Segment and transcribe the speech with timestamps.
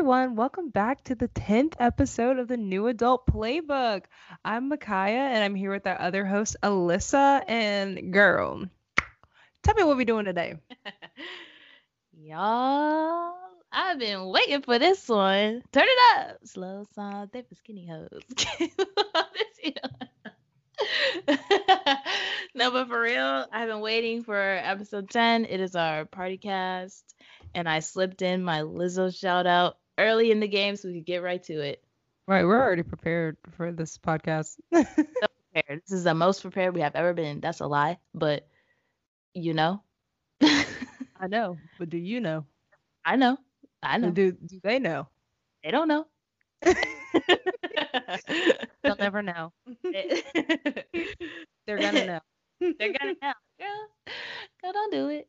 [0.00, 0.34] everyone.
[0.34, 4.04] Welcome back to the 10th episode of the New Adult Playbook.
[4.42, 7.44] I'm Micaiah and I'm here with our other host, Alyssa.
[7.46, 8.64] And girl,
[9.62, 10.54] tell me what we're doing today.
[12.18, 13.34] Y'all,
[13.70, 15.62] I've been waiting for this one.
[15.70, 16.38] Turn it up.
[16.44, 18.08] Slow song, they for skinny hoes.
[22.54, 25.44] no, but for real, I've been waiting for episode 10.
[25.44, 27.04] It is our party cast
[27.54, 31.06] and I slipped in my Lizzo shout out early in the game so we could
[31.06, 31.82] get right to it.
[32.26, 34.56] Right, we're already prepared for this podcast.
[34.72, 34.84] so
[35.52, 35.82] prepared.
[35.82, 37.40] This is the most prepared we have ever been.
[37.40, 38.46] That's a lie, but
[39.34, 39.82] you know.
[40.42, 42.46] I know, but do you know?
[43.04, 43.36] I know.
[43.82, 44.10] I know.
[44.10, 45.08] Do do they know?
[45.64, 46.06] They don't know.
[48.82, 49.52] They'll never know.
[51.66, 52.20] They're gonna know.
[52.60, 53.32] They're gonna know.
[53.58, 53.88] Girl,
[54.62, 55.28] girl, don't do it.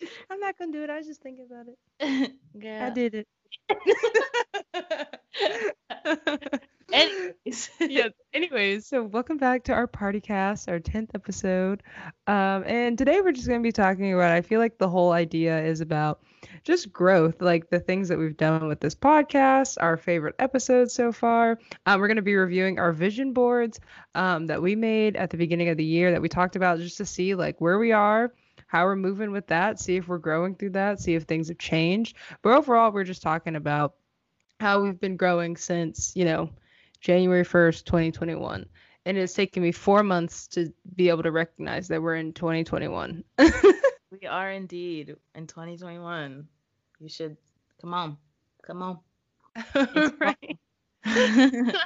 [0.30, 0.90] I'm not gonna do it.
[0.90, 2.32] I was just thinking about it.
[2.60, 2.82] Girl.
[2.82, 3.26] I did it.
[6.92, 8.08] anyways, yeah.
[8.32, 11.82] Anyways, so welcome back to our party cast, our tenth episode.
[12.26, 14.32] Um, and today we're just gonna be talking about.
[14.32, 16.22] I feel like the whole idea is about
[16.64, 21.12] just growth, like the things that we've done with this podcast, our favorite episodes so
[21.12, 21.58] far.
[21.86, 23.80] Um, we're gonna be reviewing our vision boards
[24.14, 26.98] um, that we made at the beginning of the year that we talked about, just
[26.98, 28.32] to see like where we are
[28.70, 31.58] how we're moving with that, see if we're growing through that, see if things have
[31.58, 32.16] changed.
[32.40, 33.94] But overall, we're just talking about
[34.60, 36.50] how we've been growing since, you know,
[37.00, 38.64] January 1st, 2021.
[39.06, 43.24] And it's taken me four months to be able to recognize that we're in 2021.
[43.38, 46.46] we are indeed in 2021.
[47.00, 47.36] You should
[47.80, 48.18] come on.
[48.62, 48.98] Come on.
[50.20, 50.58] right.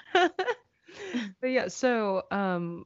[1.40, 2.84] but yeah, so um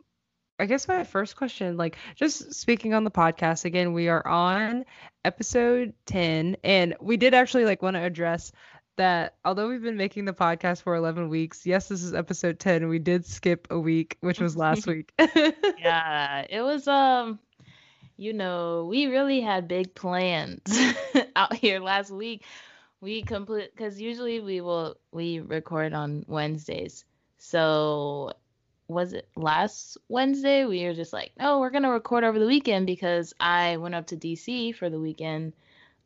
[0.58, 4.84] I guess my first question, like just speaking on the podcast again, we are on
[5.24, 8.50] episode 10 and we did actually like want to address
[8.96, 12.88] that although we've been making the podcast for 11 weeks, yes, this is episode 10.
[12.88, 15.12] We did skip a week, which was last week.
[15.78, 17.38] yeah, it was um
[18.16, 20.76] you know, we really had big plans
[21.36, 22.44] out here last week.
[23.00, 27.04] We complete cuz usually we will we record on Wednesdays.
[27.36, 28.32] So
[28.88, 30.64] was it last Wednesday?
[30.64, 34.06] We were just like, no, we're gonna record over the weekend because I went up
[34.08, 35.52] to DC for the weekend.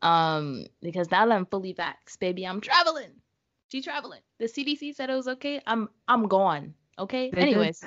[0.03, 3.10] Um, because now that I'm fully vaxxed, baby, I'm traveling.
[3.70, 4.20] She traveling.
[4.38, 5.60] The CDC said it was okay.
[5.66, 6.75] I'm I'm gone.
[6.98, 7.31] Okay.
[7.31, 7.82] Anyways.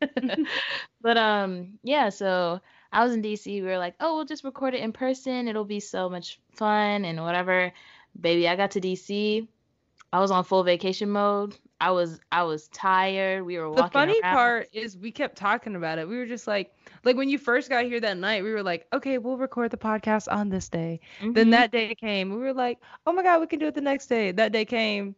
[1.00, 2.60] but um, yeah, so
[2.90, 3.46] I was in DC.
[3.46, 5.46] We were like, oh, we'll just record it in person.
[5.46, 7.72] It'll be so much fun and whatever.
[8.18, 9.46] Baby, I got to DC.
[10.12, 11.56] I was on full vacation mode.
[11.80, 13.44] I was I was tired.
[13.44, 13.84] We were walking.
[13.84, 14.34] The funny around.
[14.34, 16.08] part is we kept talking about it.
[16.08, 16.74] We were just like
[17.04, 19.76] like when you first got here that night, we were like, okay, we'll record the
[19.76, 21.00] podcast on this day.
[21.20, 21.32] Mm-hmm.
[21.32, 22.30] Then that day came.
[22.30, 24.32] We were like, oh my god, we can do it the next day.
[24.32, 25.14] That day came.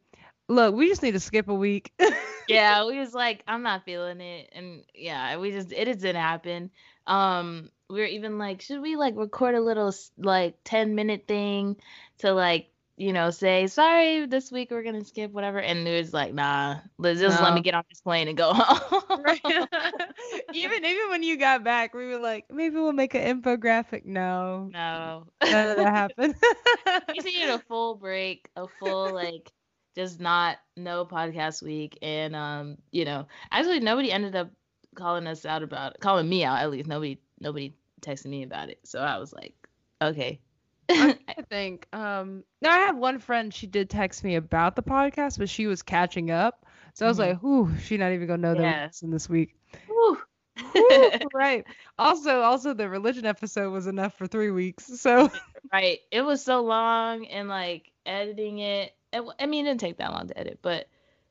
[0.49, 1.93] Look, we just need to skip a week.
[2.49, 6.21] yeah, we was like, I'm not feeling it, and yeah, we just it just didn't
[6.21, 6.71] happen.
[7.07, 11.77] Um, we were even like, should we like record a little like 10 minute thing
[12.19, 12.70] to like
[13.01, 15.59] you know, say, sorry, this week we're gonna skip whatever.
[15.59, 17.47] And it was like, nah, let's just no.
[17.47, 19.23] let me get on this plane and go home.
[19.23, 19.41] right.
[20.53, 24.05] even even when you got back, we were like, maybe we'll make an infographic.
[24.05, 24.69] No.
[24.71, 25.27] No.
[25.43, 26.35] None of that happened.
[27.15, 29.51] you needed a full break, a full like
[29.97, 31.99] just not no podcast week.
[32.03, 34.51] And um, you know, actually nobody ended up
[34.95, 36.87] calling us out about it, calling me out at least.
[36.87, 38.81] Nobody nobody texted me about it.
[38.85, 39.55] So I was like,
[40.03, 40.39] okay,
[40.91, 41.17] I
[41.49, 41.87] think.
[41.93, 43.53] Um, now I have one friend.
[43.53, 46.67] She did text me about the podcast, but she was catching up.
[46.95, 47.31] So I was mm-hmm.
[47.31, 49.55] like, "Whew, she's not even gonna know that in this week."
[49.87, 50.19] Whew,
[51.35, 51.65] right.
[51.99, 54.87] Also, also the religion episode was enough for three weeks.
[55.01, 55.31] So.
[55.73, 56.01] Right.
[56.11, 58.93] It was so long, and like editing it.
[59.13, 60.89] it I mean, it didn't take that long to edit, but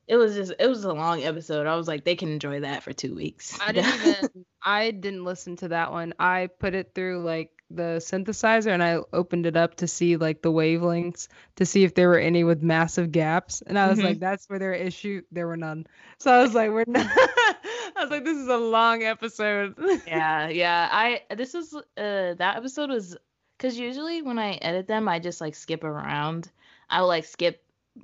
[0.08, 1.68] it was just it was a long episode.
[1.68, 3.60] I was like, they can enjoy that for two weeks.
[3.60, 6.14] I didn't even I didn't listen to that one.
[6.20, 10.42] I put it through like the synthesizer and I opened it up to see like
[10.42, 11.28] the wavelengths
[11.58, 13.62] to see if there were any with massive gaps.
[13.62, 14.08] And I was mm-hmm.
[14.08, 15.22] like, that's where their issue.
[15.32, 15.86] There were none.
[16.18, 17.06] So I was like, we're not.
[17.16, 19.76] I was like, this is a long episode.
[20.08, 20.90] yeah, yeah.
[20.92, 23.18] I this was uh that episode was
[23.58, 26.50] because usually when I edit them, I just like skip around.
[26.90, 27.64] I will like skip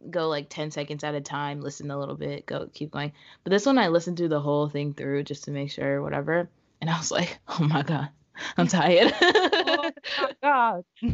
[0.10, 3.14] go like 10 seconds at a time, listen a little bit, go keep going.
[3.44, 6.50] But this one I listened to the whole thing through just to make sure, whatever.
[6.82, 8.10] And I was like, oh my God,
[8.58, 9.14] I'm tired.
[9.22, 9.92] oh
[10.42, 10.84] God.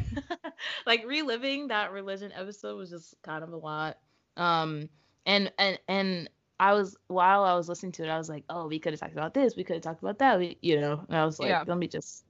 [0.85, 3.97] like reliving that religion episode was just kind of a lot.
[4.37, 4.89] Um
[5.25, 6.29] and and and
[6.59, 8.99] I was while I was listening to it, I was like, oh, we could have
[8.99, 11.03] talked about this, we could have talked about that, we, you know.
[11.07, 11.63] And I was like, yeah.
[11.65, 12.23] let me just,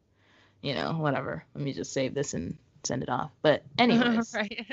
[0.61, 1.43] you know, whatever.
[1.53, 3.31] Let me just save this and send it off.
[3.41, 4.33] But anyways.
[4.33, 4.67] right.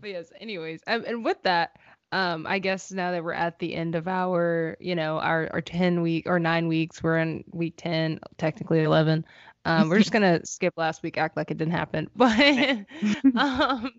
[0.00, 1.76] but yes, anyways, um, and with that,
[2.12, 5.60] um, I guess now that we're at the end of our, you know, our our
[5.62, 9.24] ten week or nine weeks, we're in week ten, technically eleven.
[9.64, 12.10] Um, we're just gonna skip last week, act like it didn't happen.
[12.16, 12.86] But
[13.36, 13.90] um,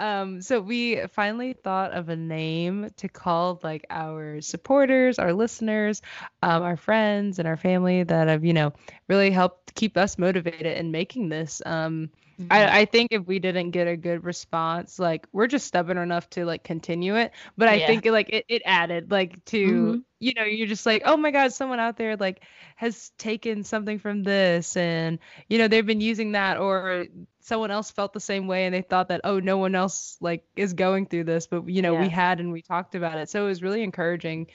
[0.00, 6.02] um, so we finally thought of a name to call like our supporters, our listeners,
[6.42, 8.72] um, our friends, and our family that have, you know,
[9.08, 11.62] really helped keep us motivated in making this.
[11.64, 12.10] Um,
[12.40, 12.52] Mm-hmm.
[12.52, 16.28] I, I think if we didn't get a good response, like we're just stubborn enough
[16.30, 17.32] to like continue it.
[17.56, 17.86] But I yeah.
[17.86, 19.98] think it, like it, it added like to mm-hmm.
[20.18, 22.42] you know, you're just like, oh my God, someone out there like
[22.76, 27.06] has taken something from this and you know, they've been using that or
[27.40, 30.44] someone else felt the same way and they thought that, oh, no one else like
[30.56, 32.00] is going through this, but you know, yeah.
[32.00, 33.28] we had and we talked about it.
[33.28, 34.48] So it was really encouraging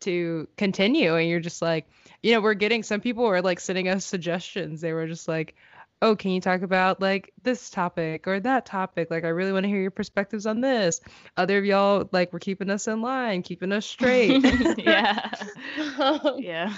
[0.00, 1.86] to continue and you're just like
[2.22, 5.54] you know we're getting some people were like sending us suggestions they were just like
[6.02, 9.10] oh, can you talk about like this topic or that topic?
[9.10, 11.00] Like, I really want to hear your perspectives on this.
[11.36, 14.44] Other of y'all, like, we're keeping us in line, keeping us straight.
[14.78, 15.30] yeah.
[16.36, 16.74] yeah.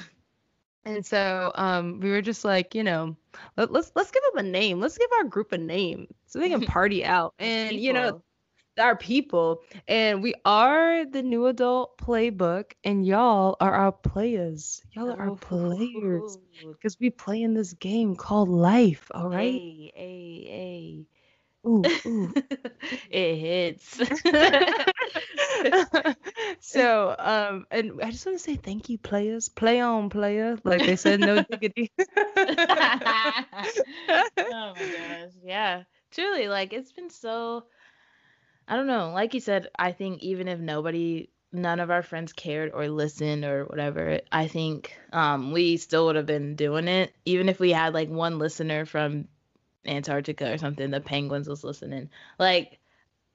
[0.85, 3.17] And so um, we were just like, you know,
[3.57, 4.81] let, us let's, let's give them a name.
[4.81, 7.35] Let's give our group a name so they can party out.
[7.39, 7.85] And People.
[7.85, 8.23] you know,
[8.81, 9.63] our people.
[9.87, 14.83] And we are the new adult playbook, and y'all are our players.
[14.93, 16.39] Y'all are our players
[16.73, 19.11] because we play in this game called life.
[19.13, 19.53] All right.
[19.53, 21.07] Hey, hey, hey.
[21.67, 22.33] Ooh, ooh.
[23.11, 24.01] it hits.
[26.61, 29.49] so, um, and I just want to say thank you, players.
[29.49, 30.57] Play on, player.
[30.65, 31.93] Like they said, no diggity.
[31.99, 32.05] oh
[34.37, 35.83] my gosh, yeah.
[36.11, 37.65] Truly, like it's been so
[38.69, 39.11] I don't know.
[39.13, 43.45] Like you said, I think even if nobody, none of our friends cared or listened
[43.45, 47.15] or whatever, I think um, we still would have been doing it.
[47.25, 49.27] Even if we had like one listener from
[49.87, 52.11] Antarctica or something, the penguins was listening.
[52.39, 52.79] Like,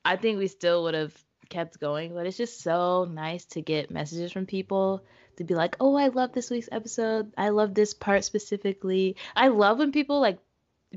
[0.06, 1.18] I think we still would have
[1.50, 2.14] kept going.
[2.14, 5.04] But it's just so nice to get messages from people
[5.38, 7.34] to be like, oh, I love this week's episode.
[7.36, 9.16] I love this part specifically.
[9.36, 10.38] I love when people like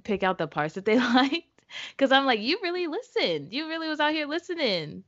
[0.02, 1.44] pick out the parts that they like
[1.90, 3.52] because I'm like, you really listened.
[3.52, 5.04] You really was out here listening.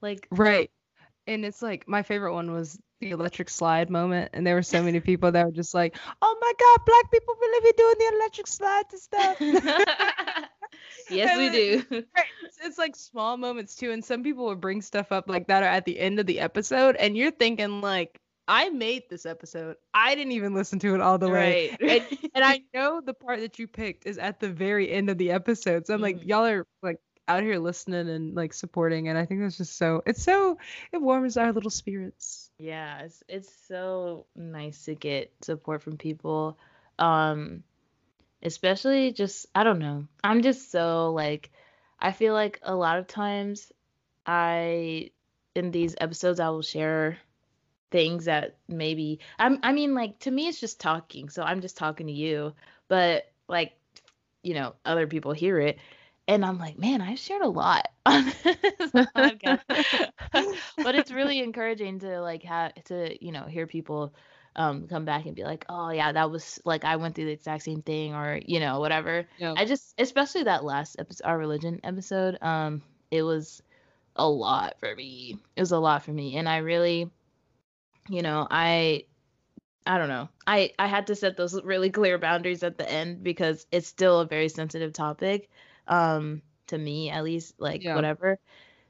[0.00, 0.70] Like right.
[1.26, 4.82] And it's like my favorite one was the electric slide moment, and there were so
[4.82, 8.16] many people that were just like, "Oh my God, black people really be doing the
[8.16, 10.50] electric slide and stuff."
[11.10, 11.84] yes, we do.
[11.90, 12.24] Right.
[12.44, 15.64] It's, it's, like small moments too, and some people would bring stuff up like that
[15.64, 19.76] at the end of the episode, and you're thinking like, I made this episode.
[19.94, 21.76] I didn't even listen to it all the way.
[21.80, 22.02] Right.
[22.10, 25.18] And, and, I know the part that you picked is at the very end of
[25.18, 25.86] the episode.
[25.86, 26.26] So I'm like, mm.
[26.26, 26.98] y'all are like
[27.28, 29.08] out here listening and like supporting.
[29.08, 30.58] And I think that's just so, it's so,
[30.92, 32.50] it warms our little spirits.
[32.58, 33.02] Yeah.
[33.02, 36.58] It's, it's so nice to get support from people.
[36.98, 37.62] Um,
[38.42, 40.06] especially just, I don't know.
[40.24, 41.50] I'm just so like,
[42.00, 43.70] I feel like a lot of times
[44.26, 45.10] I,
[45.54, 47.18] in these episodes, I will share
[47.92, 51.28] things that maybe I'm I mean like to me it's just talking.
[51.28, 52.54] So I'm just talking to you,
[52.88, 53.74] but like
[54.42, 55.78] you know, other people hear it
[56.28, 59.60] and I'm like, man, I've shared a lot on this podcast.
[60.76, 64.14] but it's really encouraging to like have to, you know, hear people
[64.54, 67.32] um come back and be like, "Oh yeah, that was like I went through the
[67.32, 69.54] exact same thing or, you know, whatever." Yeah.
[69.56, 73.62] I just especially that last episode our religion episode, um it was
[74.16, 75.38] a lot for me.
[75.56, 77.10] It was a lot for me and I really
[78.08, 79.04] you know, I
[79.86, 80.28] I don't know.
[80.46, 84.20] I I had to set those really clear boundaries at the end because it's still
[84.20, 85.50] a very sensitive topic
[85.88, 87.94] um to me at least like yeah.
[87.94, 88.38] whatever.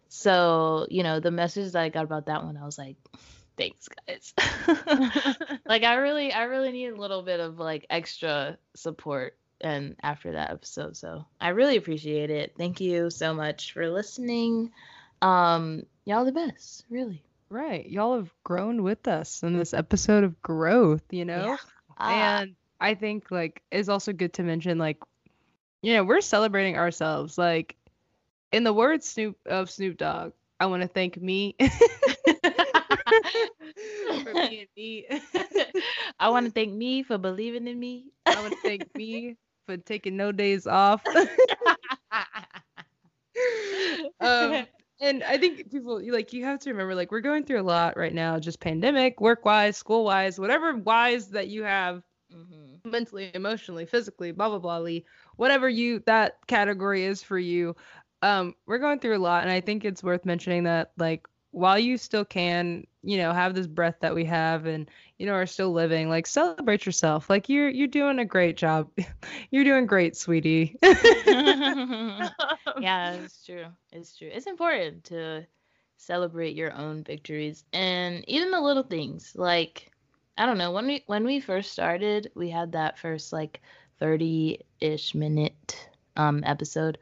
[0.08, 2.96] So, you know, the message that I got about that one I was like
[3.56, 4.34] thanks guys.
[5.66, 10.32] like I really I really need a little bit of like extra support and after
[10.32, 10.96] that episode.
[10.96, 12.54] So, I really appreciate it.
[12.58, 14.72] Thank you so much for listening.
[15.22, 17.22] Um y'all the best, really.
[17.52, 17.86] Right.
[17.86, 21.44] Y'all have grown with us in this episode of growth, you know?
[21.44, 21.56] Yeah.
[21.98, 22.40] Ah.
[22.40, 24.96] And I think like it's also good to mention like
[25.82, 27.36] you know, we're celebrating ourselves.
[27.36, 27.76] Like
[28.52, 31.54] in the words Snoop of Snoop Dogg, I want to thank me
[34.22, 35.06] for being me.
[36.18, 38.06] I want to thank me for believing in me.
[38.26, 41.02] I want to thank me for taking no days off.
[44.20, 44.66] um,
[45.02, 47.96] and I think people like you have to remember like we're going through a lot
[47.96, 52.88] right now, just pandemic, work wise, school wise, whatever wise that you have mm-hmm.
[52.88, 55.04] mentally, emotionally, physically, blah blah blah, lee,
[55.36, 57.74] whatever you that category is for you.
[58.22, 61.78] Um, we're going through a lot, and I think it's worth mentioning that like while
[61.78, 65.46] you still can, you know, have this breath that we have and you know are
[65.46, 67.30] still living, like celebrate yourself.
[67.30, 68.90] Like you're you're doing a great job.
[69.50, 70.76] you're doing great, sweetie.
[72.80, 73.66] yeah, it's true.
[73.92, 74.30] It's true.
[74.32, 75.46] It's important to
[75.96, 79.32] celebrate your own victories and even the little things.
[79.36, 79.90] Like
[80.36, 83.60] I don't know, when we when we first started, we had that first like
[84.00, 86.98] 30-ish minute um episode.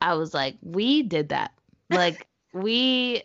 [0.00, 1.52] I was like, we did that.
[1.90, 3.22] Like we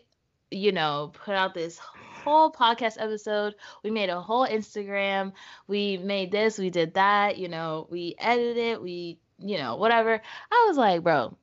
[0.51, 3.55] you know, put out this whole podcast episode.
[3.84, 5.34] We made a whole Instagram.
[5.67, 10.22] We made this, we did that, you know, we edited it, we, you know, whatever.
[10.51, 11.36] I was like, bro,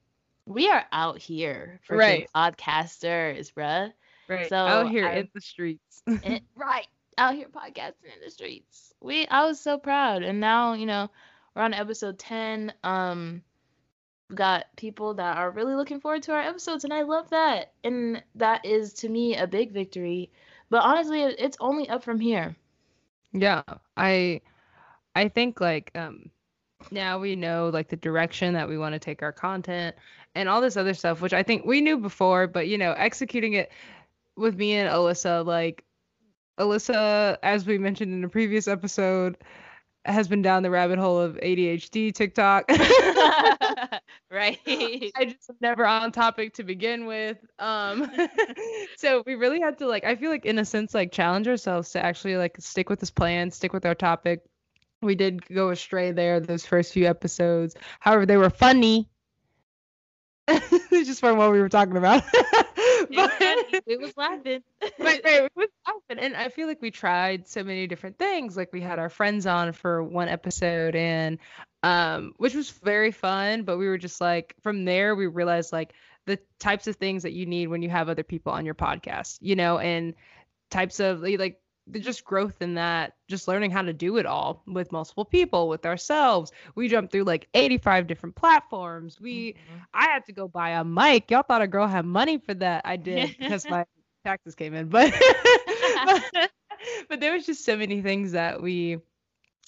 [0.46, 2.28] we are out here for Right.
[2.34, 3.92] podcasters, bruh.
[4.28, 4.48] Right.
[4.48, 6.02] So out here I- in the streets.
[6.06, 6.86] And- right.
[7.16, 8.94] Out here podcasting in the streets.
[9.00, 10.22] We I was so proud.
[10.22, 11.10] And now, you know,
[11.56, 12.72] we're on episode 10.
[12.84, 13.42] Um
[14.34, 17.72] got people that are really looking forward to our episodes and I love that.
[17.84, 20.30] And that is to me a big victory.
[20.70, 22.56] But honestly, it's only up from here.
[23.32, 23.62] Yeah,
[23.96, 24.42] I
[25.14, 26.30] I think like um
[26.90, 29.96] now we know like the direction that we want to take our content
[30.34, 33.54] and all this other stuff, which I think we knew before, but you know, executing
[33.54, 33.70] it
[34.36, 35.84] with me and Alyssa, like
[36.58, 39.36] Alyssa, as we mentioned in a previous episode,
[40.08, 42.64] has been down the rabbit hole of ADHD TikTok.
[44.30, 44.58] right.
[44.66, 47.38] I just never on topic to begin with.
[47.58, 48.10] Um
[48.96, 51.90] so we really had to like I feel like in a sense like challenge ourselves
[51.92, 54.42] to actually like stick with this plan, stick with our topic.
[55.02, 57.76] We did go astray there those first few episodes.
[58.00, 59.08] However, they were funny.
[60.90, 62.22] just from what we were talking about.
[63.10, 63.32] It was
[63.70, 63.82] But-.
[63.86, 64.62] We was laughing.
[64.80, 66.18] but right, it was awesome.
[66.18, 68.56] and I feel like we tried so many different things.
[68.56, 71.38] Like we had our friends on for one episode, and
[71.82, 73.62] um, which was very fun.
[73.62, 75.92] But we were just like, from there, we realized like
[76.26, 79.38] the types of things that you need when you have other people on your podcast,
[79.40, 80.14] you know, and
[80.70, 81.60] types of like
[81.92, 85.84] just growth in that, just learning how to do it all with multiple people, with
[85.86, 86.52] ourselves.
[86.74, 89.20] We jumped through like 85 different platforms.
[89.20, 89.86] We Mhm.
[89.94, 91.30] I had to go buy a mic.
[91.30, 92.82] Y'all thought a girl had money for that.
[92.84, 93.84] I did because my
[94.24, 94.88] taxes came in.
[94.88, 95.12] But,
[96.04, 96.50] but
[97.08, 98.98] but there was just so many things that we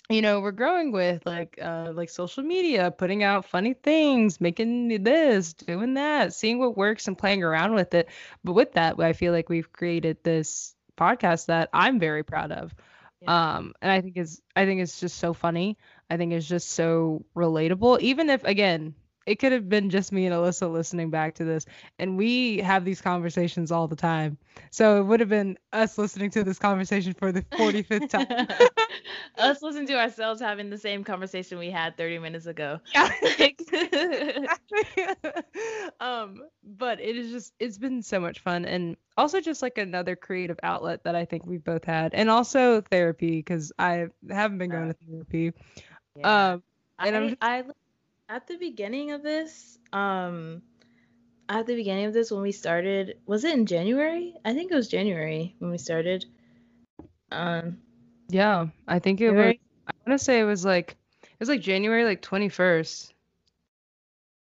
[0.08, 4.88] you know we're growing with like uh like social media putting out funny things making
[5.02, 8.08] this doing that seeing what works and playing around with it
[8.44, 12.74] but with that i feel like we've created this podcast that i'm very proud of.
[13.22, 13.56] Yeah.
[13.56, 15.76] um and i think is i think it's just so funny.
[16.12, 18.00] I think it's just so relatable.
[18.00, 18.94] Even if again
[19.26, 21.66] it could have been just me and alyssa listening back to this
[21.98, 24.36] and we have these conversations all the time.
[24.70, 28.48] So it would have been us listening to this conversation for the 45th time.
[29.38, 32.80] Us listening to ourselves having the same conversation we had 30 minutes ago.
[32.94, 33.10] yeah.
[36.00, 40.16] Um but it is just it's been so much fun and also just like another
[40.16, 44.70] creative outlet that i think we've both had and also therapy because i haven't been
[44.70, 45.52] going to therapy.
[46.16, 46.52] Yeah.
[46.52, 46.62] um
[46.98, 47.64] and I'm just- I
[48.30, 50.62] at the beginning of this, um,
[51.48, 54.34] at the beginning of this when we started, was it in January?
[54.44, 56.24] I think it was January when we started.
[57.32, 57.78] Um,
[58.28, 59.54] yeah i think it was
[59.88, 63.12] i want to say it was like it was like january like 21st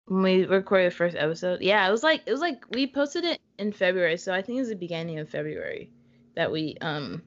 [0.10, 1.62] when we recorded the first episode.
[1.62, 4.58] Yeah, it was like it was like we posted it in February, so I think
[4.58, 5.92] it was the beginning of February
[6.36, 7.22] that we um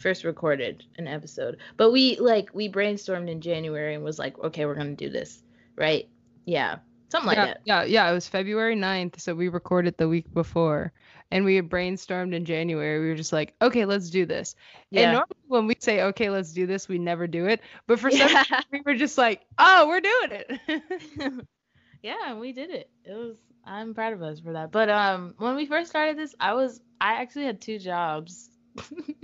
[0.00, 1.58] first recorded an episode.
[1.76, 5.44] But we like we brainstormed in January and was like, okay, we're gonna do this,
[5.80, 6.08] right?
[6.46, 6.78] Yeah,
[7.10, 7.62] something like yeah, that.
[7.64, 10.92] yeah yeah it was february 9th so we recorded the week before
[11.30, 14.54] and we had brainstormed in january we were just like okay let's do this
[14.96, 15.12] and Yeah.
[15.12, 18.30] normally when we say okay let's do this we never do it but for some
[18.30, 18.62] Yeah.
[18.72, 20.60] we were just like oh we're doing it
[22.02, 22.90] yeah, we did it.
[23.04, 24.72] It was I'm proud of us for that.
[24.72, 28.50] But um when we first started this, I was I actually had two jobs.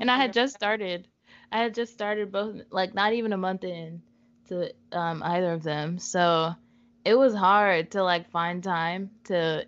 [0.00, 1.08] and I had just started.
[1.52, 4.02] I had just started both like not even a month in
[4.48, 5.98] to um either of them.
[5.98, 6.54] So
[7.04, 9.66] it was hard to like find time to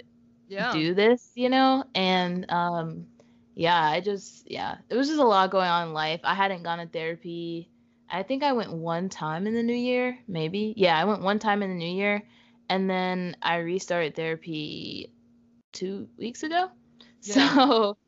[0.49, 1.85] yeah do this, you know?
[1.95, 3.07] And um
[3.55, 6.21] yeah, I just yeah, it was just a lot going on in life.
[6.25, 7.71] I hadn't gone to therapy.
[8.11, 10.75] I think I went one time in the new year, maybe.
[10.77, 12.23] Yeah, I went one time in the new year
[12.69, 15.13] and then I restarted therapy
[15.73, 16.71] 2 weeks ago.
[17.25, 17.55] Yeah.
[17.55, 17.99] So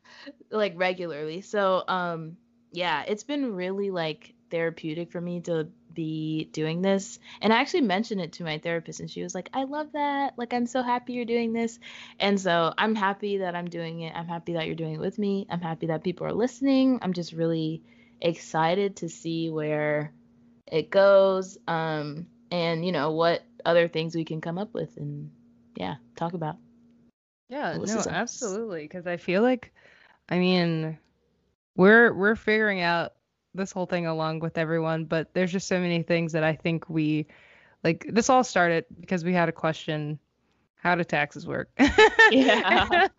[0.51, 1.41] like regularly.
[1.41, 2.37] So um
[2.73, 5.69] yeah, it's been really like therapeutic for me to
[6.01, 7.19] be doing this.
[7.41, 10.35] And I actually mentioned it to my therapist and she was like, "I love that.
[10.37, 11.79] Like I'm so happy you're doing this."
[12.19, 14.15] And so I'm happy that I'm doing it.
[14.15, 15.47] I'm happy that you're doing it with me.
[15.51, 16.99] I'm happy that people are listening.
[17.03, 17.83] I'm just really
[18.21, 20.13] excited to see where
[20.67, 25.31] it goes um and you know what other things we can come up with and
[25.77, 26.57] yeah, talk about.
[27.49, 28.83] Yeah, no, absolutely.
[28.83, 29.73] Because I feel like,
[30.29, 30.99] I mean,
[31.77, 33.13] we're we're figuring out
[33.55, 36.89] this whole thing along with everyone, but there's just so many things that I think
[36.89, 37.27] we
[37.85, 38.07] like.
[38.09, 40.19] This all started because we had a question:
[40.77, 41.71] How do taxes work?
[42.29, 43.09] Yeah.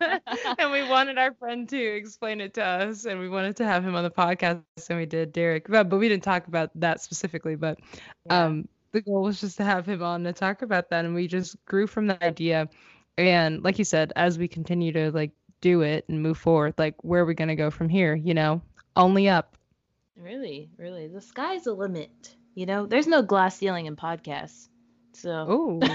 [0.58, 3.84] and we wanted our friend to explain it to us, and we wanted to have
[3.84, 5.46] him on the podcast, and we did, Derek.
[5.46, 7.68] But but we didn't talk about that specifically, but
[8.24, 8.46] Yeah.
[8.46, 11.26] um the goal was just to have him on to talk about that and we
[11.26, 12.68] just grew from that idea
[13.16, 16.94] and like you said as we continue to like do it and move forward like
[17.02, 18.60] where are we going to go from here you know
[18.96, 19.56] only up
[20.16, 21.08] Really, really.
[21.08, 22.36] The sky's the limit.
[22.54, 24.68] You know, there's no glass ceiling in podcasts.
[25.14, 25.80] So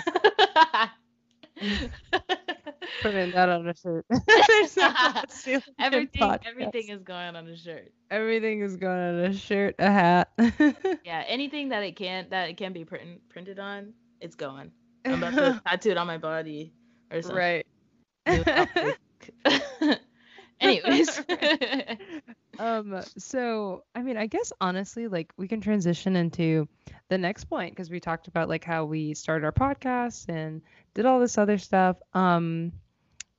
[3.02, 7.58] putting that on a shirt There's no glass ceiling everything everything is going on a
[7.58, 7.92] shirt.
[8.12, 10.30] everything is going on a shirt a hat
[11.04, 14.72] Yeah, anything that it can that it can be print, printed on, it's going.
[15.06, 16.74] I'm about to tattoo it on my body
[17.12, 17.38] or something.
[17.38, 17.66] right
[20.60, 21.22] Anyways.
[22.60, 26.68] Um so i mean i guess honestly like we can transition into
[27.10, 30.62] the next point because we talked about like how we started our podcast and
[30.94, 31.98] did all this other stuff.
[32.14, 32.72] Um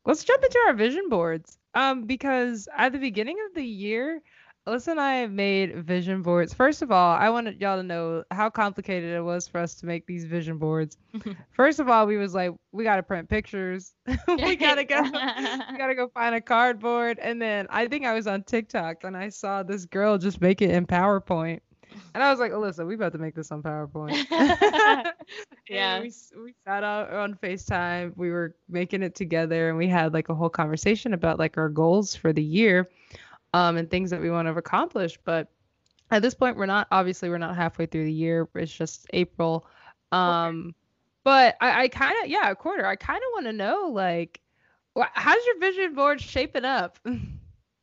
[0.04, 1.58] let's jump into our vision boards.
[1.75, 4.22] Um because at the beginning of the year
[4.68, 6.52] Alyssa and I made vision boards.
[6.52, 9.87] First of all, I wanted y'all to know how complicated it was for us to
[9.87, 10.98] make these vision boards.
[11.52, 13.94] First of all, we was like, we gotta print pictures.
[14.28, 17.18] we gotta go we gotta go find a cardboard.
[17.18, 20.60] And then I think I was on TikTok and I saw this girl just make
[20.60, 21.60] it in PowerPoint.
[22.14, 24.26] And I was like, Alyssa, we about to make this on PowerPoint.
[25.70, 26.00] Yeah.
[26.00, 28.14] we, we sat out on FaceTime.
[28.16, 31.68] We were making it together and we had like a whole conversation about like our
[31.68, 32.88] goals for the year
[33.52, 35.18] um, and things that we want to accomplish.
[35.24, 35.48] But
[36.10, 38.48] at this point, we're not, obviously, we're not halfway through the year.
[38.54, 39.66] It's just April.
[40.12, 40.74] Um,
[41.24, 42.86] but I, I kind of, yeah, a quarter.
[42.86, 44.40] I kind of want to know like,
[44.98, 46.98] wh- how's your vision board shaping up?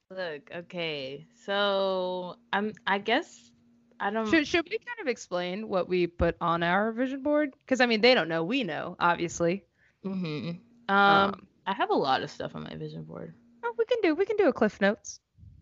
[0.10, 1.26] Look, okay.
[1.46, 3.52] So I'm I guess
[4.00, 7.54] I don't should, should we kind of explain what we put on our vision board?
[7.60, 8.44] Because I mean, they don't know.
[8.44, 9.64] We know, obviously.
[10.04, 10.52] hmm
[10.88, 13.34] Um, Um, I have a lot of stuff on my vision board.
[13.64, 15.20] oh, we can do we can do a cliff notes.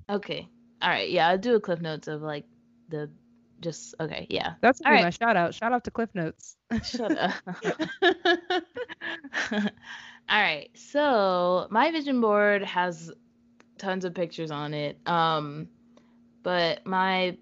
[0.10, 0.48] Okay.
[0.82, 1.10] All right.
[1.10, 2.46] Yeah, I'll do a cliff notes of like
[2.90, 3.10] the
[3.64, 4.28] just okay.
[4.30, 4.54] Yeah.
[4.62, 5.04] That's be right.
[5.04, 5.56] my shout out.
[5.56, 6.56] Shout out to Cliff Notes.
[6.84, 7.34] Shut up.
[10.30, 10.70] All right.
[10.76, 13.12] So my vision board has
[13.78, 14.98] tons of pictures on it.
[15.08, 15.70] Um,
[16.44, 17.38] but my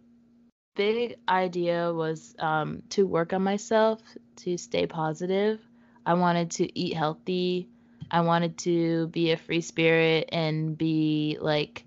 [0.75, 3.99] big idea was um, to work on myself,
[4.37, 5.59] to stay positive.
[6.05, 7.67] I wanted to eat healthy.
[8.09, 11.85] I wanted to be a free spirit and be like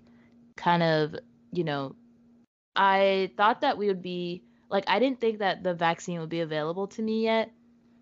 [0.55, 1.15] kind of,
[1.51, 1.95] you know,
[2.75, 6.41] I thought that we would be like I didn't think that the vaccine would be
[6.41, 7.51] available to me yet.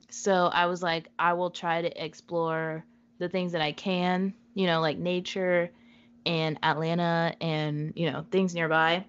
[0.09, 2.85] So I was like I will try to explore
[3.19, 5.69] the things that I can, you know, like nature
[6.25, 9.05] and Atlanta and, you know, things nearby.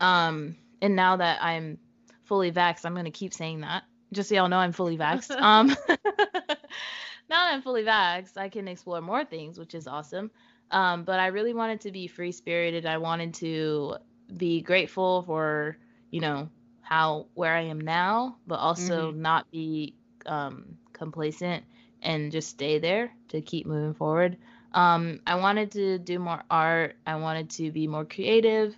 [0.00, 1.78] Um and now that I'm
[2.24, 3.84] fully vaxxed, I'm going to keep saying that.
[4.12, 5.30] Just so y'all know I'm fully vaxxed.
[5.40, 10.30] um now that I'm fully vaxxed, I can explore more things, which is awesome.
[10.72, 12.86] Um, but I really wanted to be free spirited.
[12.86, 13.96] I wanted to
[14.36, 15.76] be grateful for,
[16.10, 16.48] you know,
[16.80, 19.94] how where I am now, but also not be
[20.26, 21.64] um, complacent
[22.02, 24.38] and just stay there to keep moving forward.
[24.72, 26.96] Um, I wanted to do more art.
[27.06, 28.74] I wanted to be more creative,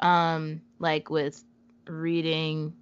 [0.00, 1.42] um, like with
[1.86, 2.74] reading.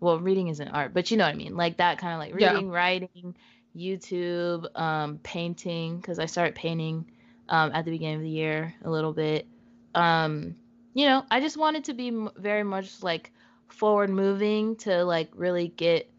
[0.00, 1.56] Well, reading isn't art, but you know what I mean.
[1.56, 2.52] Like that kind of like Yeah.
[2.52, 3.34] reading, writing,
[3.76, 7.06] YouTube, um, painting, because I started painting
[7.50, 9.46] um, at the beginning of the year a little bit.
[9.94, 10.56] Um,
[10.94, 13.32] you know, I just wanted to be m- very much like
[13.68, 16.10] forward moving to like really get,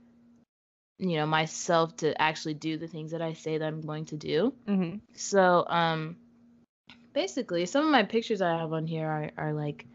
[0.99, 4.17] you know, myself to actually do the things that I say that I'm going to
[4.17, 4.53] do.
[4.67, 4.97] Mm-hmm.
[5.13, 6.17] So, um,
[7.13, 9.85] basically, some of my pictures I have on here are, are like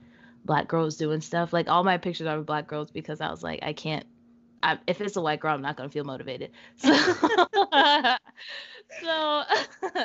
[0.44, 1.52] black girls doing stuff.
[1.52, 4.06] Like all my pictures are of black girls because I was like, I can't.
[4.62, 6.50] I, if it's a white girl, I'm not gonna feel motivated.
[6.76, 6.94] So,
[9.02, 9.42] so,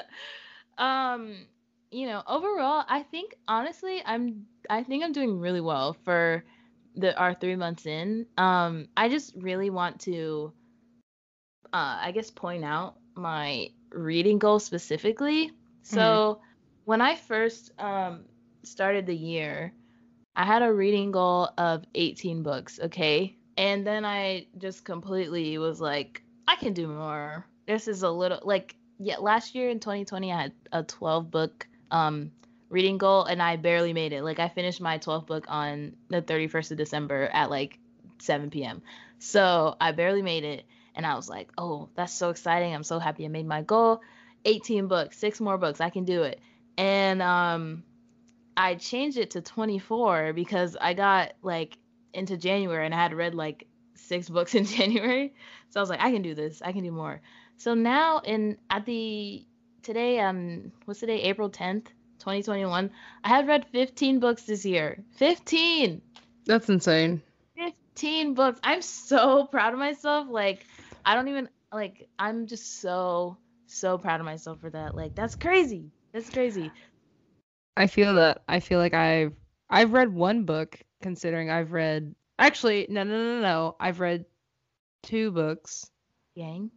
[0.82, 1.46] um,
[1.92, 4.48] you know, overall, I think honestly, I'm.
[4.70, 6.44] I think I'm doing really well for
[6.96, 8.26] the our three months in.
[8.38, 10.52] Um, I just really want to,
[11.72, 15.52] uh, I guess, point out my reading goal specifically.
[15.84, 16.42] So
[16.86, 18.26] when I first um
[18.64, 19.74] started the year,
[20.36, 23.36] I had a reading goal of 18 books, okay?
[23.58, 27.46] And then I just completely was like, I can do more.
[27.68, 31.68] This is a little like yeah, last year in 2020 I had a 12 book
[31.90, 32.32] um
[32.70, 34.24] reading goal and I barely made it.
[34.24, 37.80] Like I finished my 12th book on the 31st of December at like
[38.20, 38.82] 7 p.m.
[39.20, 42.74] So I barely made it and I was like, "Oh, that's so exciting.
[42.74, 44.02] I'm so happy I made my goal."
[44.46, 45.82] 18 books, six more books.
[45.82, 46.40] I can do it.
[46.78, 47.84] And um,
[48.58, 51.78] I changed it to 24 because I got like
[52.14, 55.34] into January and I had read like six books in January.
[55.70, 56.62] So I was like, I can do this.
[56.62, 57.22] I can do more.
[57.62, 59.46] So now in at the
[59.84, 61.22] today um what's today?
[61.22, 61.86] April 10th
[62.18, 62.90] 2021
[63.24, 64.98] I have read 15 books this year.
[65.18, 66.02] 15
[66.48, 67.22] that's insane.
[67.56, 68.60] 15 books.
[68.64, 70.26] I'm so proud of myself.
[70.28, 70.66] Like
[71.06, 74.96] I don't even like I'm just so so proud of myself for that.
[74.96, 75.92] Like that's crazy.
[76.14, 76.72] That's crazy.
[77.78, 78.42] I feel that.
[78.48, 79.34] I feel like I've
[79.70, 83.76] I've read one book considering I've read actually no no no no.
[83.80, 84.26] I've read
[85.04, 85.92] two books.
[86.34, 86.72] Yang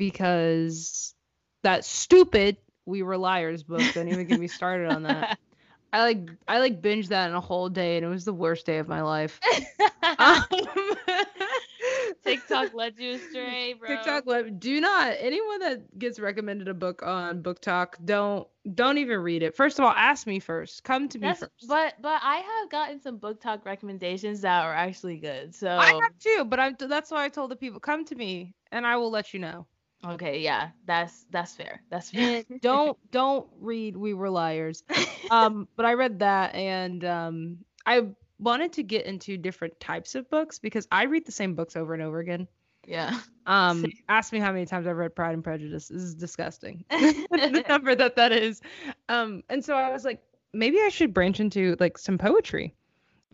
[0.00, 1.14] because
[1.62, 3.82] that stupid We Were Liars book.
[3.92, 5.38] Don't even get me started on that.
[5.92, 8.64] I like I like binged that in a whole day, and it was the worst
[8.64, 9.38] day of my life.
[10.18, 10.44] um,
[12.24, 13.88] TikTok led you astray, bro.
[13.88, 14.60] TikTok led.
[14.60, 19.54] Do not anyone that gets recommended a book on BookTok Don't don't even read it.
[19.54, 20.82] First of all, ask me first.
[20.84, 21.68] Come to That's, me first.
[21.68, 25.54] But but I have gotten some BookTok recommendations that are actually good.
[25.54, 28.54] So I have too, but I'm that's why I told the people come to me,
[28.72, 29.66] and I will let you know.
[30.04, 31.82] Okay, yeah, that's that's fair.
[31.90, 32.44] That's fair.
[32.60, 34.82] don't don't read We Were Liars.
[35.30, 38.08] Um, but I read that and um I
[38.40, 41.94] wanted to get into different types of books because I read the same books over
[41.94, 42.48] and over again.
[42.84, 43.20] Yeah.
[43.46, 45.86] Um, ask me how many times I've read Pride and Prejudice.
[45.86, 46.84] This is disgusting.
[46.90, 48.60] the number that that is.
[49.08, 50.20] Um, and so I was like,
[50.52, 52.74] maybe I should branch into like some poetry.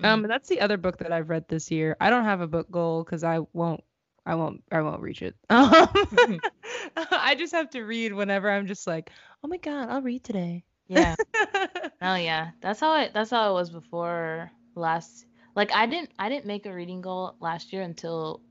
[0.03, 1.97] Um, and that's the other book that I've read this year.
[2.01, 3.83] I don't have a book goal because I won't
[4.27, 5.37] I won't I won't reach it.
[5.51, 5.89] Um,
[6.97, 9.11] I just have to read whenever I'm just like,
[9.45, 10.65] oh my god, I'll read today.
[10.89, 11.17] Yeah.
[12.03, 12.51] oh yeah.
[12.61, 16.67] That's how it that's how it was before last like I didn't I didn't make
[16.67, 18.43] a reading goal last year until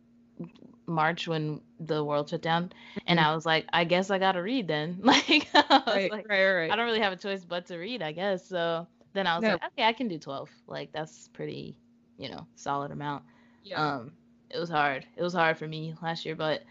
[0.88, 2.72] March when the world shut down
[3.08, 3.20] and Mm-hmm.
[3.20, 5.00] I was like, I guess I gotta read then.
[5.04, 6.72] Like, I right, like right, right.
[6.72, 8.48] I don't really have a choice but to read, I guess.
[8.48, 9.48] So then I was No.
[9.48, 10.50] like, okay, I can do 12.
[10.68, 11.78] Like that's pretty,
[12.18, 13.24] you know, solid amount.
[13.64, 13.96] yeah.
[13.96, 14.12] Um,
[14.56, 15.06] it was hard.
[15.16, 16.64] It was hard for me last year, but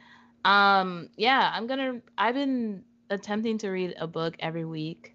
[0.44, 2.00] um, yeah, I'm gonna.
[2.16, 5.14] I've been attempting to read a book every week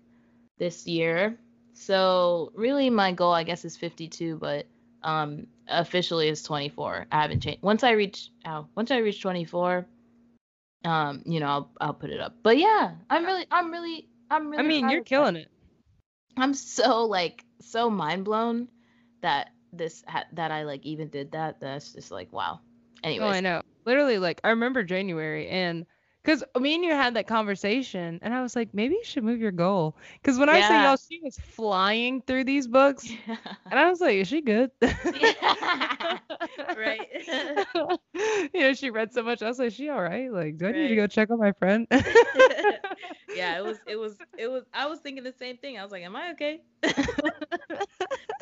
[0.58, 1.38] this year.
[1.74, 4.66] So really, my goal, I guess, is 52, but
[5.04, 7.08] um, officially is 24.
[7.12, 7.64] I haven't changed.
[7.64, 9.86] Once I reach, oh, once I reach 24,
[10.86, 12.36] um, you know, I'll I'll put it up.
[12.44, 14.64] But yeah, I'm really, I'm really, I'm really.
[14.64, 15.10] I mean, you're of that.
[15.10, 15.48] killing it.
[16.38, 18.68] I'm so like so mind blown
[19.22, 21.60] that this ha- that I like even did that.
[21.60, 22.60] That's just like wow.
[23.04, 23.26] Anyway.
[23.26, 23.62] Oh, I know.
[23.86, 25.86] Literally, like I remember January and
[26.30, 29.40] because me and you had that conversation, and I was like, maybe you should move
[29.40, 29.98] your goal.
[30.22, 30.94] Because when I say Yeah.
[30.94, 33.16] y'all, she was flying through these books,
[33.72, 34.72] and I was like, is she good?
[35.12, 36.18] Yeah.
[36.76, 37.08] Right.
[38.14, 39.42] you know, she read so much.
[39.42, 40.32] I was like, is she all right?
[40.32, 41.88] Like, do I need to go check on my friend?
[43.32, 45.78] yeah, it was it was it was I was thinking the same thing.
[45.78, 46.62] I was like, am I okay?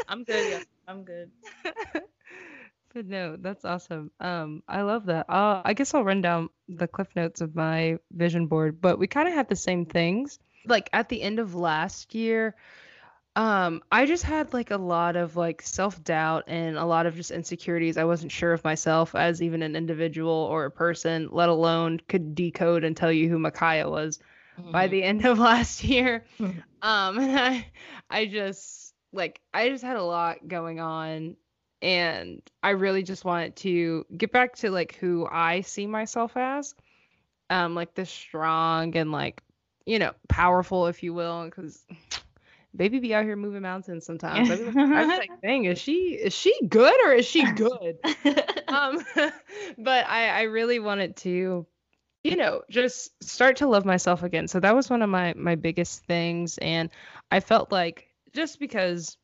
[0.07, 0.47] I'm good.
[0.47, 1.31] Yeah, I'm good.
[2.93, 4.11] But no, that's awesome.
[4.19, 5.29] Um, I love that.
[5.29, 9.07] Uh, I guess I'll run down the cliff notes of my vision board, but we
[9.07, 10.39] kind of had the same things.
[10.65, 12.55] Like at the end of last year,
[13.35, 17.31] um, I just had like a lot of like self-doubt and a lot of just
[17.31, 17.97] insecurities.
[17.97, 22.35] I wasn't sure of myself as even an individual or a person, let alone could
[22.35, 24.19] decode and tell you who Micaiah was
[24.71, 24.91] by Mhm.
[24.91, 26.25] the end of last year.
[26.39, 26.63] Mhm.
[26.81, 27.67] um, and I,
[28.09, 31.35] I just like I just had a lot going on,
[31.81, 36.75] and I really just wanted to get back to like who I see myself as,
[37.49, 39.41] um, like the strong and like
[39.85, 41.85] you know powerful, if you will, because.
[42.75, 44.51] Baby be out here moving mountains sometimes.
[44.51, 47.43] I'd be like, I'd be like, dang, is she is she good or is she
[47.53, 47.97] good?
[48.67, 49.03] um
[49.77, 51.65] but i i really wanted to
[52.23, 55.55] you know just start to love myself again so that was one of my my
[55.55, 56.89] biggest things and
[57.31, 59.17] i felt like just because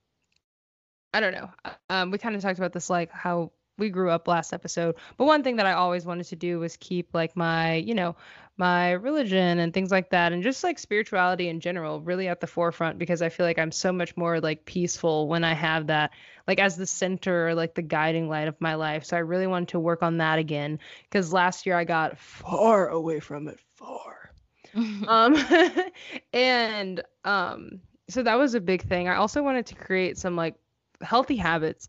[1.14, 1.50] i don't know
[1.90, 5.26] um we kind of talked about this like how we grew up last episode but
[5.26, 8.16] one thing that i always wanted to do was keep like my you know
[8.56, 12.46] my religion and things like that and just like spirituality in general really at the
[12.48, 16.12] forefront because i feel like i'm so much more like peaceful when i have that
[16.48, 19.06] like as the center or like the guiding light of my life.
[19.06, 22.90] So I really wanted to work on that again because last year I got far
[22.90, 24.32] away from it, far.
[25.08, 25.38] Um,
[26.34, 29.08] and um, so that was a big thing.
[29.08, 30.56] I also wanted to create some like
[31.04, 31.88] healthy habits,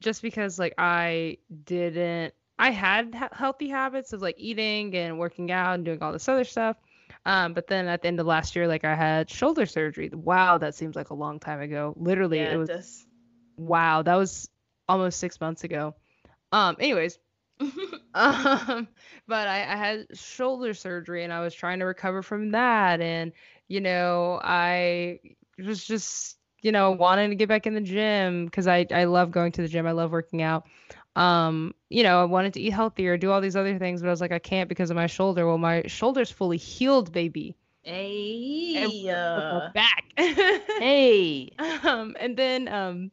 [0.00, 2.34] just because like I didn't.
[2.58, 6.28] I had ha- healthy habits of like eating and working out and doing all this
[6.28, 6.76] other stuff.
[7.24, 10.10] Um, but then at the end of last year, like I had shoulder surgery.
[10.12, 11.94] Wow, that seems like a long time ago.
[11.96, 13.06] Literally, yeah, it was does.
[13.56, 14.48] wow, that was
[14.88, 15.94] almost six months ago.
[16.52, 17.18] Um, anyways,
[18.14, 18.88] um,
[19.26, 23.00] but I, I had shoulder surgery and I was trying to recover from that.
[23.00, 23.32] And,
[23.68, 25.20] you know, I
[25.58, 29.30] was just, you know, wanting to get back in the gym because I, I love
[29.30, 29.86] going to the gym.
[29.86, 30.66] I love working out.
[31.16, 34.10] Um, you know, I wanted to eat healthier, do all these other things, but I
[34.10, 35.46] was like, I can't because of my shoulder.
[35.46, 37.56] Well, my shoulder's fully healed, baby.
[37.82, 40.04] Hey, uh, back.
[40.16, 41.50] hey.
[41.82, 43.10] Um, and then um,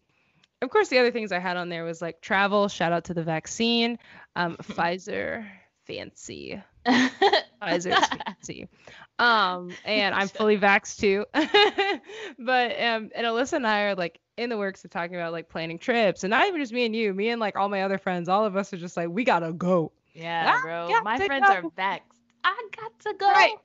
[0.61, 2.67] of course, the other things I had on there was like travel.
[2.67, 3.99] Shout out to the vaccine.
[4.35, 5.45] Um, Pfizer,
[5.85, 6.61] fancy.
[6.87, 8.67] Pfizer's fancy.
[9.19, 11.25] Um, and I'm fully vaxxed too.
[11.33, 15.49] but um, and Alyssa and I are like in the works of talking about like
[15.49, 17.97] planning trips, and not even just me and you, me and like all my other
[17.97, 18.29] friends.
[18.29, 19.91] All of us are just like, we gotta go.
[20.13, 21.01] Yeah, ah, bro.
[21.01, 21.53] My friends go.
[21.53, 22.01] are vaxxed.
[22.43, 23.31] I got to go.
[23.31, 23.55] Right.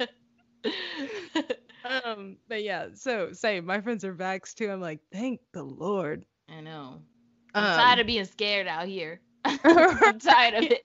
[0.00, 0.06] Yeah.
[2.04, 3.66] um, but yeah, so same.
[3.66, 4.70] My friends are vaxxed too.
[4.70, 6.24] I'm like, thank the Lord.
[6.48, 7.02] I know.
[7.54, 9.20] I'm um, tired of being scared out here.
[9.64, 10.84] I'm tired of it.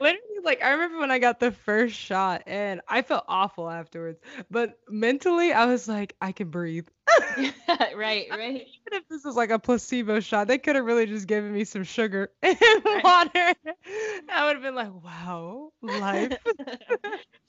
[0.00, 4.20] Literally, like I remember when I got the first shot and I felt awful afterwards.
[4.50, 6.88] But mentally I was like, I can breathe.
[7.36, 7.52] right,
[7.96, 8.26] right.
[8.30, 11.26] I mean, even if this was like a placebo shot, they could have really just
[11.26, 13.04] given me some sugar and right.
[13.04, 13.54] water.
[14.30, 16.36] I would have been like, wow, life.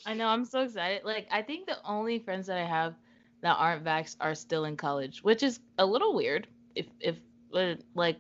[0.06, 1.04] I know, I'm so excited.
[1.04, 2.96] Like, I think the only friends that I have
[3.42, 6.48] that aren't vaxxed are still in college, which is a little weird.
[6.76, 7.18] If if
[7.54, 8.18] uh, like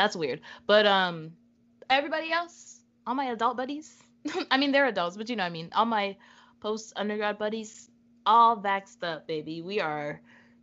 [0.00, 0.40] that's weird.
[0.66, 1.32] But um
[1.88, 4.02] everybody else, all my adult buddies,
[4.50, 5.70] I mean they're adults, but you know what I mean.
[5.74, 6.16] All my
[6.60, 7.90] post undergrad buddies,
[8.24, 9.62] all vaxxed up, baby.
[9.62, 10.20] We are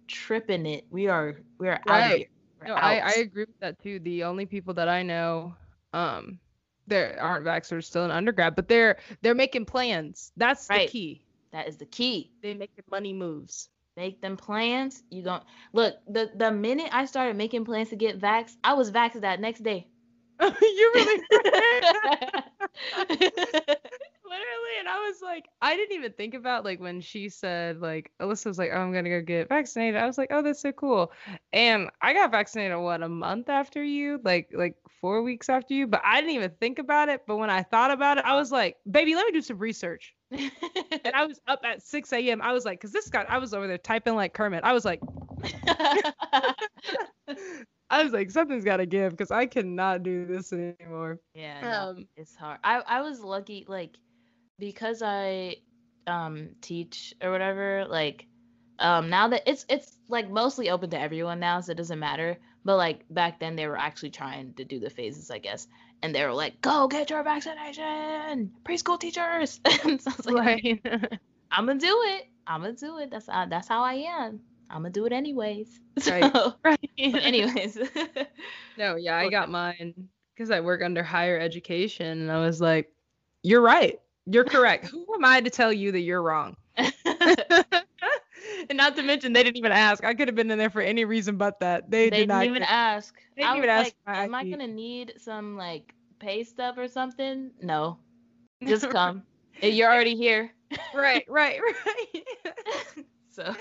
[0.08, 0.86] tripping it.
[0.90, 2.28] We are we are right.
[2.62, 2.68] out.
[2.68, 4.00] No, I, I agree with that too.
[4.00, 5.54] The only people that I know
[5.94, 6.40] um
[6.88, 10.32] there aren't vaxxers still in undergrad, but they're they're making plans.
[10.38, 10.88] That's right.
[10.88, 11.22] the key.
[11.52, 12.32] That is the key.
[12.42, 13.70] They're making money moves.
[13.98, 15.04] Make them plans.
[15.10, 18.92] You don't look the the minute I started making plans to get vaxxed, I was
[18.92, 19.88] vaxxed that next day.
[20.40, 21.24] you really
[24.28, 28.12] literally and i was like i didn't even think about like when she said like
[28.22, 30.72] alyssa was like oh i'm gonna go get vaccinated i was like oh that's so
[30.74, 31.12] cool
[31.54, 35.88] and i got vaccinated what a month after you like like four weeks after you
[35.88, 38.52] but i didn't even think about it but when i thought about it i was
[38.52, 42.52] like baby let me do some research and i was up at 6 a.m i
[42.52, 45.00] was like because this guy i was over there typing like kermit i was like
[47.90, 51.20] I was like, something's got to give because I cannot do this anymore.
[51.34, 52.60] Yeah, no, um, it's hard.
[52.64, 53.92] I I was lucky, like,
[54.60, 55.58] because I
[56.06, 57.86] um teach or whatever.
[57.88, 58.28] Like,
[58.80, 62.38] um, now that it's it's like mostly open to everyone now, so it doesn't matter.
[62.66, 65.68] But like back then, they were actually trying to do the phases, I guess,
[66.02, 70.82] and they were like, "Go get your vaccination, preschool teachers." so I was like, right.
[71.52, 72.26] "I'm gonna do it.
[72.46, 73.12] I'm gonna do it.
[73.12, 75.80] That's uh, that's how I am." I'm gonna do it anyways.
[76.08, 76.32] Right.
[76.32, 76.80] So, right.
[77.00, 77.80] anyways.
[78.78, 79.96] no, yeah, I got mine
[80.36, 82.94] because I work under higher education, and I was like,
[83.42, 84.00] "You're right.
[84.26, 84.88] You're correct.
[84.88, 86.56] Who am I to tell you that you're wrong?"
[88.70, 90.04] and not to mention, they didn't even ask.
[90.04, 91.90] I could have been in there for any reason but that.
[91.90, 93.16] They, they did not even ask.
[93.36, 93.94] They didn't even ask.
[94.06, 97.52] Like, am I gonna need some like pay stuff or something?
[97.62, 98.00] No,
[98.66, 99.24] just come.
[99.62, 100.52] You're already here.
[100.94, 102.26] right, right, right.
[103.38, 103.56] so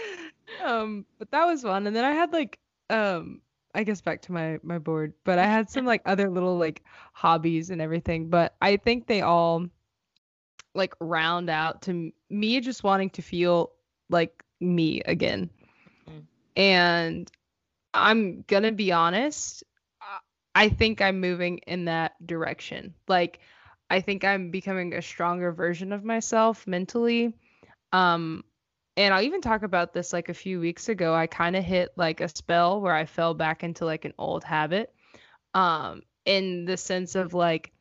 [0.64, 2.58] um but that was fun and then i had like
[2.90, 3.40] um
[3.74, 6.82] i guess back to my my board but i had some like other little like
[7.12, 9.66] hobbies and everything but i think they all
[10.74, 13.70] like round out to me just wanting to feel
[14.08, 15.50] like me again
[16.08, 16.20] mm-hmm.
[16.56, 17.30] and
[17.94, 19.64] i'm gonna be honest
[20.54, 23.40] i think i'm moving in that direction like
[23.90, 27.32] i think i'm becoming a stronger version of myself mentally
[27.92, 28.42] um
[28.98, 31.14] and I'll even talk about this like a few weeks ago.
[31.14, 34.42] I kind of hit like a spell where I fell back into like an old
[34.42, 34.90] habit.
[35.52, 37.72] Um, in the sense of like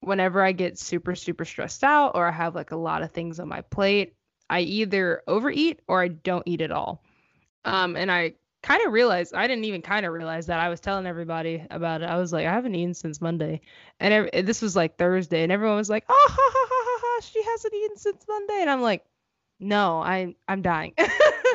[0.00, 3.38] whenever I get super, super stressed out or I have like a lot of things
[3.38, 4.16] on my plate,
[4.50, 7.02] I either overeat or I don't eat at all.
[7.64, 10.80] Um, and I kind of realized I didn't even kind of realize that I was
[10.80, 12.06] telling everybody about it.
[12.06, 13.60] I was like, I haven't eaten since Monday,
[14.00, 17.00] and every, this was like Thursday, and everyone was like, oh, ha, ha, ha, ha,
[17.02, 19.04] ha, she hasn't eaten since Monday, and I'm like,
[19.60, 20.94] no, I I'm dying.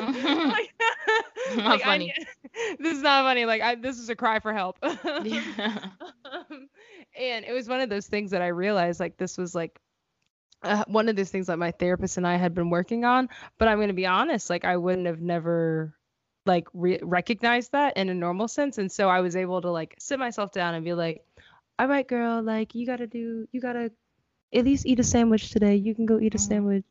[0.00, 0.70] like,
[1.56, 2.14] not like, funny.
[2.16, 3.44] I, this is not funny.
[3.44, 4.78] Like I, this is a cry for help.
[5.24, 5.90] yeah.
[6.24, 6.68] Um,
[7.18, 9.80] and it was one of those things that I realized like this was like
[10.62, 13.28] uh, one of those things that my therapist and I had been working on.
[13.58, 15.94] But I'm gonna be honest, like I wouldn't have never
[16.46, 19.96] like re- recognized that in a normal sense, and so I was able to like
[19.98, 21.24] sit myself down and be like,
[21.78, 23.92] all right, girl, like you gotta do, you gotta
[24.54, 25.76] at least eat a sandwich today.
[25.76, 26.48] You can go eat a mm-hmm.
[26.48, 26.84] sandwich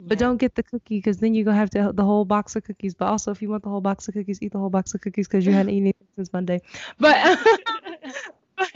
[0.00, 0.26] But Yeah.
[0.26, 2.94] don't get the cookie because then you gonna have to the whole box of cookies.
[2.94, 5.00] But also, if you want the whole box of cookies, eat the whole box of
[5.02, 6.60] cookies because you hadn't eaten anything since Monday.
[6.98, 7.38] But,
[8.58, 8.70] but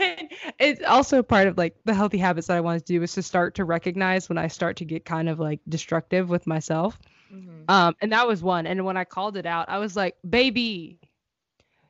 [0.58, 3.22] it's also part of like the healthy habits that I want to do is to
[3.22, 6.98] start to recognize when I start to get kind of like destructive with myself.
[7.32, 7.64] Mhm.
[7.68, 8.66] Um, and that was one.
[8.66, 10.98] And when I called it out, I was like, "Baby,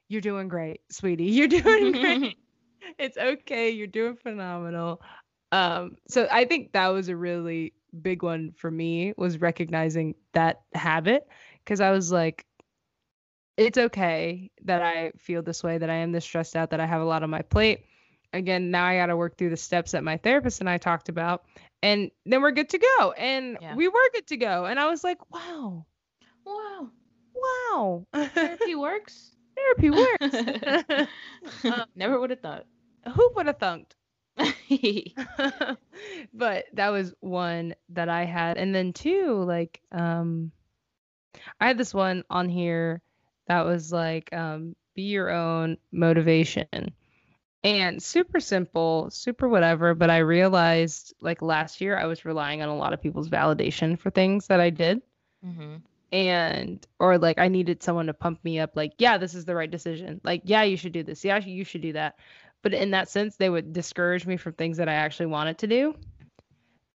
[0.08, 1.24] you're doing great, sweetie.
[1.24, 2.36] You're doing great.
[2.98, 3.70] it's okay.
[3.70, 5.00] You're doing phenomenal."
[5.52, 10.62] Um, so I think that was a really big one for me was recognizing that
[10.74, 11.26] habit
[11.62, 12.46] because I was like,
[13.66, 16.86] "It's okay that I feel this way, that I am this stressed out, that I
[16.86, 17.84] have a lot on my plate."
[18.34, 21.08] Again, now I got to work through the steps that my therapist and I talked
[21.10, 21.44] about,
[21.82, 23.12] and then we're good to go.
[23.12, 23.74] And Yeah.
[23.74, 24.64] we were good to go.
[24.64, 25.86] And I was like, "Wow."
[26.44, 26.90] wow.
[27.34, 28.06] Wow.
[28.12, 29.36] Therapy works.
[29.56, 31.08] Therapy works.
[31.64, 32.66] Um, Never would have thought.
[33.14, 33.92] Who would have thunked?
[36.32, 38.56] but that was one that I had.
[38.58, 40.52] And then two, like, um,
[41.60, 43.02] I had this one on here
[43.46, 46.66] that was like, um, be your own motivation.
[47.64, 49.94] And super simple, super whatever.
[49.94, 53.98] But I realized like last year I was relying on a lot of people's validation
[53.98, 55.02] for things that I did.
[55.42, 55.76] hmm
[56.12, 59.54] and or like I needed someone to pump me up like yeah this is the
[59.54, 62.16] right decision like yeah you should do this yeah you should do that
[62.62, 65.66] but in that sense they would discourage me from things that I actually wanted to
[65.66, 65.94] do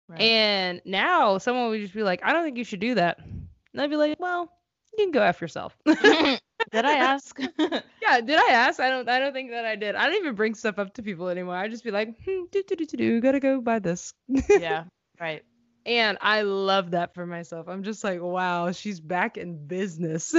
[0.08, 0.22] Right.
[0.22, 3.82] and now someone would just be like I don't think you should do that and
[3.82, 4.52] I'd be like well
[4.98, 7.40] you can go after yourself did I ask?
[7.60, 10.36] yeah did I ask I don't I don't think that I did I don't even
[10.36, 12.98] bring stuff up to people anymore I just be like hmm, do do do do
[12.98, 14.14] do gotta go buy this
[14.50, 14.86] yeah.
[15.20, 15.44] Right.
[15.86, 20.36] and I love that for myself I'm just like wow she's back in business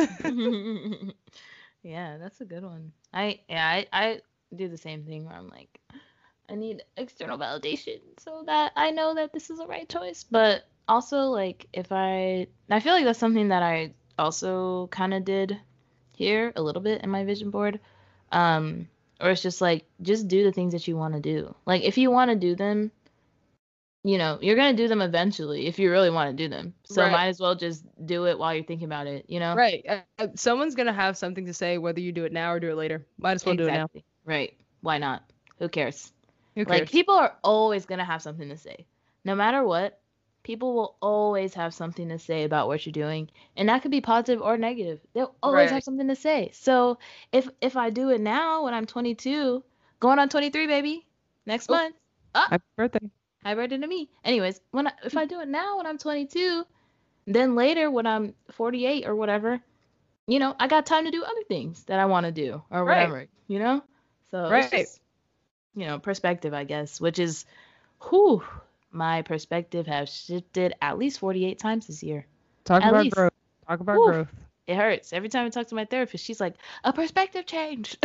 [1.86, 2.92] yeah, that's a good one.
[3.14, 4.20] I yeah, I, I
[4.54, 5.80] do the same thing where I'm like,
[6.50, 10.24] I need external validation so that I know that this is the right choice.
[10.28, 15.24] But also like if I I feel like that's something that I also kind of
[15.24, 15.58] did
[16.14, 17.80] here a little bit in my vision board.
[18.32, 18.88] Um
[19.20, 21.54] or it's just like just do the things that you want to do.
[21.64, 22.90] Like if you want to do them,
[24.04, 26.74] you know, you're going to do them eventually if you really want to do them.
[26.84, 27.12] So Right.
[27.12, 29.54] might as well just do it while you're thinking about it, you know?
[29.54, 29.84] Right.
[29.88, 32.70] Uh, uh, someone's gonna have something to say whether you do it now or do
[32.70, 33.04] it later.
[33.18, 33.88] Might as well do it now.
[34.24, 34.54] Right.
[34.80, 35.24] Why not?
[35.58, 36.12] Who cares?
[36.54, 36.80] Who cares?
[36.80, 38.86] Like people are always gonna have something to say.
[39.24, 39.98] No matter what,
[40.46, 43.28] people will always have something to say about what you're doing.
[43.56, 45.00] And that could be positive or negative.
[45.12, 45.74] They'll always Right.
[45.74, 46.50] have something to say.
[46.54, 46.98] So
[47.32, 49.64] if if I do it now when I'm 22,
[49.98, 51.04] going on 23, baby,
[51.46, 51.74] next Oh.
[51.74, 51.96] month.
[52.32, 53.10] Ah, Happy birthday.
[53.42, 54.08] happy birthday to me.
[54.24, 56.64] Anyways, when I, if I do it now when I'm 22,
[57.26, 59.60] then later when I'm 48 or whatever,
[60.28, 62.84] you know, I got time to do other things that I want to do or
[62.84, 62.98] Right.
[62.98, 63.82] whatever, you know?
[64.30, 64.62] So Right.
[64.62, 65.00] it's just,
[65.74, 67.44] you know, perspective, I guess, which is,
[68.08, 68.44] whew,
[68.90, 72.26] my perspective has shifted at least 48 times this year.
[72.64, 73.16] Talk At about least.
[73.16, 73.32] growth.
[73.68, 74.06] Talk about Woo.
[74.06, 74.28] growth.
[74.66, 75.12] It hurts.
[75.12, 77.96] Every time I talk to my therapist, she's like, a perspective change.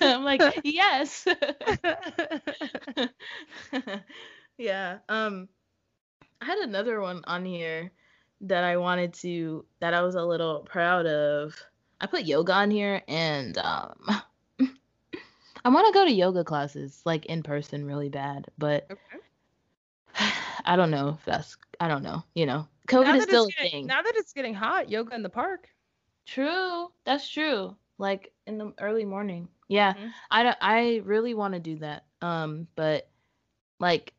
[0.00, 1.26] I'm like, yes.
[4.58, 4.98] yeah.
[5.08, 5.48] Um
[6.40, 7.92] I had another one on here
[8.42, 11.54] that I wanted to that I was a little proud of.
[12.00, 13.94] I put yoga on here and um
[15.64, 20.32] I want to go to yoga classes like in person really bad, but okay.
[20.64, 22.66] I don't know if that's I don't know, you know.
[22.88, 23.86] COVID is still a thing.
[23.86, 25.68] now that it's getting hot, yoga in the park.
[26.26, 26.90] True.
[27.04, 27.76] That's true.
[27.98, 29.48] Like in the early morning.
[29.68, 29.94] Yeah.
[29.94, 30.12] Mhm.
[30.30, 32.04] I don't, I really want to do that.
[32.20, 33.08] Um, but
[33.78, 34.12] like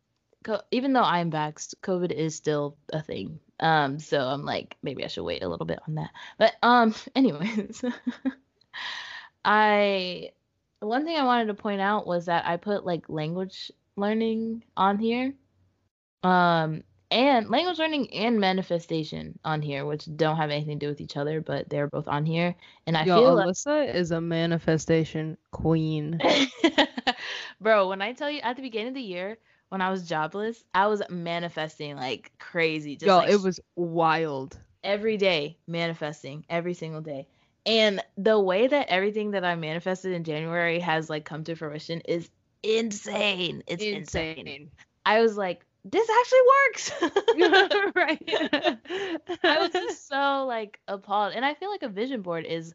[0.44, 3.40] co- even though I'm vaxxed, COVID is still a thing.
[3.60, 6.10] Um, so I'm like maybe I should wait a little bit on that.
[6.38, 7.84] But um anyways,
[9.46, 10.32] I
[10.84, 15.00] one thing I wanted to point out was that I put like language learning on
[15.00, 15.34] here.
[16.24, 21.00] Um and language learning and manifestation on here, which don't have anything to do with
[21.02, 22.56] each other, but they're both on here.
[22.88, 26.20] And I Yo, feel like Alyssa is a manifestation queen.
[27.62, 29.38] Bro, when I tell you at the beginning of the year,
[29.70, 32.96] when I was jobless, I was manifesting like crazy.
[32.96, 34.58] Just Yo, like it was wild.
[34.84, 37.28] every day manifesting every single day.
[37.66, 42.02] And the way that everything that I manifested in January has like come to fruition
[42.02, 42.30] is
[42.62, 43.64] insane.
[43.68, 44.70] It's insane.
[45.06, 46.92] I was like, this actually works.
[47.96, 48.80] right.
[49.44, 51.34] I was just so like appalled.
[51.34, 52.74] And I feel like a vision board is,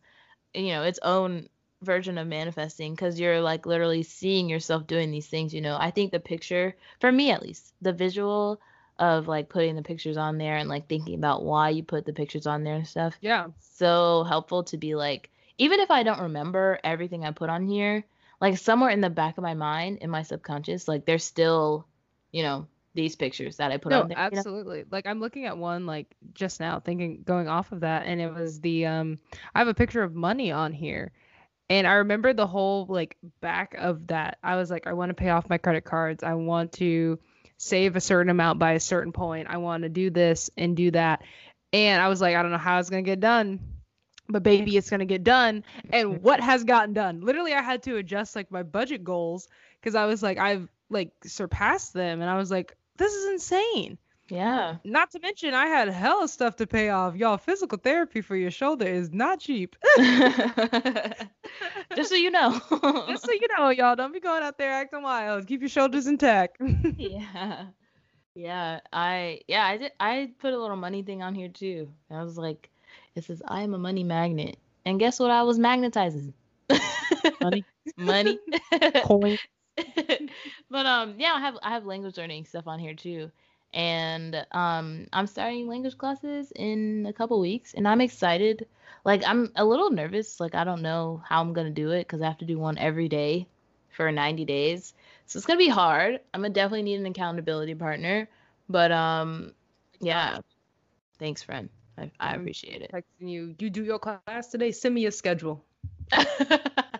[0.55, 1.49] you know, its own
[1.83, 5.77] version of manifesting because you're like literally seeing yourself doing these things, you know.
[5.79, 8.61] I think the picture, for me at least, the visual
[8.99, 12.13] of like putting the pictures on there and like thinking about why you put the
[12.13, 13.47] pictures on there and stuff, yeah.
[13.61, 18.05] so helpful to be like, even if I don't remember everything I put on here,
[18.41, 21.87] like somewhere in the back of my mind, in my subconscious, like there's still,
[22.33, 24.19] you know, these pictures that I put No, on there.
[24.19, 24.37] you know?
[24.39, 24.85] absolutely.
[24.91, 28.33] Like I'm looking at one like just now, thinking going off of that, and it
[28.33, 29.19] was the um.
[29.55, 31.13] I have a picture of money on here,
[31.71, 34.39] and I remember the whole like back of that.
[34.43, 36.25] I was like, I want to pay off my credit cards.
[36.25, 37.19] I want to
[37.59, 39.49] save a certain amount by a certain point.
[39.51, 41.23] I want to do this and do that,
[41.73, 43.61] and I was like, I don't know how it's gonna get done.
[44.31, 45.65] But baby, it's gonna get done.
[45.91, 47.21] And what has gotten done?
[47.21, 49.49] Literally, I had to adjust like my budget goals
[49.81, 53.99] because I was like, I've like surpassed them, and I was like, this is insane.
[54.31, 54.77] Yeah.
[54.85, 57.17] Not to mention, I had hella stuff to pay off.
[57.17, 59.77] Y'all, physical therapy for your shoulder is not cheap.
[61.97, 62.61] Just so you know.
[63.09, 65.47] Just so you know, y'all, don't be going out there acting wild.
[65.47, 66.59] Keep your shoulders intact.
[66.99, 67.67] yeah.
[68.35, 68.81] Yeah.
[68.93, 71.89] I yeah, I did I put a little money thing on here too.
[72.11, 72.71] I was like,
[73.15, 74.59] it says I am a money magnet.
[74.85, 76.33] And guess what I was magnetizing?
[77.41, 77.65] Money.
[77.97, 78.39] Money.
[79.05, 79.39] Coin.
[80.71, 83.31] but um yeah, I have I have language learning stuff on here too.
[83.75, 88.67] And um I'm starting language classes in a couple weeks and I'm excited.
[89.05, 92.09] Like I'm a little nervous, like I don't know how I'm going to do it
[92.09, 93.47] cuz I have to do one every day
[93.91, 94.95] for 90 days.
[95.27, 96.21] So it's going to be hard.
[96.35, 98.29] I'm to definitely need an accountability partner,
[98.69, 99.53] but um
[100.01, 100.39] yeah.
[101.19, 101.69] Thanks, friend.
[101.99, 102.93] I, I appreciate it.
[102.93, 103.55] Texting you.
[103.59, 104.73] You do your class today.
[104.73, 105.65] Send me a schedule.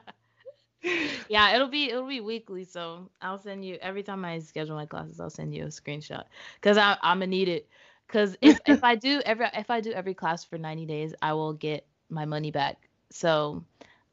[1.29, 4.87] yeah, it'll be it'll be weekly, so I'll send you every time I schedule my
[4.87, 6.25] classes, I'll send you a screenshot
[6.61, 7.69] because I I'm gonna need it.
[8.07, 11.33] Because if if I do every if I do every class for 90 days, I
[11.35, 12.89] will get my money back.
[13.11, 13.65] So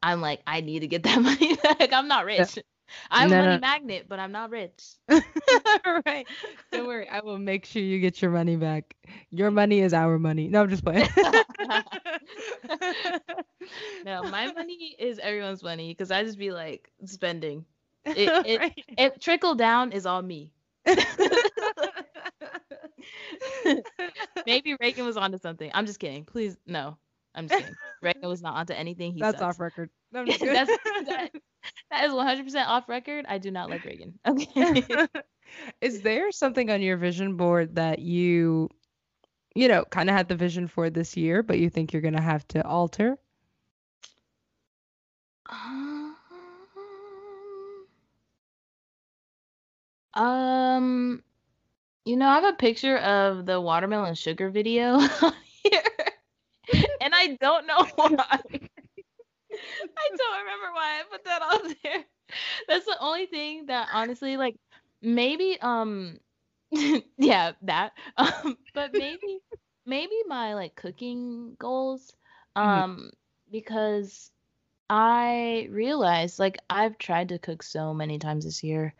[0.02, 1.92] I'm like, I need to get that money back.
[1.92, 2.58] I'm not rich.
[3.10, 3.58] I'm No, a money no.
[3.58, 4.82] magnet, but I'm not rich.
[6.06, 6.26] right.
[6.72, 7.08] Don't worry.
[7.08, 8.94] I will make sure you get your money back.
[9.30, 10.48] Your money is our money.
[10.48, 11.08] No, I'm just playing.
[14.04, 17.64] no, my money is everyone's money because I just be like spending.
[18.14, 18.84] It it, Right.
[18.96, 20.52] it trickle down is all me.
[24.46, 25.70] Maybe Reagan was onto something.
[25.74, 26.24] I'm just kidding.
[26.24, 26.96] Please, no.
[27.36, 27.74] I'm just kidding.
[28.02, 29.12] Reagan was not onto anything.
[29.12, 29.56] He That's sucks.
[29.56, 29.90] off record.
[30.12, 30.24] No.
[30.24, 31.30] That's, that,
[31.90, 33.26] that is 100% off record.
[33.28, 34.18] I do not like Reagan.
[34.26, 34.82] Okay.
[35.80, 38.70] is there something on your vision board that you,
[39.54, 42.20] you know, kind of had the vision for this year, but you think you're gonna
[42.22, 43.18] have to alter?
[50.14, 51.22] um,
[52.04, 55.45] you know, I have a picture of the watermelon sugar video on here, and
[57.16, 58.40] I don't know why.
[59.96, 62.04] I don't remember why I put that on there.
[62.68, 64.56] That's the only thing that honestly, like,
[65.02, 66.18] maybe, um,
[67.18, 69.40] yeah, that, um, but maybe,
[69.86, 72.16] maybe my like cooking goals,
[72.62, 72.84] Mhm.
[72.84, 73.10] um,
[73.50, 74.30] because
[74.90, 78.94] I realized like I've tried to cook so many times this year.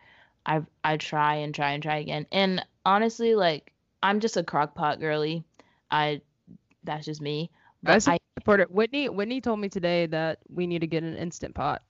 [0.46, 2.26] I've I try and try and try again.
[2.32, 5.44] And honestly, like I'm just a crock pot girly.
[5.90, 6.22] I
[6.84, 7.50] that's just me.
[7.88, 8.70] I support it.
[8.70, 11.82] Whitney, Whitney told me today that we need to get an instant pot.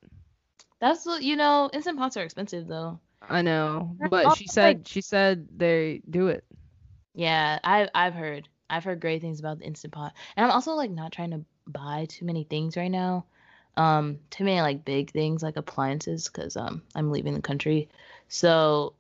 [0.81, 2.99] that's what you know, instant pots are expensive though.
[3.29, 6.45] I know, but she said she said they do it.
[7.15, 8.49] Yeah, I I've heard.
[8.69, 10.13] I've heard great things about the instant pot.
[10.37, 13.25] And I'm also like not trying to buy too many things right now.
[13.77, 17.89] Um too many like big things like appliances cuz um I'm leaving the country.
[18.29, 18.95] So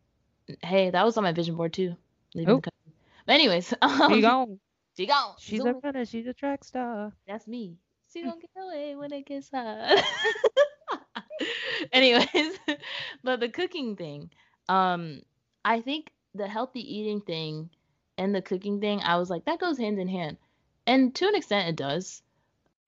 [0.62, 1.96] hey, that was on my vision board too.
[2.34, 2.56] Leaving Oh.
[2.56, 2.92] the country.
[3.26, 4.60] But anyways, um gone.
[4.96, 5.34] She gone.
[5.38, 6.04] She's on a runner.
[6.06, 7.12] She's a track star.
[7.26, 7.76] That's me.
[8.12, 10.02] She gonna get away when it gets hot.
[11.92, 12.58] Anyways,
[13.24, 14.30] but the cooking thing,
[14.68, 15.22] um,
[15.64, 17.70] I think the healthy eating thing
[18.16, 20.38] and the cooking thing, I was like, that goes hand in hand.
[20.86, 22.22] And to an extent it does.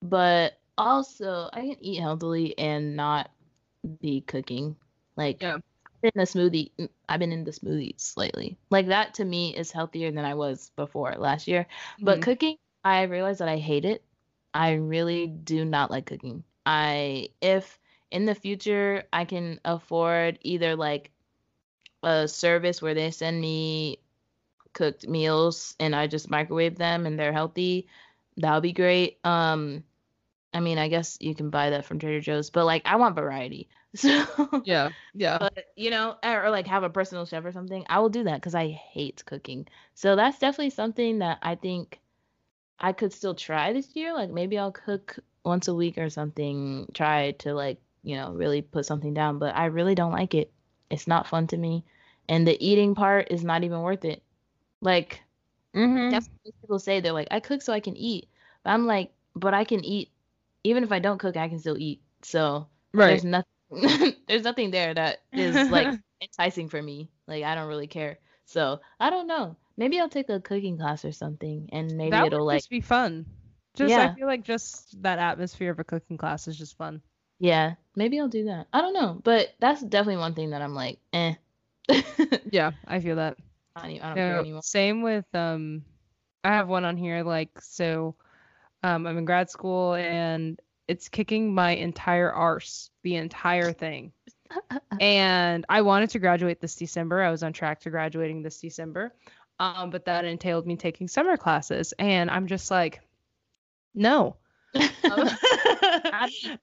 [0.01, 3.31] But also I can eat healthily and not
[4.01, 4.77] be cooking.
[5.17, 5.59] Like Yeah.
[6.03, 8.57] In the smoothie mm, I've been in the smoothies lately.
[8.71, 11.67] Like that to me is healthier than I was before last year.
[12.05, 12.23] But Mhm.
[12.23, 14.03] cooking, I realized that I hate it.
[14.55, 16.45] I really do not like cooking.
[16.67, 17.79] I if
[18.11, 21.11] in the future I can afford either like
[22.03, 23.99] a service where they send me
[24.73, 27.89] cooked meals and I just microwave them and they're healthy,
[28.39, 29.19] that would be great.
[29.25, 29.85] Um
[30.53, 33.15] I mean, I guess you can buy that from Trader Joe's, but like I want
[33.17, 33.69] variety.
[33.95, 34.25] So
[34.65, 35.39] Yeah, yeah.
[35.39, 38.37] but you know, or, like have a personal chef or something, I will do that
[38.37, 39.67] because I hate cooking.
[39.95, 42.01] So that's definitely something that I think
[42.81, 44.15] I could still try this year.
[44.15, 46.89] Like maybe I'll cook once a week or something.
[46.95, 50.53] Try to like you know really put something down, but I really don't like it.
[50.91, 51.85] It's not fun to me,
[52.29, 54.23] and the eating part is not even worth it.
[54.81, 55.23] Like
[55.75, 56.11] Mm-hmm.
[56.11, 58.29] that's what people say they're like I cook so I can eat,
[58.63, 60.11] but I'm like, but I can eat
[60.69, 62.03] even if I don't cook, I can still eat.
[62.23, 63.09] So Right.
[63.09, 63.47] there's nothing
[64.29, 67.11] there's nothing there that is like enticing for me.
[67.27, 68.19] Like I don't really care.
[68.47, 69.57] So I don't know.
[69.77, 72.81] Maybe I'll take a cooking class or something, and maybe that it'll like just be
[72.81, 73.27] fun.
[73.75, 73.99] Just Yeah.
[73.99, 77.03] I feel like just that atmosphere of a cooking class is just fun.
[77.39, 78.67] yeah, maybe I'll do that.
[78.73, 81.35] I don't know, but that's definitely one thing that I'm like, eh.
[82.51, 83.37] Yeah, I feel that.
[83.77, 84.63] don't, I don't care anymore.
[84.63, 85.85] same with um
[86.45, 88.17] I have one on here like so
[88.83, 94.13] um I'm in grad school and it's kicking my entire arse, the entire thing.
[95.01, 97.23] and I wanted to graduate this December.
[97.23, 99.15] I was on track to graduating this December.
[99.61, 103.01] Um but that entailed me taking summer classes and I'm just like
[103.95, 104.37] no.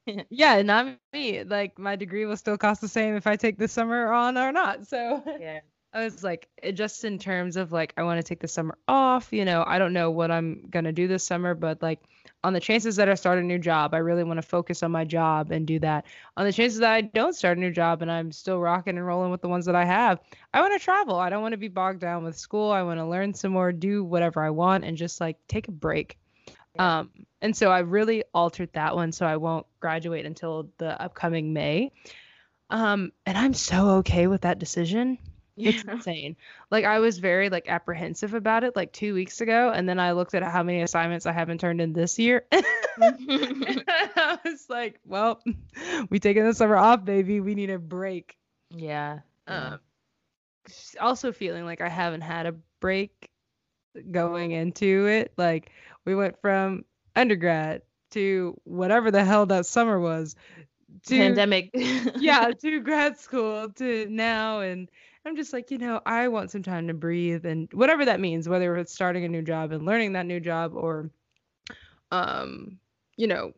[0.30, 1.44] yeah, not me.
[1.44, 4.52] Like my degree will still cost the same if I take this summer on or
[4.52, 4.88] not.
[4.88, 5.60] So yeah.
[5.96, 9.30] I was like, just in terms of like, I want to take the summer off.
[9.32, 12.02] You know, I don't know what I'm gonna do this summer, but like,
[12.44, 14.92] on the chances that I start a new job, I really want to focus on
[14.92, 16.06] my job and do that.
[16.36, 19.08] On the chances that I don't start a new job and I'm still rocking and
[19.08, 20.20] rolling with the ones that I have,
[20.54, 21.16] I want to travel.
[21.16, 22.72] I don't want to be bogged down with school.
[22.72, 25.72] I want to learn some more, do whatever I want, and just like take a
[25.72, 26.18] break.
[26.76, 27.00] Yeah.
[27.00, 31.54] Um, and so I really altered that one so I won't graduate until the upcoming
[31.54, 31.94] May.
[32.70, 35.20] Um, and I'm so okay with that decision.
[35.58, 36.36] It's insane.
[36.70, 40.12] Like I was very like apprehensive about it like 2 weeks ago and then I
[40.12, 42.46] looked at how many assignments I haven't turned in this year.
[43.02, 45.42] I was like, well,
[46.10, 47.40] we taking the summer off, baby.
[47.40, 48.38] We need a break.
[48.70, 49.20] yeah.
[49.48, 49.74] yeah.
[49.74, 49.80] Um,
[51.00, 53.30] also feeling like I haven't had a break
[54.12, 55.32] going into it.
[55.38, 55.72] Like
[56.06, 56.86] we went from
[57.16, 57.82] undergrad
[58.12, 60.36] to whatever the hell that summer was
[61.08, 61.72] to Pandemic.
[62.18, 64.90] yeah to grad school to now and
[65.26, 68.48] i'm just like you know i want some time to breathe and whatever that means
[68.48, 71.10] whether it's starting a new job and learning that new job or
[72.12, 72.78] um
[73.18, 73.54] you know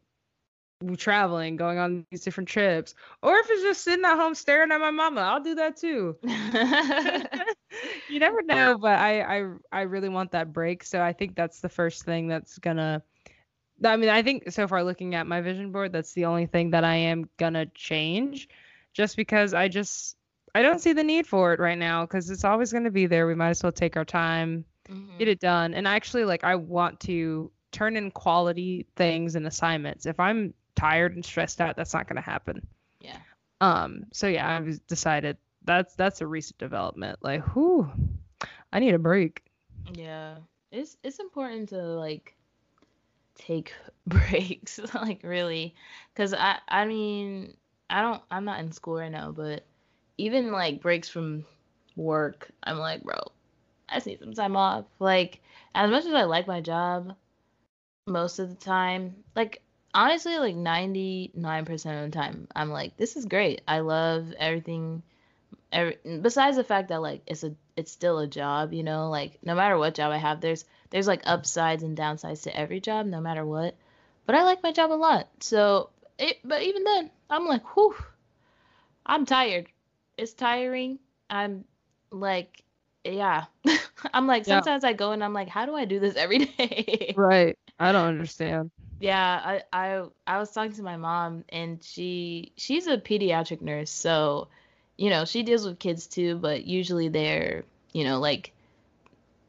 [0.95, 2.93] traveling going on these different trips
[3.23, 6.15] or if it's just sitting at home staring at my mama i'll do that too.
[8.09, 11.59] You never know but I, I i really want that break so i think that's
[11.59, 13.03] the first thing that's gonna
[13.83, 16.71] i mean i think so far looking at my vision board that's the only thing
[16.71, 18.47] that i am gonna change
[18.93, 20.15] just because i just
[20.55, 23.05] i don't see the need for it right now because it's always going to be
[23.07, 23.27] there.
[23.27, 25.17] We might as well take our time Mhm.
[25.19, 25.73] get it done.
[25.73, 30.05] And actually like i want to turn in quality things and assignments.
[30.05, 32.65] If i'm tired and stressed out that's not going to happen.
[33.01, 33.17] Yeah.
[33.61, 37.19] um so yeah i've decided that's that's a recent development.
[37.21, 37.89] Like whoo,
[38.71, 39.43] i need a break.
[39.93, 40.37] Yeah.
[40.71, 42.35] It's it's important to like
[43.35, 43.73] take
[44.07, 45.75] breaks, like really,
[46.15, 47.55] cuz I I mean,
[47.89, 49.65] I don't I'm not in school right now, but
[50.17, 51.45] even like breaks from
[51.95, 53.19] work, I'm like, bro,
[53.89, 54.85] I just need some time off.
[54.99, 55.41] Like
[55.75, 57.15] as much as I like my job
[58.05, 59.61] most of the time, like
[59.93, 63.61] honestly like 99% of the time, I'm like this is great.
[63.67, 65.03] I love everything
[65.71, 69.37] every, besides the fact that like it's a it's still a job, you know, like
[69.43, 73.05] no matter what job I have, there's there's like upsides and downsides to every job,
[73.05, 73.75] no matter what.
[74.25, 75.27] But I like my job a lot.
[75.39, 77.95] So it but even then, I'm like, whew,
[79.05, 79.67] I'm tired.
[80.17, 80.99] It's tiring.
[81.29, 81.65] I'm
[82.11, 82.63] like,
[83.03, 83.45] yeah.
[84.13, 84.61] I'm like, Yeah.
[84.61, 87.13] sometimes I go and I'm like, how do I do this every day?
[87.15, 92.51] right i don't understand Yeah, I, I I was talking to my mom and she
[92.57, 94.47] she's a pediatric nurse, so
[94.97, 97.63] you know, she deals with kids too, but usually they're,
[97.93, 98.53] you know, like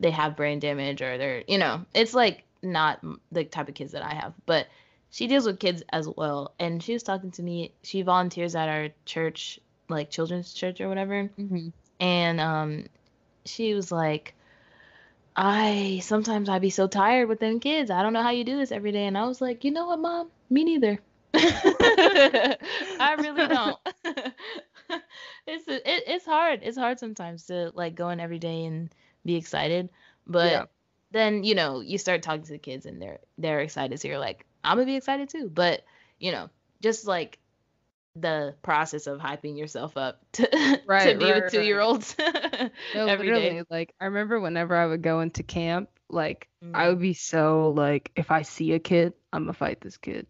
[0.01, 3.01] they have brain damage or they're, you know, it's like not
[3.33, 4.67] the type of kids that I have, but
[5.11, 6.53] she deals with kids as well.
[6.59, 9.59] And she was talking to me, she volunteers at our church,
[9.89, 11.31] like children's church or whatever.
[11.39, 11.69] Mm-hmm.
[12.01, 12.87] and um
[13.45, 14.35] she was like
[15.37, 17.91] i sometimes i be so tired with them kids.
[17.91, 19.07] I don't know how you do this every day.
[19.07, 20.31] And i was like you know what mom?
[20.51, 20.99] Me neither.
[21.35, 23.79] I really don't.
[25.47, 26.61] It's it, it's hard.
[26.63, 28.91] It's hard sometimes to like go in every day and
[29.25, 29.89] be excited.
[30.27, 30.67] But Yeah.
[31.11, 34.01] then you know you start talking to the kids and they're they're excited.
[34.01, 35.49] So you're like i'm gonna be excited too.
[35.53, 35.83] But
[36.19, 36.51] you know
[36.83, 37.39] just like
[38.21, 42.17] the process of hyping yourself up to, to be right, with two year olds
[42.95, 43.63] no, literally, day.
[43.71, 46.89] like i remember whenever i would go into camp like i Mm.
[46.89, 50.27] would be so like if i see a kid i'm gonna fight this kid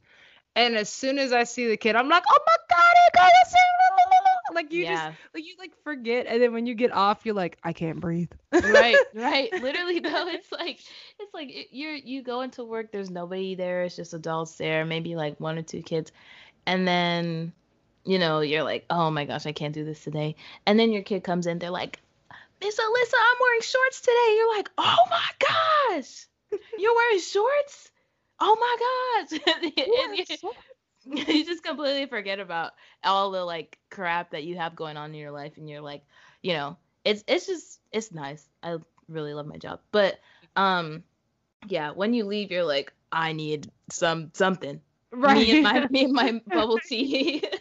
[0.56, 3.28] and as soon as i see the kid i'm like oh my god he got
[3.28, 3.58] to sing
[4.54, 7.34] like you yeah, just like you like forget and then when you get off you're
[7.34, 9.52] like i can't breathe right, right.
[9.62, 10.80] Literally though, it's like
[11.20, 12.90] it's like you're you go into work.
[12.90, 13.84] There's nobody there.
[13.84, 16.10] It's just adults there, maybe like one or two kids,
[16.66, 17.52] and then
[18.04, 20.36] you know you're like, oh my gosh, I can't do this today.
[20.66, 21.58] And then your kid comes in.
[21.58, 22.00] They're like,
[22.60, 24.34] Miss Alyssa, I'm wearing shorts today.
[24.36, 25.28] You're like, oh my
[26.00, 26.26] gosh,
[26.78, 27.90] you're wearing shorts.
[28.40, 29.62] Oh my gosh.
[29.76, 30.52] You-
[31.26, 32.72] you just completely forget about
[33.04, 36.02] all the like crap that you have going on in your life and you're like
[36.42, 38.46] you know it's it's just it's nice.
[38.62, 38.76] I
[39.08, 39.80] really love my job.
[39.90, 40.18] But
[40.56, 41.02] um
[41.66, 44.80] yeah, when you leave you're like I need some something.
[45.10, 45.36] Right.
[45.38, 47.42] Me and my me and my bubble tea.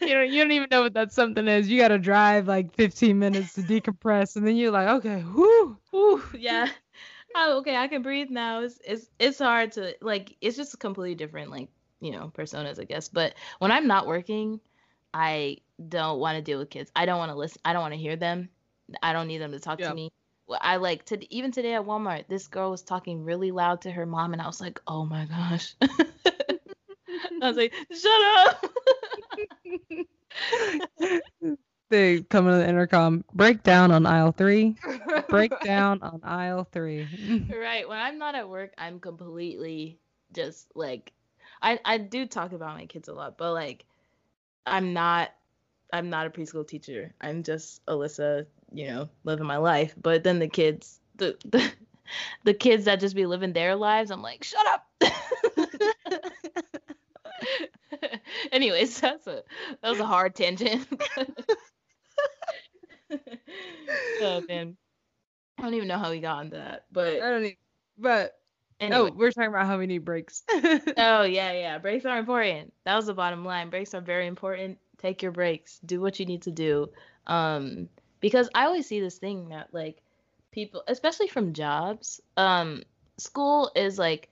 [0.00, 1.68] you don't you don't even know what that something is.
[1.68, 6.22] You gotta drive like 15 minutes to decompress, and then you're like, okay, whoo, whoo,
[6.34, 6.68] yeah.
[7.34, 8.62] Oh, okay, I can breathe now.
[8.62, 10.36] It's it's it's hard to like.
[10.40, 11.68] It's just completely different, like
[12.00, 13.08] you know, personas, I guess.
[13.08, 14.60] But when I'm not working,
[15.12, 15.58] I
[15.88, 16.90] don't want to deal with kids.
[16.96, 17.60] I don't want to listen.
[17.64, 18.48] I don't want to hear them.
[19.02, 19.90] I don't need them to talk yeah.
[19.90, 20.10] to me.
[20.60, 24.06] I like to even today at Walmart, this girl was talking really loud to her
[24.06, 25.74] mom, and I was like, oh my gosh.
[27.42, 28.66] I was like, shut up.
[31.90, 33.24] they come into the intercom.
[33.34, 34.76] Breakdown on aisle three.
[35.28, 37.06] Breakdown on aisle three.
[37.50, 37.88] right.
[37.88, 39.98] When I'm not at work, I'm completely
[40.32, 41.12] just like,
[41.62, 43.84] I I do talk about my kids a lot, but like,
[44.66, 45.30] I'm not.
[45.90, 47.14] I'm not a preschool teacher.
[47.18, 48.44] I'm just Alyssa,
[48.74, 49.94] you know, living my life.
[50.00, 51.72] But then the kids, the the,
[52.44, 54.86] the kids that just be living their lives, I'm like, shut up.
[58.52, 59.42] Anyways, that's a
[59.82, 60.86] that was a hard tangent.
[64.22, 64.76] oh man,
[65.58, 67.56] I don't even know how we got into that, but I don't even.
[67.98, 68.34] But
[68.80, 69.10] anyway.
[69.10, 70.42] oh, we're talking about how we need breaks.
[70.52, 72.72] oh yeah, yeah, breaks are important.
[72.84, 73.70] That was the bottom line.
[73.70, 74.78] Breaks are very important.
[74.98, 75.80] Take your breaks.
[75.84, 76.88] Do what you need to do.
[77.26, 77.88] Um,
[78.20, 80.02] because I always see this thing that like
[80.50, 82.82] people, especially from jobs, um,
[83.16, 84.28] school is like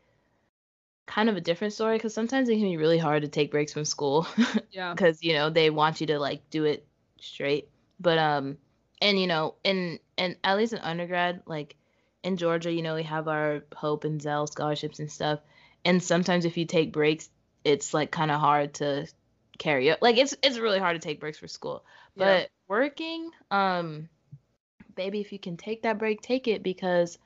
[1.06, 3.72] kind of a different story because sometimes it can be really hard to take breaks
[3.72, 4.26] from school.
[4.70, 4.92] yeah.
[4.92, 6.86] Because you know they want you to like do it
[7.20, 7.68] straight,
[8.00, 8.58] but um,
[9.00, 11.76] and you know, in and at least in undergrad, like
[12.22, 15.40] in Georgia, you know, we have our Hope and Zell scholarships and stuff.
[15.84, 17.28] And sometimes if you take breaks,
[17.64, 19.06] it's like kind of hard to
[19.58, 20.00] carry up.
[20.02, 21.84] Like it's it's really hard to take breaks for school.
[22.16, 22.46] But yeah.
[22.66, 24.08] working, um,
[24.94, 27.18] baby, if you can take that break, take it because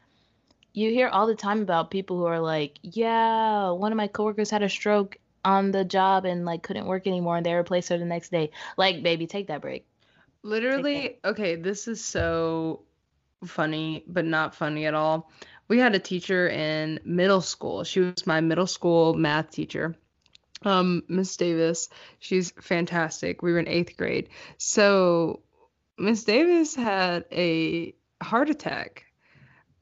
[0.73, 4.51] you hear all the time about people who are like, yeah, one of my coworkers
[4.51, 7.99] had a stroke on the job and like couldn't work anymore and they replaced her
[7.99, 8.51] the next day.
[8.77, 9.87] Like, baby, take that break.
[10.43, 12.83] Literally, okay, this is so
[13.45, 15.31] funny, but not funny at all.
[15.69, 17.85] We had a teacher in middle school.
[17.85, 19.95] She was my middle school math teacher.
[20.63, 21.89] Um, Miss Davis.
[22.19, 23.43] She's fantastic.
[23.43, 24.31] We were in eighth grade.
[24.59, 25.41] So
[25.99, 29.05] Miss Davis had a heart attack.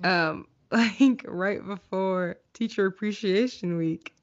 [0.02, 4.14] Um, like right before teacher appreciation week.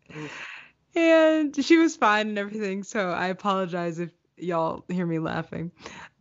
[0.95, 5.71] And she was fine and everything, so I apologize if y'all hear me laughing.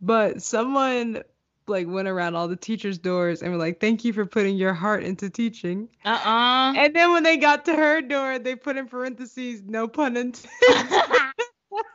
[0.01, 1.23] But someone
[1.67, 4.73] like went around all the teachers' doors and were like, "Thank you for putting your
[4.73, 8.77] heart into teaching." Uh uh And then when they got to her door, they put
[8.77, 10.49] in parentheses, "No pun intended."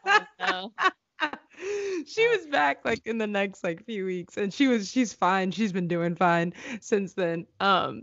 [0.07, 0.73] oh, no.
[2.07, 5.51] she was back like in the next like few weeks, and she was she's fine.
[5.51, 7.47] She's been doing fine since then.
[7.61, 8.03] Um,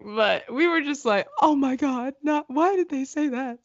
[0.00, 3.58] but we were just like, oh my god, not why did they say that?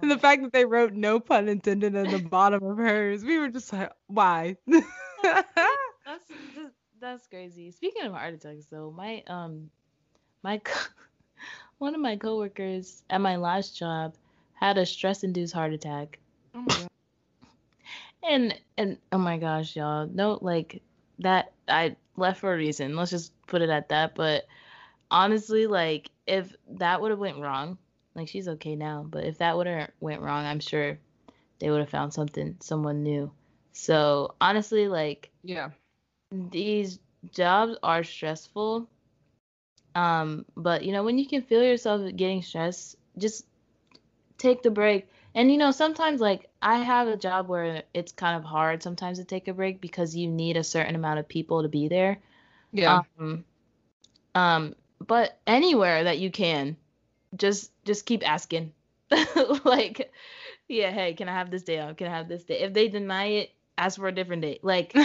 [0.00, 3.38] And the fact that they wrote no pun intended at the bottom of hers, we
[3.38, 4.56] were just like, why?
[4.66, 6.30] that's
[7.00, 7.70] that's crazy.
[7.70, 9.70] Speaking of heart attacks, though, my um,
[10.42, 10.90] my co-
[11.78, 14.14] one of my coworkers at my last job
[14.54, 16.18] had a stress-induced heart attack.
[16.54, 16.88] Oh my god.
[18.28, 20.82] and and oh my gosh, y'all, no, like
[21.20, 22.96] that I left for a reason.
[22.96, 24.14] Let's just put it at that.
[24.14, 24.46] But
[25.10, 27.78] honestly, like if that would have went wrong,
[28.14, 30.98] like she's okay now, but if that would have went wrong, I'm sure
[31.58, 33.30] they would have found something, someone new.
[33.72, 35.70] So honestly, like yeah,
[36.30, 36.98] these
[37.32, 38.88] jobs are stressful.
[39.94, 43.46] Um, but you know when you can feel yourself getting stressed, just
[44.38, 45.08] take the break.
[45.34, 49.18] And you know sometimes like I have a job where it's kind of hard sometimes
[49.18, 52.18] to take a break because you need a certain amount of people to be there.
[52.72, 53.02] Yeah.
[53.18, 53.44] Um,
[54.34, 54.74] um
[55.04, 56.76] but anywhere that you can
[57.36, 58.72] just just keep asking.
[59.64, 60.12] Like
[60.68, 61.96] yeah hey can i have this day off?
[61.96, 62.60] Can i have this day?
[62.60, 64.58] If they deny it ask for a different day.
[64.62, 64.94] Like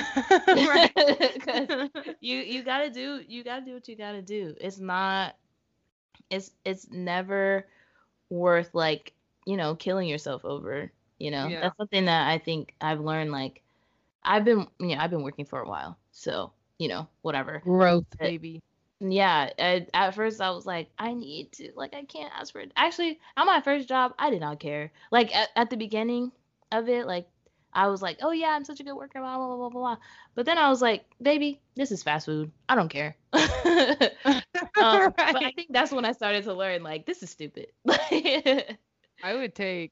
[2.20, 4.56] you you gotta do you gotta do what you gotta do.
[4.60, 5.36] It's not
[6.30, 7.68] it's it's never
[8.30, 9.14] worth like
[9.46, 11.48] you know killing yourself over you know?
[11.48, 11.62] Yeah.
[11.62, 13.62] that's something that i think i've learned like
[14.24, 17.60] i've been you know i've been working for a while so you know whatever.
[17.60, 18.62] Growth baby
[19.02, 22.60] yeah at, at first i was like i need to like i can't ask for
[22.60, 22.72] it.
[22.76, 24.92] Actually on my first job i did not care.
[25.12, 26.32] Like at, at the beginning
[26.72, 27.28] of it like
[27.74, 29.98] i was like oh yeah i'm such a good worker blah blah blah blah blah.
[30.36, 32.52] But then i was like baby this is fast food.
[32.70, 33.16] I don't care.
[34.78, 35.14] Um, right.
[35.34, 37.68] but i think that's when i started to learn like this is stupid.
[37.90, 39.92] I would take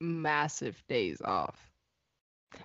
[0.00, 1.67] massive days off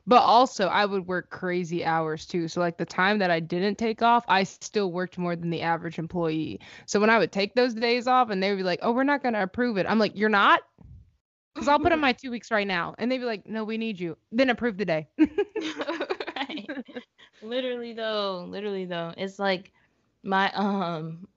[0.05, 2.47] But also, I would work crazy hours too.
[2.47, 5.61] So, like the time that I didn't take off, I still worked more than the
[5.61, 6.59] average employee.
[6.85, 9.03] So, when I would take those days off and they would be like, oh, we're
[9.03, 10.61] not going to approve it, I'm like, you're not?
[11.53, 12.95] Because I'll put in my two weeks right now.
[12.97, 14.17] And they'd be like, no, we need you.
[14.31, 15.07] Then approve the day.
[15.17, 16.67] right.
[17.41, 19.71] Literally, though, literally, though, it's like
[20.23, 21.27] my, um,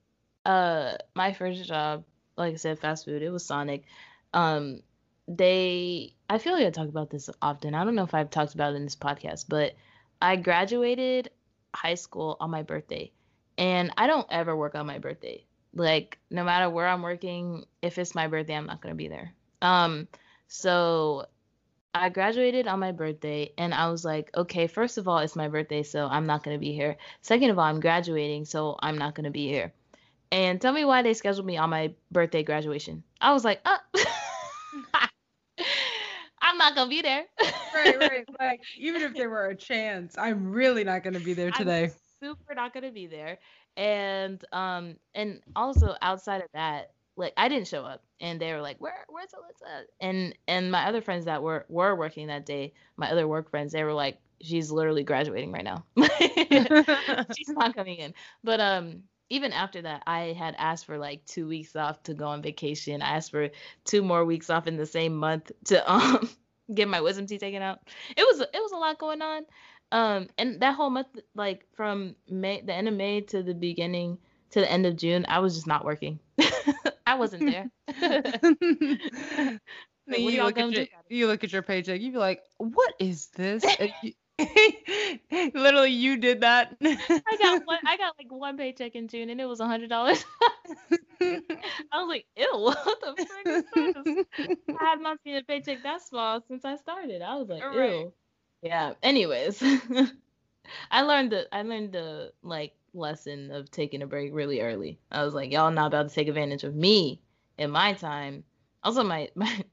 [0.45, 2.05] uh, my first job,
[2.37, 3.85] like I said, fast food, it was Sonic.
[4.33, 4.81] Um,
[5.29, 7.75] they I feel like I talk about this often.
[7.75, 9.75] I don't know if I've talked about it in this podcast, but
[10.21, 11.31] I graduated
[11.75, 13.13] high school on my birthday.
[13.59, 15.45] And I don't ever work on my birthday.
[15.75, 19.09] Like no matter where I'm working, if it's my birthday, I'm not going to be
[19.09, 19.33] there.
[19.63, 20.09] Um
[20.49, 21.27] so
[21.95, 25.49] I graduated on my birthday and I was like, okay, first of all, it's my
[25.49, 26.99] birthday, so I'm not going to be here.
[27.23, 29.73] Second of all, I'm graduating, so I'm not going to be here.
[30.31, 33.03] And tell me why they scheduled me on my birthday graduation.
[33.21, 33.79] I was like, uh
[36.57, 37.25] I'm not gonna be there.
[37.75, 38.27] right, right.
[38.41, 41.85] Like even if there were a chance, I'm really not gonna be there today.
[41.85, 41.91] I'm
[42.21, 43.39] super not gonna be there.
[43.77, 48.63] And um and also outside of that, like I didn't show up and they were
[48.63, 49.83] like, Where where's Alyssa?
[50.01, 53.73] And and my other friends that were were working that day, my other work friends,
[53.73, 55.85] they were like, She's literally graduating right now.
[57.37, 58.15] She's not coming in.
[58.43, 62.29] But um even after that, I had asked for like two weeks off to go
[62.29, 63.03] on vacation.
[63.03, 63.51] I asked for
[63.85, 66.31] two more weeks off in the same month to um
[66.75, 67.81] get my wisdom teeth taken out.
[68.17, 69.45] It was it was a lot going on.
[69.93, 74.19] Um, and that whole month, like from May, the end of May to the beginning
[74.51, 76.19] to the end of June, I was just not working.
[77.07, 77.71] I wasn't there.
[80.09, 83.65] you, look at your, you look at your paycheck, you be like, "What is this?"
[85.31, 86.77] Literally, you did that.
[86.83, 87.79] I got one.
[87.87, 90.25] I got like one paycheck in June, and it was a hundred dollars.
[91.21, 94.07] I was like, "Ew, what the frick is this?"
[94.81, 97.23] I have not seen a paycheck that small since I started.
[97.23, 98.13] I was like, "Ew." Right.
[98.63, 98.95] Yeah.
[99.03, 99.63] Anyways,
[100.91, 104.99] I learned the I learned the like lesson of taking a break really early.
[105.11, 107.23] I was like, "Y'all not about to take advantage of me
[107.59, 108.45] in my time."
[108.85, 109.65] Also, my my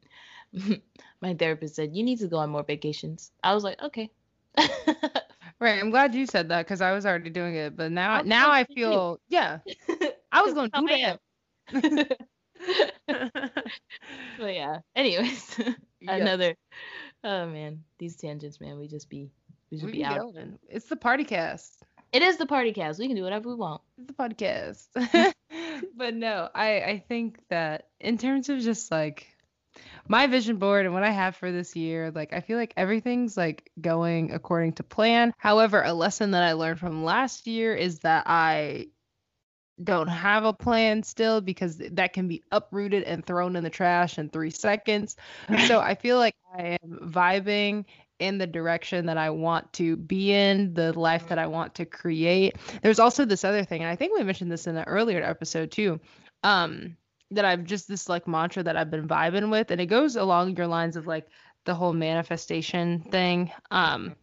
[1.21, 3.31] my therapist said you need to go on more vacations.
[3.43, 4.11] I was like, "Okay."
[5.59, 5.79] right.
[5.79, 8.51] I'm glad you said that because I was already doing it, but now I'm now
[8.51, 9.59] I feel yeah.
[10.31, 11.17] I was going to
[11.71, 12.17] do that.
[14.39, 14.79] but yeah.
[14.95, 15.59] Anyways,
[16.07, 16.55] another.
[17.23, 18.79] Oh man, these tangents, man.
[18.79, 19.31] We just be
[19.71, 20.33] we just we be, out.
[20.33, 20.59] Going.
[20.69, 21.83] It's the party cast.
[22.11, 22.99] It is the party cast.
[22.99, 23.81] We can do whatever we want.
[23.97, 25.33] It's the podcast.
[25.95, 29.32] but no, I I think that in terms of just like
[30.07, 33.37] my vision board and what I have for this year, like I feel like everything's
[33.37, 35.33] like going according to plan.
[35.37, 38.87] However, a lesson that I learned from last year is that I
[39.83, 44.17] don't have a plan still because that can be uprooted and thrown in the trash
[44.17, 45.15] in 3 seconds.
[45.67, 47.85] so I feel like I am vibing
[48.19, 51.85] in the direction that I want to be in, the life that I want to
[51.85, 52.55] create.
[52.81, 55.71] There's also this other thing, and I think we mentioned this in an earlier episode
[55.71, 55.99] too.
[56.43, 56.95] Um,
[57.31, 60.57] that I've just this like mantra that I've been vibing with, and it goes along
[60.57, 61.27] your lines of like
[61.65, 63.51] the whole manifestation thing.
[63.71, 64.15] Um,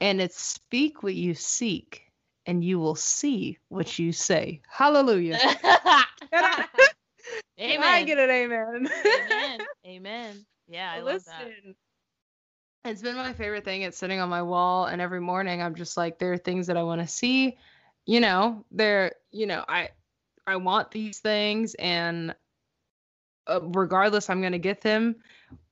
[0.00, 2.02] and it's speak what you seek,
[2.46, 4.62] and you will see what you say.
[4.68, 5.38] Hallelujah.
[7.60, 7.82] amen.
[7.82, 8.88] I get it, amen.
[8.88, 9.60] amen.
[9.86, 10.46] Amen.
[10.68, 11.74] Yeah, I Listen, love that.
[12.84, 13.82] It's been my favorite thing.
[13.82, 16.76] It's sitting on my wall, and every morning I'm just like, there are things that
[16.76, 17.58] I want to see.
[18.06, 19.90] You know, there, you know, I
[20.48, 22.34] I want these things, and
[23.46, 25.16] uh, regardless, I'm gonna get them,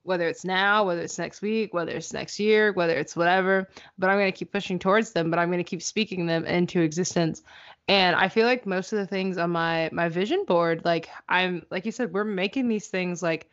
[0.03, 3.69] whether it's now, whether it's next week, whether it's next year, whether it's whatever.
[3.99, 5.31] But I'm gonna keep pushing towards them.
[5.31, 7.43] But I'm gonna keep speaking them into existence.
[7.89, 11.65] And I feel like most of the things on my my vision board, like I'm
[11.71, 13.49] like you said, we're making these things like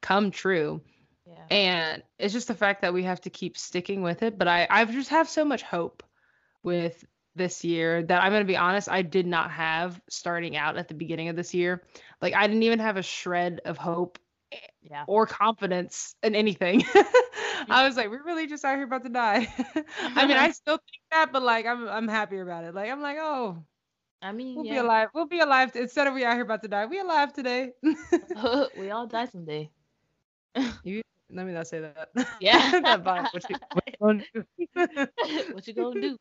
[0.00, 0.80] come true.
[1.26, 1.44] Yeah.
[1.50, 4.38] And it's just the fact that we have to keep sticking with it.
[4.38, 6.02] But I I just have so much hope
[6.62, 7.04] with
[7.38, 10.88] this year that I'm going to be honest, I did not have starting out at
[10.88, 11.82] the beginning of this year.
[12.20, 14.18] Like I didn't even have a shred of hope
[14.82, 15.04] yeah.
[15.06, 16.84] or confidence in anything.
[17.68, 19.52] I was like, we're really just out here about to die.
[20.02, 22.74] I mean, I still think that, but like I'm I'm happy about it.
[22.74, 23.62] Like I'm like, oh,
[24.22, 24.74] I mean, we'll yeah.
[24.74, 25.08] be alive.
[25.14, 26.86] We'll be alive instead of we out here about to die.
[26.86, 27.72] We alive today.
[28.78, 29.70] we all die someday.
[30.82, 32.08] you let me not say that.
[32.40, 32.80] Yeah.
[32.80, 33.28] that vibe.
[33.32, 35.52] What you, what you gonna do?
[35.52, 36.16] what you gonna do?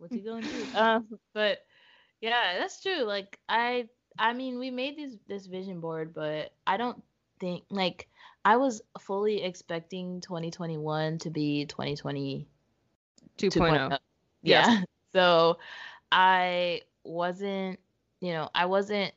[0.00, 0.66] What you gonna do?
[0.74, 1.58] Um, but
[2.20, 3.02] yeah, that's true.
[3.04, 3.88] Like I,
[4.18, 7.02] I mean, we made this this vision board, but I don't
[7.38, 8.08] think like
[8.44, 12.46] I was fully expecting 2021 to be 2020
[13.38, 13.90] 2.0.
[13.90, 13.98] Yeah.
[14.42, 14.84] Yes.
[15.12, 15.58] So
[16.12, 17.80] I wasn't,
[18.20, 19.12] you know, I wasn't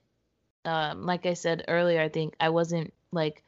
[0.65, 3.43] um like I said earlier, I think I wasn't like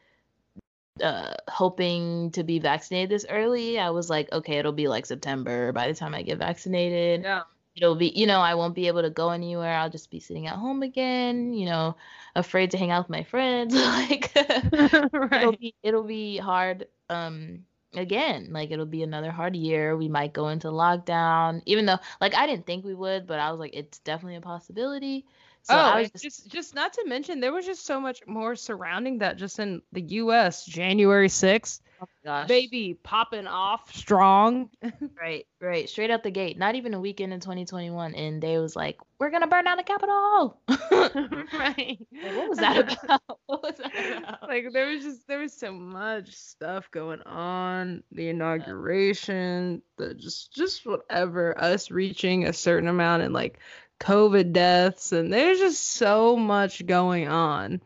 [1.01, 5.71] uh, hoping to be vaccinated this early, I was like, okay, it'll be like September
[5.71, 7.23] by the time I get vaccinated.
[7.23, 7.43] Yeah.
[7.75, 9.73] It'll be, you know, I won't be able to go anywhere.
[9.73, 11.97] I'll just be sitting at home again, you know,
[12.33, 13.75] afraid to hang out with my friends.
[13.75, 15.41] like right.
[15.41, 18.47] it'll be it'll be hard um again.
[18.51, 19.97] Like it'll be another hard year.
[19.97, 21.63] We might go into lockdown.
[21.65, 24.41] Even though like I didn't think we would, but I was like, it's definitely a
[24.41, 25.25] possibility.
[25.65, 29.17] So oh, and just just not to mention there was just so much more surrounding
[29.19, 30.63] that just in the U.S.
[30.63, 31.81] January sixth,
[32.27, 34.69] oh baby popping off strong.
[35.19, 35.89] Right, right.
[35.89, 36.57] Straight out the gate.
[36.57, 38.13] Not even a weekend in 2021.
[38.15, 40.59] And they was like, we're going to burn down the Capitol.
[40.67, 41.57] Mm-hmm.
[41.57, 42.07] right.
[42.23, 43.21] Like, what was that about?
[43.47, 44.47] What was that about?
[44.47, 48.03] Like there was just there was so much stuff going on.
[48.11, 51.59] The inauguration, the just just whatever.
[51.59, 53.59] Us reaching a certain amount and like
[53.99, 57.81] COVID deaths, and there's just so much going on.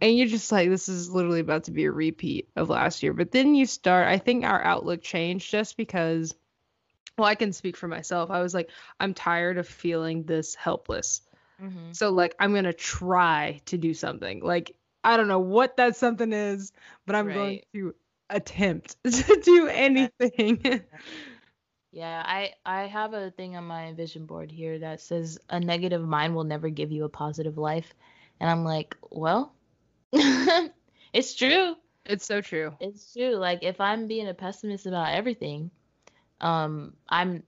[0.00, 3.12] And you're just like, this is literally about to be a repeat of last year.
[3.12, 6.34] But then you start, I think our outlook changed just because,
[7.16, 8.30] well, I can speak for myself.
[8.30, 8.70] I was like,
[9.00, 11.22] I'm tired of feeling this helpless.
[11.62, 11.94] Mhm.
[11.94, 14.40] So, like, I'm going to try to do something.
[14.42, 14.74] Like,
[15.04, 16.72] I don't know what that something is,
[17.06, 17.94] but I'm going to
[18.30, 20.82] attempt to do anything.
[21.94, 26.02] Yeah, I I have a thing on my vision board here that says a negative
[26.02, 27.94] mind will never give you a positive life.
[28.40, 29.54] And I'm like, well,
[30.12, 31.76] it's true.
[32.04, 32.72] it's so true.
[32.80, 33.36] It's true.
[33.36, 35.70] Like if I'm being a pessimist about everything,
[36.40, 37.44] um, I'm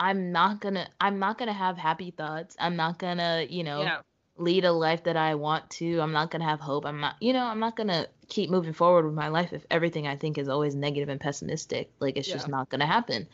[0.00, 2.56] I'm not gonna I'm not gonna have happy thoughts.
[2.58, 4.00] I'm not gonna, you know, Yeah.
[4.38, 6.00] lead a life that I want to.
[6.00, 6.86] I'm not gonna have hope.
[6.86, 10.06] I'm not, you know, I'm not gonna keep moving forward with my life if everything
[10.06, 11.92] I think is always negative and pessimistic.
[12.00, 13.28] Like it's just not gonna happen.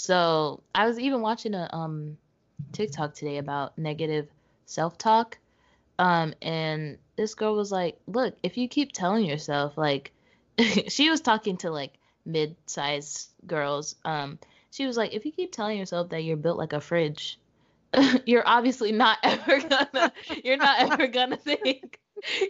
[0.00, 2.16] So I was even watching a um
[2.72, 4.28] TikTok today about negative
[4.64, 5.36] self-talk.
[5.98, 10.12] Um, and this girl was like, "Look, if you keep telling yourself like,"
[10.88, 11.92] she was talking to like
[12.24, 13.96] mid-sized girls.
[14.06, 14.38] Um,
[14.70, 17.38] she was like, "If you keep telling yourself that you're built like a fridge,
[18.24, 22.00] you're obviously not ever gonna, you're not ever gonna think,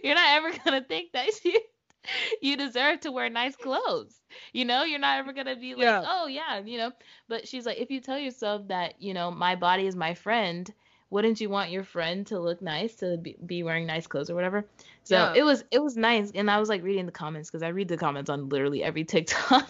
[0.01, 1.59] you're not ever gonna think that you,
[2.41, 4.21] you deserve to wear nice clothes.
[4.53, 6.01] You know, you're not ever gonna be like, Yeah.
[6.03, 6.91] oh yeah, you know."
[7.27, 10.71] But she's like, if you tell yourself that, you know, my body is my friend,
[11.09, 14.35] wouldn't you want your friend to look nice, to be, be wearing nice clothes or
[14.35, 14.65] whatever?
[15.03, 15.33] So Yeah.
[15.33, 17.87] it was it was nice, and I was like reading the comments because I read
[17.89, 19.69] the comments on literally every TikTok,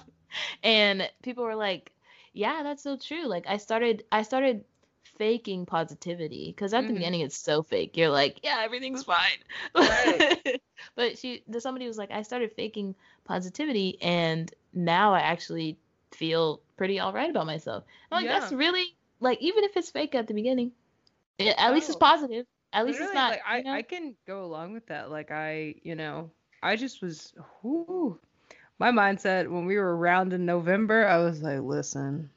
[0.63, 1.91] and people were like,
[2.33, 4.63] "Yeah, that's so true." Like I started I started
[5.17, 6.95] faking positivity because at the Mhm.
[6.95, 7.97] beginning it's so fake.
[7.97, 9.39] You're like, "Yeah, everything's fine,"
[9.75, 10.61] Right.
[10.95, 12.95] but she the- somebody was like, "I started faking
[13.25, 15.77] positivity, and now I actually
[16.11, 18.39] feel pretty all right about myself." I'm like, Yeah.
[18.39, 20.71] "That's really like even if it's fake at the beginning,
[21.37, 21.99] it, at least it's Oh.
[21.99, 23.31] positive." At least it's not.
[23.31, 23.73] like I, you know?
[23.73, 25.09] I can go along with that.
[25.11, 26.29] Like I, you know,
[26.63, 28.17] I just was whoo.
[28.79, 32.29] My mindset when we were around in November, I was like, listen,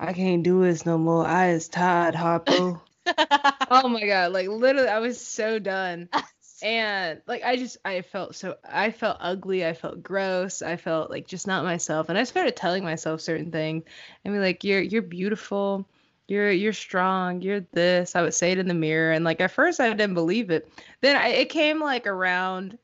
[0.00, 1.26] I can't do this no more.
[1.26, 2.80] I is tired, Harpo.
[3.70, 6.08] oh my god, like literally I was so done.
[6.62, 11.08] And like I just I felt so I felt ugly, I felt gross, I felt
[11.08, 12.10] like just not myself.
[12.10, 13.84] And I started telling myself certain things
[14.26, 15.86] I mean like, You're you're beautiful,
[16.28, 18.14] you're you're strong, you're this.
[18.14, 20.70] I would say it in the mirror and like at first I didn't believe it.
[21.00, 22.76] Then I, it came like around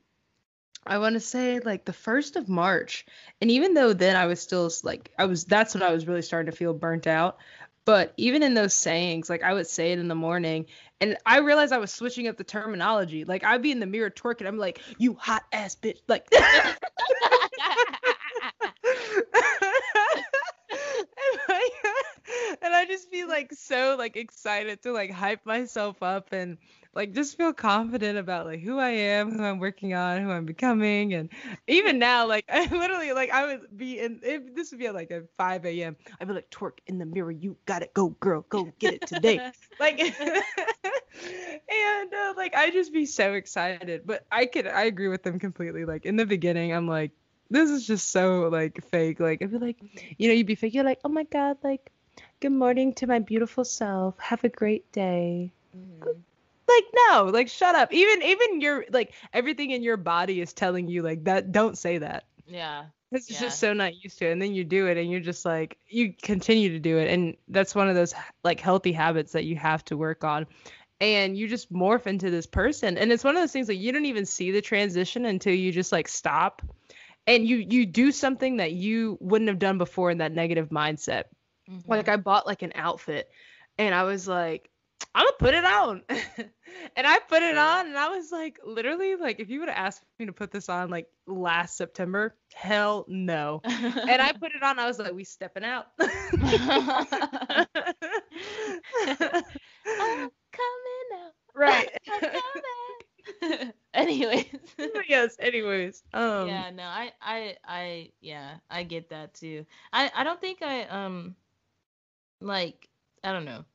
[0.87, 3.05] I want to say like the first of March.
[3.41, 6.21] And even though then I was still like I was that's when I was really
[6.21, 7.37] starting to feel burnt out.
[7.85, 10.65] But even in those sayings, like I would say it in the morning,
[10.99, 13.23] and I realized I was switching up the terminology.
[13.23, 16.27] Like I'd be in the mirror twerking, I'm like, "You hot ass bitch!" Like,
[20.71, 21.71] and, like,
[22.61, 26.59] and I just be like so like excited to like hype myself up and
[26.93, 30.45] like just feel confident about like who I am, who I'm working on, who I'm
[30.45, 31.29] becoming, and
[31.67, 34.93] even now like I literally like I would be in if this would be at
[34.93, 35.95] like at 5 a.m.
[36.21, 39.07] I'd be like twerk in the mirror, you got it, go girl, go get it
[39.07, 40.13] today, like and
[42.13, 45.83] uh, like I just be so excited, but I could I agree with them completely.
[45.85, 47.11] Like in the beginning, I'm like
[47.49, 49.19] this is just so like fake.
[49.19, 49.77] Like I'd be like,
[50.19, 50.75] you know, you'd be fake.
[50.75, 51.91] You're like, oh my god, like
[52.39, 54.17] good morning to my beautiful self.
[54.19, 55.51] Have a great day.
[55.75, 56.23] Mhm.
[56.67, 57.93] Like no, like shut up.
[57.93, 61.51] Even even your like everything in your body is telling you like that.
[61.51, 62.25] Don't say that.
[62.45, 62.85] Yeah.
[63.09, 63.47] This is Yeah.
[63.47, 64.31] just so not used to it.
[64.33, 67.09] And then you do it and you're just like you continue to do it.
[67.09, 68.13] And that's one of those
[68.43, 70.45] like healthy habits that you have to work on.
[70.99, 72.97] And you just morph into this person.
[72.97, 75.71] And it's one of those things like you don't even see the transition until you
[75.71, 76.61] just like stop
[77.27, 81.25] and you you do something that you wouldn't have done before in that negative mindset.
[81.69, 81.83] Mhm.
[81.87, 83.29] Like I bought like an outfit
[83.77, 84.69] and I was like
[85.13, 86.03] I'm gonna put it on.
[86.95, 89.77] and I put it on and I was like, literally, like if you would have
[89.77, 93.61] asked me to put this on like last September, hell no.
[93.63, 95.87] and I put it on, I was like, we stepping out.
[95.99, 96.07] I'm
[100.51, 101.33] coming out.
[101.55, 101.89] Right.
[103.93, 104.45] anyways.
[105.09, 106.03] yes, anyways.
[106.13, 109.65] Um yeah, no, I I I yeah, I get that too.
[109.91, 111.35] I I don't think I um
[112.41, 112.87] like
[113.23, 113.65] I don't know.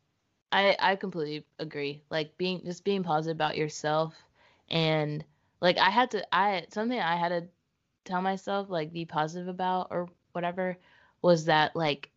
[0.50, 2.02] I I completely agree.
[2.10, 4.14] Like being just being positive about yourself
[4.70, 5.24] and
[5.60, 7.44] like I had to I something I had to
[8.04, 10.76] tell myself like be positive about or whatever
[11.22, 12.10] was that like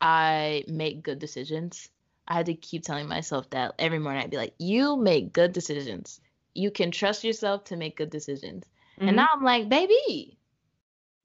[0.00, 1.90] I make good decisions.
[2.26, 5.52] I had to keep telling myself that every morning I'd be like, "You make good
[5.52, 6.20] decisions.
[6.54, 8.64] You can trust yourself to make good decisions."
[8.96, 9.08] Mm-hmm.
[9.08, 10.38] And now I'm like, "Baby,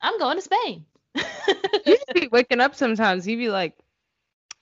[0.02, 0.86] I'm going to Spain."
[1.86, 3.28] you would be waking up sometimes.
[3.28, 3.78] You'd be like,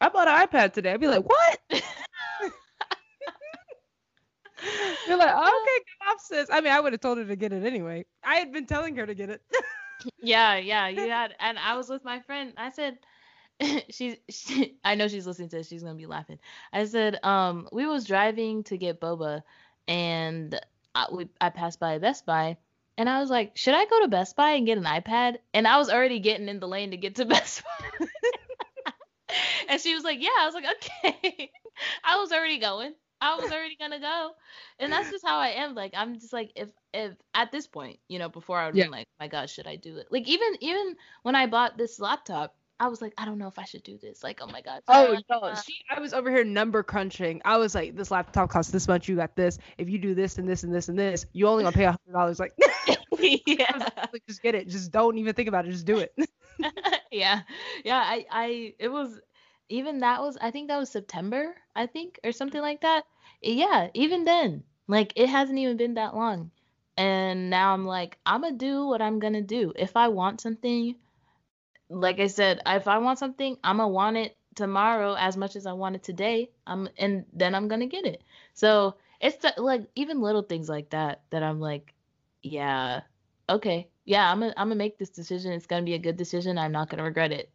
[0.04, 0.92] I bought an iPad today.
[0.92, 1.60] I'd be like, what?
[5.08, 6.50] You're like, okay, get off, sis.
[6.52, 8.06] I mean, I would have told her to get it anyway.
[8.22, 9.42] I had been telling her to get it.
[10.22, 12.52] yeah, yeah, you had, and I was with my friend.
[12.58, 12.98] I said,
[13.90, 15.70] she's, she, I know she's listening to this.
[15.70, 16.40] She's gonna be laughing.
[16.74, 19.44] I said, um, we was driving to get boba,
[19.88, 20.60] and
[20.94, 22.58] I, we, I passed by Best Buy,
[22.98, 25.38] and I was like, should I go to Best Buy and get an iPad?
[25.54, 28.08] And I was already getting in the lane to get to Best Buy
[29.70, 30.30] and she was like, Yeah.
[30.40, 31.52] I was like, Okay.
[32.04, 32.94] I was already going.
[33.24, 34.32] I was already gonna go.
[34.80, 35.76] And that's just how I am.
[35.76, 38.86] Like I'm just like if if at this point, you know, before I would yeah.
[38.86, 40.08] be like, my God, should I do it?
[40.12, 43.58] Like even even when I bought this laptop, I was like, I don't know if
[43.58, 44.24] I should do this.
[44.24, 44.82] Like, oh my god.
[44.90, 47.42] Oh no, uh, see, I was over here number crunching.
[47.46, 49.08] I was like, this laptop costs this much.
[49.08, 49.58] You got this.
[49.78, 51.92] If you do this and this and this and this, you only gonna pay a
[51.92, 52.40] hundred dollars.
[52.42, 52.52] Like,
[53.48, 54.68] yeah, like, just get it.
[54.68, 55.72] Just don't even think about it.
[55.72, 56.14] Just do it.
[57.12, 57.42] yeah,
[57.84, 57.98] yeah.
[58.06, 59.20] I I it was
[59.70, 63.06] even that was I think that was September, I think, or something like that.
[63.42, 66.52] Yeah, even then, like it hasn't even been that long.
[66.98, 69.74] And now I'm like, I'm gonna do what I'm gonna do.
[69.76, 70.96] If I want something,
[71.90, 75.66] like I said, if I want something, I'm gonna want it tomorrow as much as
[75.66, 76.52] I want it today.
[76.68, 78.24] I'm and then I'm gonna get it.
[78.54, 81.94] So it's the, like even little things like that that I'm like,
[82.44, 83.02] yeah,
[83.50, 85.54] okay, yeah, I'm gonna I'm gonna make this decision.
[85.54, 86.58] It's gonna be a good decision.
[86.58, 87.50] I'm not gonna regret it.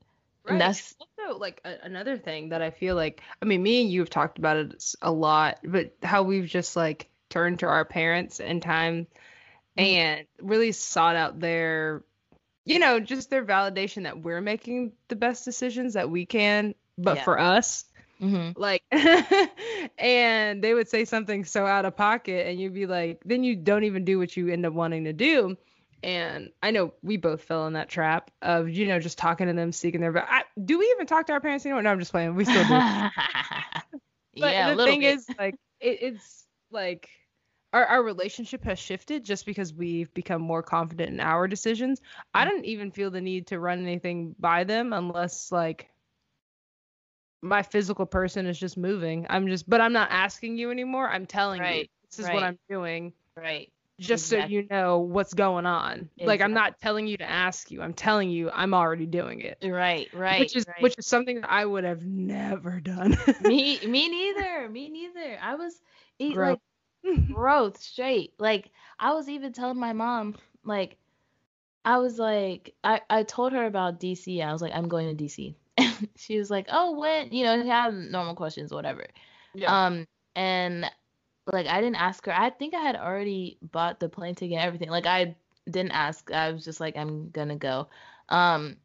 [0.44, 0.52] Right.
[0.52, 3.90] And that's also like a, another thing that I feel like I mean me and
[3.90, 7.84] you have talked about it a lot, but how we've just like turned to our
[7.84, 9.06] parents in time
[9.76, 9.80] mm-hmm.
[9.80, 12.02] and really sought out their
[12.64, 17.16] you know, just their validation that we're making the best decisions that we can, but
[17.16, 17.24] yeah.
[17.24, 17.86] for us.
[18.20, 18.60] Mm-hmm.
[18.60, 18.82] Like,
[19.98, 23.56] and they would say something so out of pocket, and you'd be like, then you
[23.56, 25.56] don't even do what you end up wanting to do
[26.02, 29.52] and I know we both fell in that trap of you know just talking to
[29.52, 30.16] them, seeking their.
[30.18, 31.82] I, do we even talk to our parents anymore?
[31.82, 32.34] No, I'm just playing.
[32.34, 32.68] We still do.
[32.68, 33.10] but
[34.34, 35.16] yeah, the thing bit.
[35.16, 37.08] is, like, it, it's like
[37.72, 42.00] our our relationship has shifted just because we've become more confident in our decisions.
[42.32, 42.50] I mm.
[42.50, 45.90] don't even feel the need to run anything by them unless like
[47.42, 49.26] my physical person is just moving.
[49.30, 51.08] I'm just, but I'm not asking you anymore.
[51.08, 51.82] I'm telling right.
[51.82, 52.34] you this is right.
[52.34, 53.12] what I'm doing.
[53.36, 54.56] Right just exactly.
[54.56, 55.92] so you know what's going on.
[55.92, 56.26] Exactly.
[56.26, 57.82] Like I'm not telling you to ask you.
[57.82, 59.58] I'm telling you I'm already doing it.
[59.62, 60.40] Right, right.
[60.40, 60.82] Which is right.
[60.82, 63.16] which is something that I would have never done.
[63.40, 64.68] me me neither.
[64.68, 65.38] Me neither.
[65.42, 65.80] I was
[66.18, 66.58] eat growth.
[67.04, 68.34] like growth straight.
[68.38, 70.96] Like I was even telling my mom like
[71.84, 74.44] I was like I I told her about DC.
[74.44, 75.54] I was like I'm going to DC.
[76.16, 79.06] she was like, "Oh, when?" You know, she had normal questions whatever.
[79.54, 79.86] Yeah.
[79.86, 80.88] Um and
[81.52, 82.32] like I didn't ask her.
[82.32, 84.90] I think I had already bought the plane ticket and everything.
[84.90, 85.36] Like I
[85.68, 86.30] didn't ask.
[86.30, 87.88] I was just like I'm gonna go.
[88.28, 88.76] Um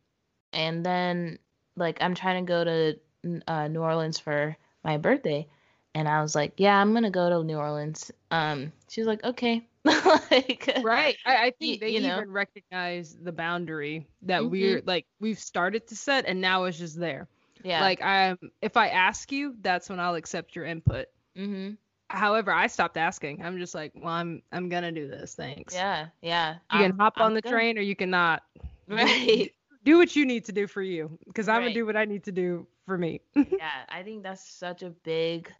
[0.51, 1.39] and then
[1.75, 5.47] like I'm trying to go to uh, New Orleans for my birthday
[5.95, 9.07] and I was like, "Yeah, I'm going to go to New Orleans." Um she was
[9.07, 9.67] like, "Okay."
[10.31, 12.23] like right I, I think they you even know?
[12.27, 14.49] recognize the boundary that mm-hmm.
[14.49, 17.27] we're like we've started to set and now it's just there
[17.65, 21.07] yeah like i'm if i ask you that's when i'll accept your input
[21.37, 21.73] mm-hmm
[22.13, 23.43] however, I stopped asking.
[23.43, 25.35] I'm just like, well, I'm I'm gonna do this.
[25.35, 25.73] Thanks.
[25.73, 26.53] Yeah, yeah.
[26.53, 27.55] You I'm, can hop I'm on the gonna...
[27.55, 28.43] train or you cannot.
[28.87, 29.53] Right.
[29.83, 31.63] Do what you need to do for you, because I'm right.
[31.63, 33.19] gonna do what I need to do for me.
[33.35, 35.51] yeah, I think that's such a big,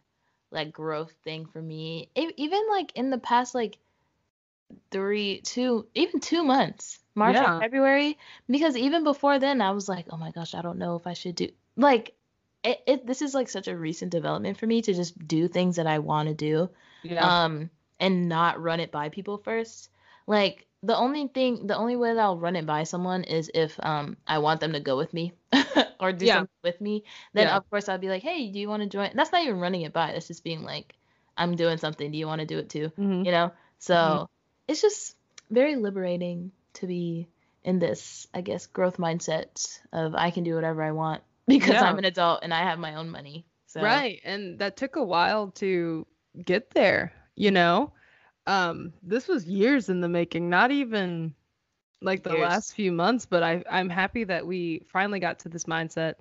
[0.50, 2.08] like, growth thing for me.
[2.14, 3.76] even like in the past, like,
[4.90, 7.60] three, two, even two months, March yeah.
[7.60, 8.16] February,
[8.48, 11.12] because even before then, I was like, oh my gosh, I don't know if I
[11.12, 12.14] should do like
[12.64, 15.76] it, it this is like such a recent development for me to just do things
[15.76, 16.70] that I want to do.
[17.02, 17.26] Yeah.
[17.26, 19.90] Um and not run it by people first.
[20.26, 23.78] like the only thing the only way that I'll run it by someone is if
[23.82, 25.32] um I want them to go with me
[26.00, 26.34] or do Yeah.
[26.34, 27.04] something with me.
[27.32, 27.56] Then Yeah.
[27.56, 29.82] of course I'll be like, "Hey, do you want to join?" That's not even running
[29.82, 30.12] it by.
[30.12, 30.94] That's just being like,
[31.36, 32.10] "I'm doing something.
[32.10, 33.24] Do you want to do it too?" Mhm.
[33.24, 33.52] You know?
[33.78, 34.28] So, Mhm.
[34.68, 35.16] it's just
[35.50, 37.28] very liberating to be
[37.64, 41.82] in this, I guess, growth mindset of I can do whatever I want because Yeah.
[41.82, 43.46] I'm an adult and I have my own money.
[43.66, 44.20] So, Right.
[44.24, 46.06] And that took a while to
[46.44, 47.92] get there, you know?
[48.46, 51.34] Um, this was years in the making, not even
[52.00, 52.42] like the Years.
[52.42, 56.14] last few months, but I I'm happy that we finally got to this mindset.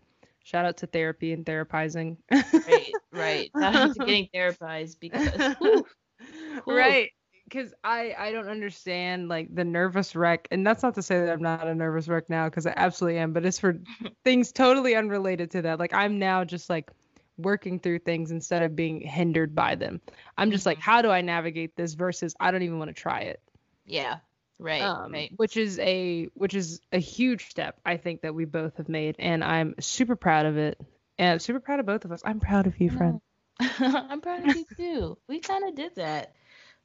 [0.43, 2.17] Shout out to therapy and therapizing.
[2.31, 3.51] right, right.
[3.59, 5.85] Shout out to getting therapized because whew,
[6.65, 6.75] Whew.
[6.75, 7.09] right
[7.45, 11.29] because i i don't understand like the nervous wreck and that's not to say that
[11.29, 13.77] i'm not a nervous wreck now because i absolutely am but it's for
[14.23, 16.91] things totally unrelated to that like i'm now just like
[17.37, 19.99] working through things instead of being hindered by them
[20.37, 20.81] i'm just like Mhm.
[20.81, 23.41] how do i navigate this versus i don't even want to try it
[23.85, 24.19] yeah,
[24.59, 25.31] right, um, right.
[25.35, 29.15] which is a which is a huge step i think that we both have made
[29.19, 30.79] and i'm super proud of it
[31.17, 33.19] and super proud of both of us i'm proud of you friend.
[33.59, 35.17] I'm proud of you too.
[35.27, 36.33] We kind of did that.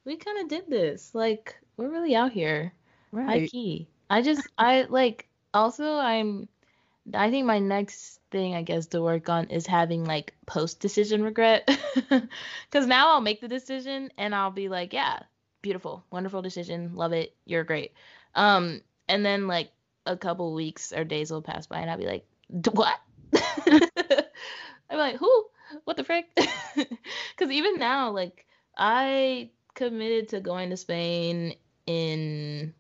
[0.05, 1.15] We kind of did this.
[1.15, 2.73] Like, we're really out here.
[3.27, 3.89] High right key.
[4.11, 6.49] I just, I like, also, I'm,
[7.15, 11.23] I think my next thing, I guess, to work on is having like post decision
[11.23, 11.69] regret.
[12.71, 15.21] Because now I'll make the decision and I'll be like, yeah,
[15.63, 16.95] beautiful, wonderful decision.
[16.95, 17.35] Love it.
[17.47, 17.93] You're great.
[18.35, 19.71] Um, and then like
[20.07, 22.27] a couple weeks or days will pass by and I'll be like,
[22.61, 22.99] "D- what?
[24.91, 25.47] I'm like, who?
[25.85, 26.27] What the frick?
[26.37, 28.47] Because even now, like,
[28.77, 31.55] I committed to going to Spain
[31.87, 32.75] in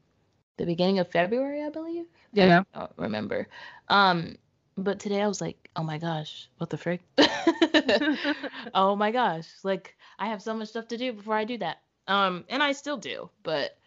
[0.56, 2.06] the beginning of February, I believe.
[2.32, 3.46] yeah I don't remember.
[3.88, 4.36] Um,
[4.76, 7.00] but today I was like, oh my gosh, what the frick?
[8.74, 11.78] oh my gosh, like I have so much stuff to do before I do that.
[12.08, 13.78] Um, and I still do, but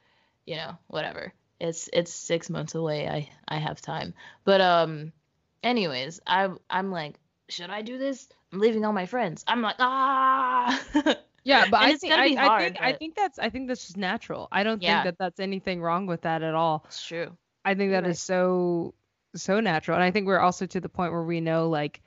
[0.46, 1.34] you know, whatever.
[1.60, 3.08] It's it's six months away.
[3.10, 4.14] I I have time.
[4.46, 5.12] But um,
[5.64, 7.16] anyways, I I'm like,
[7.50, 8.28] should I do this?
[8.54, 9.44] I'm leaving all my friends.
[9.48, 10.82] I'm like, ah.
[11.44, 13.86] Yeah, but I think I, be I hard, think I think that's I think that's
[13.86, 14.48] just natural.
[14.52, 15.02] I don't Yeah.
[15.02, 16.86] think that that's anything wrong with that at all.
[16.86, 17.38] it's true.
[17.66, 18.94] I think that is so
[19.36, 22.02] so natural, and I think we're also to the point where we know like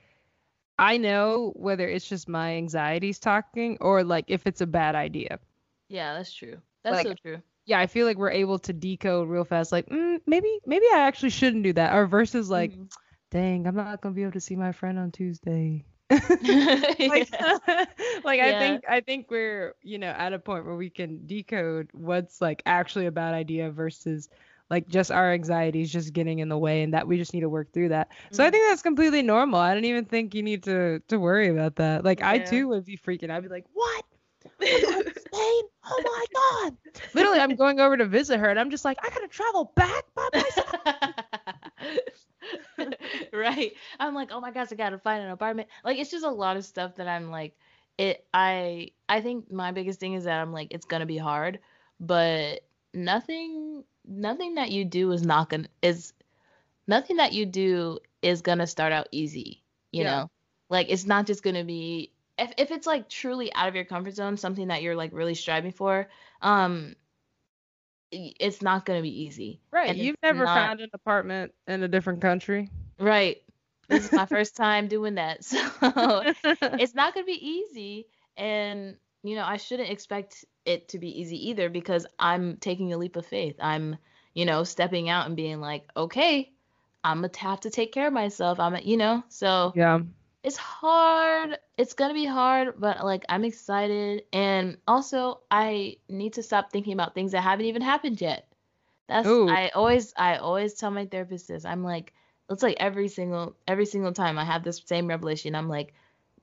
[0.79, 5.39] I know whether it's just my anxieties talking or like if it's a bad idea.
[5.89, 6.61] Yeah, that's true.
[6.83, 7.43] That's Like, so true.
[7.67, 9.73] Yeah, I feel like we're able to decode real fast.
[9.73, 12.89] Like mm, maybe maybe I actually shouldn't do that, or versus like Mhm.
[13.31, 15.85] dang I'm not gonna be able to see my friend on Tuesday.
[16.41, 16.93] Yeah.
[17.07, 17.29] like
[18.25, 18.59] like I Yeah.
[18.59, 22.63] think I think we're you know at a point where we can decode what's like
[22.67, 24.29] actually a bad idea versus
[24.71, 27.49] like just our anxieties just getting in the way and that we just need to
[27.49, 28.09] work through that.
[28.31, 28.51] So I Mhm.
[28.51, 29.61] think that's completely normal.
[29.61, 32.05] I don't even think you need to to worry about that.
[32.05, 33.31] Like I too would be freaking.
[33.31, 34.05] I'd be like, "What?
[34.71, 35.65] We're going to Spain?
[35.85, 36.77] Oh my god!"
[37.15, 39.73] Literally, I'm going over to visit her and I'm just like, "I got to travel
[39.77, 40.75] back by myself."
[43.33, 43.73] right.
[43.99, 45.69] I'm like, oh my gosh, I gotta find an apartment.
[45.85, 47.55] Like it's just a lot of stuff that I'm like,
[47.99, 51.61] it I I think my biggest thing is that I'm like, it's gonna be hard,
[52.01, 52.61] but
[52.93, 56.13] nothing nothing that you do is not gonna is
[56.87, 60.05] nothing that you do is gonna start out easy, you Yeah.
[60.05, 60.31] know?
[60.69, 64.15] Like it's not just gonna be if if it's like truly out of your comfort
[64.15, 66.09] zone, something that you're like really striving for,
[66.43, 66.95] um
[68.41, 69.61] it's not gonna be easy.
[69.71, 69.91] Right.
[69.91, 72.71] And You've never not- found an apartment in a different country.
[72.99, 73.39] Right.
[73.89, 75.45] This is my first time doing that.
[75.45, 78.07] So it's not going to be easy.
[78.37, 82.97] And, you know, I shouldn't expect it to be easy either because I'm taking a
[82.97, 83.57] leap of faith.
[83.61, 83.99] I'm,
[84.33, 86.51] you know, stepping out and being like, okay,
[87.05, 88.59] I'm going to have to take care of myself.
[88.59, 90.01] I'm, you know, so yeah.
[90.45, 91.59] It's hard.
[91.79, 94.25] It's going to be hard, but like I'm excited.
[94.33, 98.47] And also, I need to stop thinking about things that haven't even happened yet.
[99.09, 99.49] That's Ooh.
[99.49, 101.65] I always I always tell my therapist this.
[101.65, 102.13] I'm like
[102.51, 105.55] it's like every single every single time I have this same revelation.
[105.55, 105.95] I'm like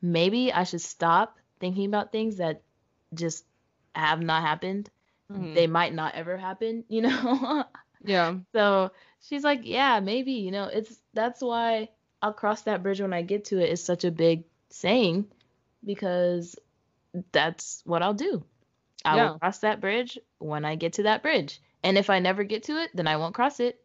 [0.02, 2.64] maybe I should stop thinking about things that
[3.14, 3.46] just
[3.94, 4.90] have not happened.
[5.32, 5.54] Mhm.
[5.54, 7.66] They might not ever happen, you know?
[8.04, 8.38] Yeah.
[8.52, 11.90] So she's like, yeah, maybe, you know, it's that's why
[12.22, 15.26] I'll cross that bridge when I get to it is such a big saying
[15.84, 16.56] because
[17.32, 18.44] that's what I'll do.
[19.04, 19.32] I Yeah.
[19.32, 21.60] will cross that bridge when I get to that bridge.
[21.84, 23.84] And if I never get to it, then I won't cross it.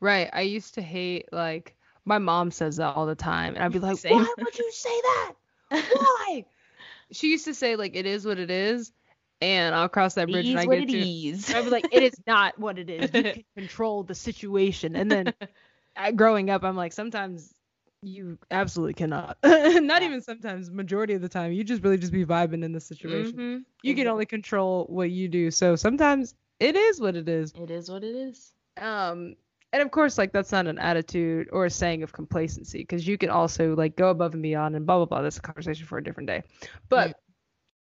[0.00, 0.28] Right.
[0.32, 1.74] I used to hate like
[2.04, 4.12] my mom says that all the time, and I'd be like, Same.
[4.16, 5.32] "Why would you say that?
[5.70, 6.44] Why?"
[7.10, 8.92] she used to say like, "It is what it is,"
[9.40, 10.98] and I'll cross that bridge when I get it to.
[10.98, 11.52] is.
[11.52, 13.12] I'd be like, "It is not what it is.
[13.12, 15.34] You can control the situation." And then
[16.14, 17.54] growing up, I'm like, sometimes
[18.02, 19.38] you absolutely cannot.
[19.44, 20.70] not even sometimes.
[20.70, 23.38] Majority of the time, you just really just be vibing in the situation.
[23.38, 23.64] Mhm.
[23.82, 25.50] You can only control what you do.
[25.50, 27.52] So sometimes it is what it is.
[27.60, 28.52] It is what it is.
[28.80, 29.36] Um,
[29.72, 33.18] and of course, like that's not an attitude or a saying of complacency, because you
[33.18, 35.22] can also like go above and beyond and blah blah blah.
[35.22, 36.42] That's a conversation for a different day.
[36.88, 37.18] But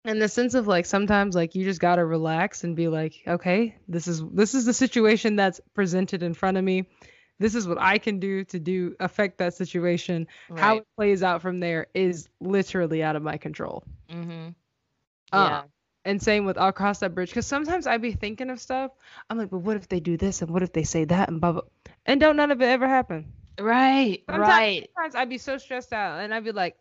[0.06, 0.10] Mm.
[0.12, 3.76] in the sense of like sometimes like you just gotta relax and be like, okay,
[3.88, 6.86] this is this is the situation that's presented in front of me.
[7.38, 10.26] This is what I can do to do affect that situation.
[10.56, 13.82] How it plays out from there is literally out of my control.
[14.08, 14.48] Mm-hmm.
[15.32, 15.62] Uh, Yeah.
[16.06, 18.90] And same with I'll cross that bridge because sometimes I'd be thinking of stuff.
[19.30, 21.40] I'm like, but what if they do this and what if they say that and
[21.40, 21.62] blah blah,
[22.04, 23.32] and don't none of it ever happen.
[23.58, 24.22] Right.
[24.28, 24.90] Sometimes, Right.
[24.94, 26.76] sometimes I'd be so stressed out and I'd be like,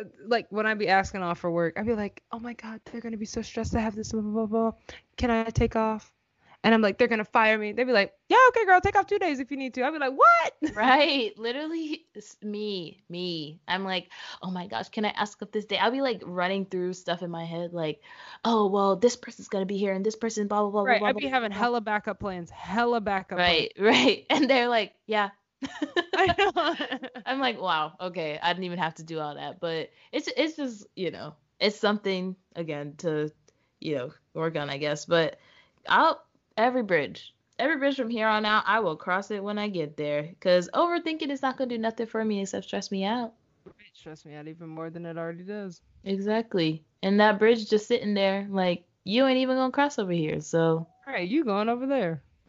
[0.00, 2.80] uh, like when I'd be asking off for work, I'd be like, oh my god,
[2.86, 4.70] they're gonna be so stressed to have this blah blah blah.
[4.70, 4.72] blah.
[5.18, 6.10] Can I take off?
[6.66, 7.70] And I'm like, they're gonna fire me.
[7.70, 9.84] They'd be like, yeah, okay, girl, take off two days if you need to.
[9.84, 10.52] I'd be like, what?
[10.74, 11.32] Right.
[11.38, 12.06] Literally,
[12.42, 13.60] me, me.
[13.68, 14.10] I'm like,
[14.42, 15.78] oh my gosh, can I ask up this day?
[15.78, 18.00] I'll be like running through stuff in my head, like,
[18.44, 20.98] oh well, this person's gonna be here and this person, blah blah blah Right.
[20.98, 21.20] blah I'd blah.
[21.20, 23.38] be blah, having hella backup plans, hella backup.
[23.38, 23.68] plans.
[23.78, 24.26] Right, right.
[24.28, 25.30] And they're like, yeah.
[26.16, 27.20] I know.
[27.24, 30.56] I'm like, wow, okay, I didn't even have to do all that, but it's it's
[30.56, 33.30] just you know, it's something again to
[33.80, 35.04] you know work on, I guess.
[35.04, 35.38] But
[35.88, 36.20] I'll
[36.56, 39.96] every bridge, every bridge from here on out, I will cross it when I get
[39.96, 43.32] there, because overthinking is not gonna do nothing for me except stress me out.
[43.66, 45.80] it stressed me out even more than it already does.
[46.04, 50.40] Exactly, and that bridge just sitting there, like you ain't even gonna cross over here,
[50.40, 52.22] so All right, you going over there?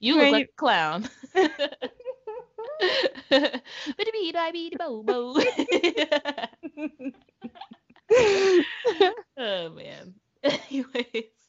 [0.00, 1.08] you look like a clown.
[9.36, 10.14] Oh man.
[10.42, 11.39] Anyways.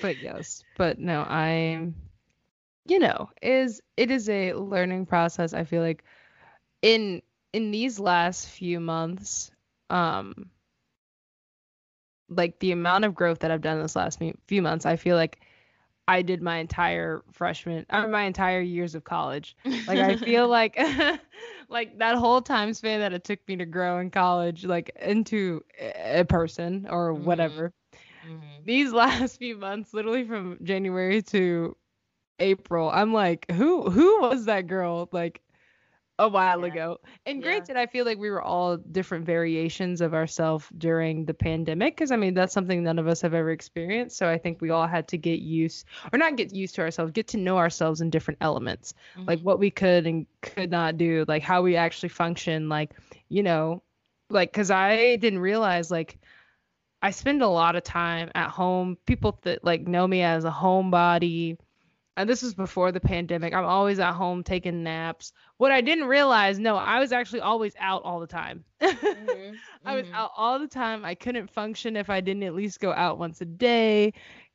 [0.00, 1.94] But yes, but no, I'm,
[2.86, 5.52] you know, is it is a learning process.
[5.54, 6.04] I feel like
[6.82, 9.50] in in these last few months,
[9.90, 10.50] um,
[12.28, 15.40] like the amount of growth that I've done this last few months, I feel like
[16.08, 19.56] I did my entire freshman or my entire years of college.
[19.86, 20.78] Like I feel like
[21.68, 25.62] like that whole time span that it took me to grow in college, like into
[25.78, 27.14] a person or Mhm.
[27.14, 27.72] whatever
[28.22, 28.64] Mhm.
[28.64, 31.76] these last few months, literally from January to
[32.40, 35.42] April, I'm like, who who was that girl like
[36.18, 36.64] a while Yeah.
[36.64, 36.98] ago?
[37.26, 37.42] And Yeah.
[37.42, 42.10] granted, I feel like we were all different variations of ourselves during the pandemic, because
[42.12, 44.16] I mean that's something none of us have ever experienced.
[44.18, 47.12] So I think we all had to get used, or not get used to ourselves,
[47.12, 48.94] get to know ourselves in different elements,
[49.26, 49.42] like Mhm.
[49.42, 52.92] what we could and could not do, like how we actually function, like
[53.28, 53.82] you know,
[54.30, 56.18] like because I didn't realize like
[57.02, 58.96] I spend a lot of time at home.
[59.06, 61.58] People that like know me as a homebody.
[62.16, 63.54] And this was before the pandemic.
[63.54, 65.32] I'm always at home taking naps.
[65.56, 68.64] What I didn't realize, no, I was actually always out all the time.
[68.82, 69.56] Mhm.
[69.84, 70.12] I was Mhm.
[70.12, 71.04] out all the time.
[71.04, 74.12] I couldn't function if I didn't at least go out once a day.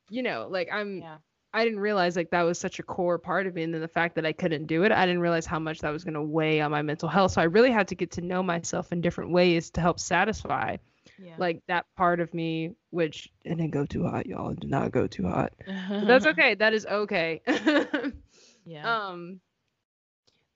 [0.08, 1.18] You know, like I'm Yeah.
[1.52, 3.88] I didn't realize like that was such a core part of me and then the
[3.88, 6.22] fact that I couldn't do it, I didn't realize how much that was going to
[6.22, 7.32] weigh on my mental health.
[7.32, 10.76] So I really had to get to know myself in different ways to help satisfy
[11.18, 11.34] Yeah.
[11.38, 14.92] like that part of me which it didn't go too hot y'all it did not
[14.92, 17.42] go too hot but that's okay that is okay
[18.64, 18.96] Yeah.
[19.12, 19.40] um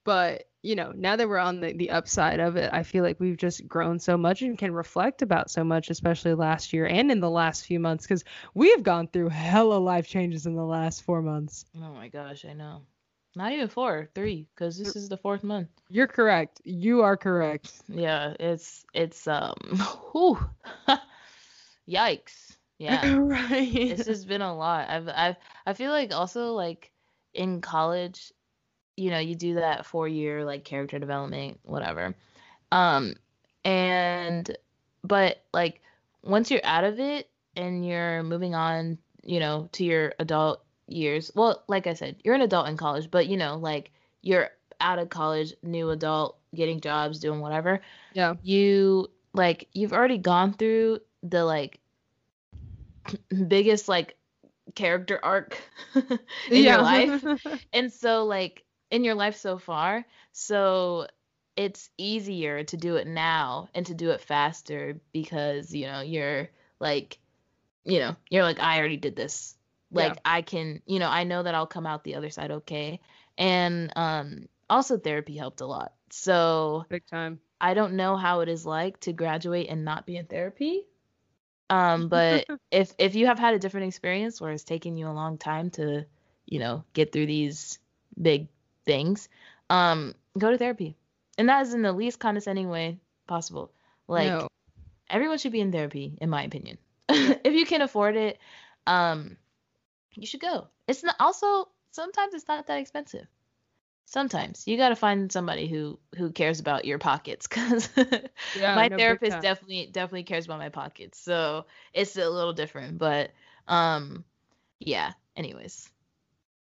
[0.05, 3.19] but you know now that we're on the, the upside of it i feel like
[3.19, 7.11] we've just grown so much and can reflect about so much especially last year and
[7.11, 8.25] in the last few months because
[8.55, 12.45] we have gone through hella life changes in the last four months Oh my gosh,
[12.45, 12.83] I know.
[13.35, 15.69] Not even four, three, because this is the fourth month.
[15.89, 19.55] you're correct you are correct Yeah, it's it's um
[20.13, 20.39] whew.
[21.89, 22.57] Yikes.
[22.79, 23.17] Yeah.
[23.19, 24.89] right This has been a lot.
[24.89, 25.37] I've I've
[25.67, 26.91] I feel like also like
[27.35, 28.33] in college,
[28.97, 32.15] you know, you do that four year like character development, whatever.
[32.71, 33.15] Um
[33.65, 34.57] and
[35.05, 35.81] but like
[36.23, 41.31] once you're out of it and you're moving on, you know, to your adult years.
[41.35, 43.91] Well, like I said, you're an adult in college, but you know, like
[44.21, 44.51] you're
[44.81, 47.81] out of college, new adult, getting jobs, doing whatever.
[48.13, 48.35] Yeah.
[48.43, 51.79] You like you've already gone through the like
[53.49, 54.17] biggest like
[54.75, 55.59] character arc
[55.95, 57.25] in your life.
[57.73, 61.07] And so like in your life so far so
[61.57, 66.49] it's easier to do it now and to do it faster because you know you're
[66.81, 67.19] like
[67.85, 69.55] you know you're like i already did this
[69.93, 70.21] like Yeah.
[70.25, 73.01] i can you know i know that i'll come out the other side okay
[73.39, 78.49] and um also therapy helped a lot so big time I don't know how it
[78.49, 80.85] is like to graduate and not be in therapy.
[81.71, 85.15] Um, but if if you have had a different experience where it's taken you a
[85.15, 86.05] long time to,
[86.45, 87.79] you know, get through these
[88.21, 88.49] big
[88.85, 89.29] things,
[89.71, 90.97] um, go to therapy.
[91.39, 92.99] And that is in the least condescending way
[93.29, 93.71] possible.
[94.09, 94.49] Like No.
[95.09, 96.79] everyone should be in therapy, in my opinion.
[97.09, 98.39] if you can afford it,
[98.89, 99.37] um,
[100.15, 100.69] you should go.
[100.87, 103.27] It's not also sometimes it's not that expensive.
[104.07, 107.89] Sometimes you got to find somebody who who cares about your pockets because
[108.59, 111.19] Yeah, my no, therapist definitely definitely cares about my pockets.
[111.19, 111.65] So
[111.95, 113.31] it's a little different, but
[113.69, 114.25] um,
[114.79, 115.13] yeah.
[115.35, 115.89] Anyways,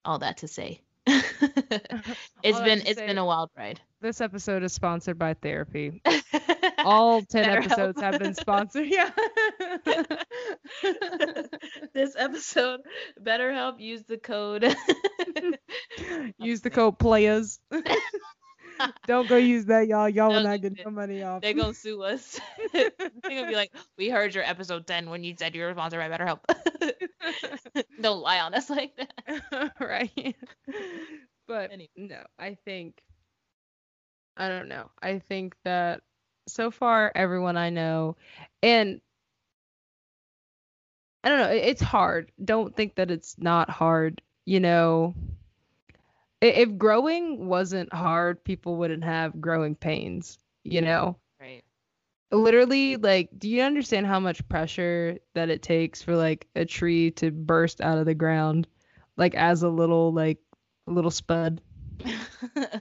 [0.04, 3.80] all that to say, it's All been it's say- been a wild ride.
[4.02, 6.02] This episode is sponsored by therapy.
[6.80, 7.58] All 10 BetterHelp.
[7.66, 8.86] episodes have been sponsored.
[8.88, 9.10] Yeah.
[11.94, 12.82] this episode,
[13.22, 14.64] BetterHelp, use the code.
[16.38, 17.60] use the code players.
[19.08, 20.10] Don't go use that, y'all.
[20.10, 21.42] Y'all will not get no money off.
[21.42, 22.40] They're gonna sue us.
[22.74, 22.92] They're
[23.24, 26.10] gonna be like, "We heard your episode ten when you said you were sponsored by
[26.10, 26.40] BetterHelp."
[28.02, 29.72] Don't lie on us like that.
[29.80, 30.36] right.
[31.48, 31.90] But Anyway.
[31.96, 33.02] no, I think
[34.36, 34.90] I don't know.
[35.02, 36.02] I think that
[36.48, 38.18] so far everyone I know
[38.62, 39.02] and
[41.26, 42.32] I don't know, it's hard.
[42.44, 45.16] Don't think that it's not hard, you know.
[46.42, 51.18] If growing wasn't hard, people wouldn't have growing pains, you know.
[51.42, 51.64] Right.
[52.32, 57.12] literally like do you understand how much pressure that it takes for like a tree
[57.12, 58.68] to burst out of the ground
[59.18, 60.40] like as a little like
[60.88, 61.62] little spud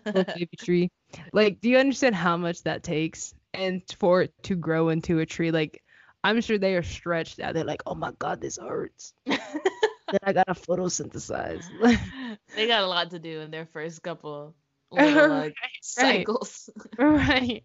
[0.06, 0.90] little baby tree
[1.32, 5.26] like do you understand how much that takes and for it to grow into a
[5.26, 5.83] tree like
[6.24, 7.54] i'm sure they are stretched out.
[7.54, 9.14] They're like oh my god this hurts.
[9.26, 11.64] Then i gotta photosynthesize
[12.56, 14.54] they got a lot to do in their first couple
[14.92, 15.52] little uh, Right,
[15.82, 16.70] cycles.
[16.98, 17.64] right.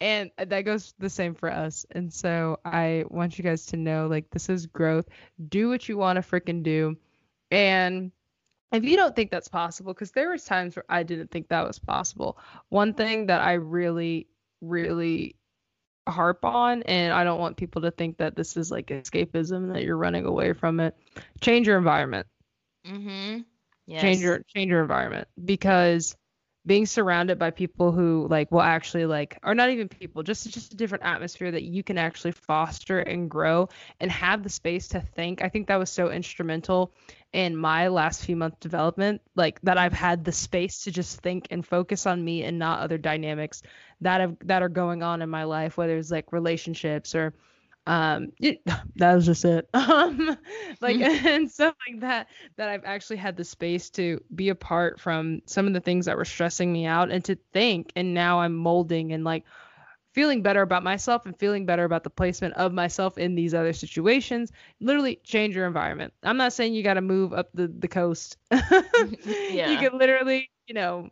[0.00, 1.86] And that goes the same for us.
[1.90, 5.08] And so i want you guys to know like this is growth.
[5.48, 6.96] Do what you want to freaking do.
[7.50, 8.12] And
[8.72, 11.66] if you don't think that's possible because there was times where i didn't think that
[11.66, 12.38] was possible
[12.68, 14.28] one thing that i really
[14.60, 15.36] really
[16.10, 19.82] harp on and i don't want people to think that this is like escapism that
[19.84, 20.96] you're running away from it
[21.40, 22.26] change your environment
[22.86, 23.40] Mm-hmm.
[23.76, 23.98] Yes.
[23.98, 26.16] change your change your environment because
[26.66, 30.72] being surrounded by people who like will actually like or not even people just just
[30.72, 33.68] a different atmosphere that you can actually foster and grow
[34.00, 36.92] and have the space to think i think that was so instrumental
[37.32, 41.46] in my last few month development like that i've had the space to just think
[41.50, 43.62] and focus on me and not other dynamics
[44.00, 47.32] that have that are going on in my life whether it's like relationships or
[47.86, 48.60] um it,
[48.96, 49.68] that was just it.
[49.74, 50.36] Um
[50.80, 52.26] like and stuff like that
[52.56, 56.16] that i've actually had the space to be apart from some of the things that
[56.16, 59.44] were stressing me out and to think and now i'm molding and like
[60.12, 63.72] feeling better about myself and feeling better about the placement of myself in these other
[63.72, 67.88] situations literally change your environment i'm not saying you got to move up the the
[67.88, 68.36] coast
[69.46, 69.64] Yeah.
[69.64, 71.08] you could literally you know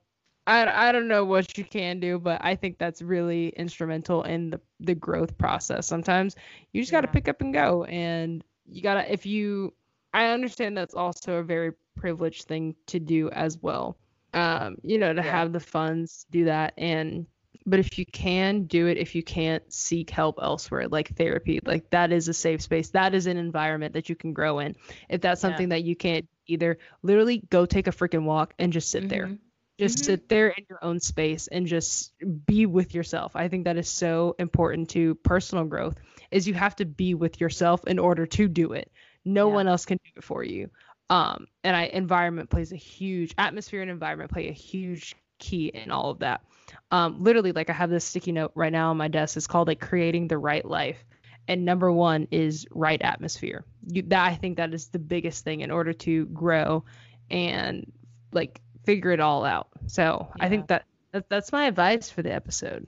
[0.47, 4.51] I, I don't know what you can do, but I think that's really instrumental in
[4.51, 5.87] the, the growth process.
[5.87, 6.37] Sometimes
[6.73, 7.09] you just got to Yeah.
[7.09, 7.85] pick up and go.
[7.85, 9.75] And you got to, if you,
[10.15, 13.97] I understand that's also a very privileged thing to do as well.
[14.33, 15.23] Um, you know, to Yeah.
[15.23, 16.75] have the funds do that.
[16.79, 17.27] And,
[17.69, 21.91] but if you can do it, if you can't seek help elsewhere, like therapy, like
[21.91, 22.91] that is a safe space.
[22.91, 24.77] That is an environment that you can grow in.
[25.09, 25.49] If that's Yeah.
[25.49, 29.27] something that you can't either, literally go take a freaking walk and just sit there
[29.27, 29.39] Mhm.
[29.79, 30.05] just Mhm.
[30.05, 32.13] sit there in your own space and just
[32.47, 35.97] be with yourself i think that is so important to personal growth
[36.33, 38.91] is you have to be with yourself in order to do it
[39.25, 39.55] no Yeah.
[39.55, 40.69] one else can do it for you
[41.11, 45.91] um and i environment plays a huge atmosphere and environment play a huge key in
[45.91, 46.43] all of that.
[46.91, 49.37] Um literally like i have this sticky note right now on my desk.
[49.37, 51.05] It's called like creating the right life.
[51.47, 53.65] And number one is right atmosphere.
[53.87, 56.85] You that i think that is the biggest thing in order to grow
[57.31, 57.91] and
[58.33, 59.69] like figure it all out.
[59.87, 62.87] So i think that, that that's my advice for the episode.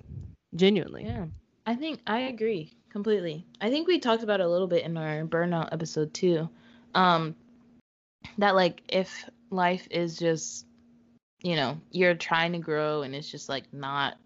[0.55, 1.05] Genuinely.
[1.05, 1.27] Yeah.
[1.67, 3.47] I think I agree completely.
[3.61, 6.49] I think we talked about a little bit in our burnout episode too.
[6.95, 7.37] Um
[8.39, 10.67] that like if life is just
[11.43, 14.17] you know, you're trying to grow and it's just like not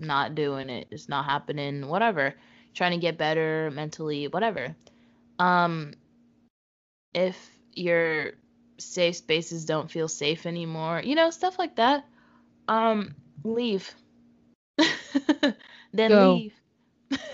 [0.00, 2.34] not doing it, it's not happening, whatever.
[2.74, 4.74] Trying to get better mentally, whatever.
[5.38, 5.94] Um
[7.12, 7.36] if
[7.72, 8.32] your
[8.78, 12.04] safe spaces don't feel safe anymore, you know, stuff like that.
[12.68, 13.14] Um
[13.44, 13.94] leave.
[15.92, 16.34] then Go.
[16.34, 16.54] leave.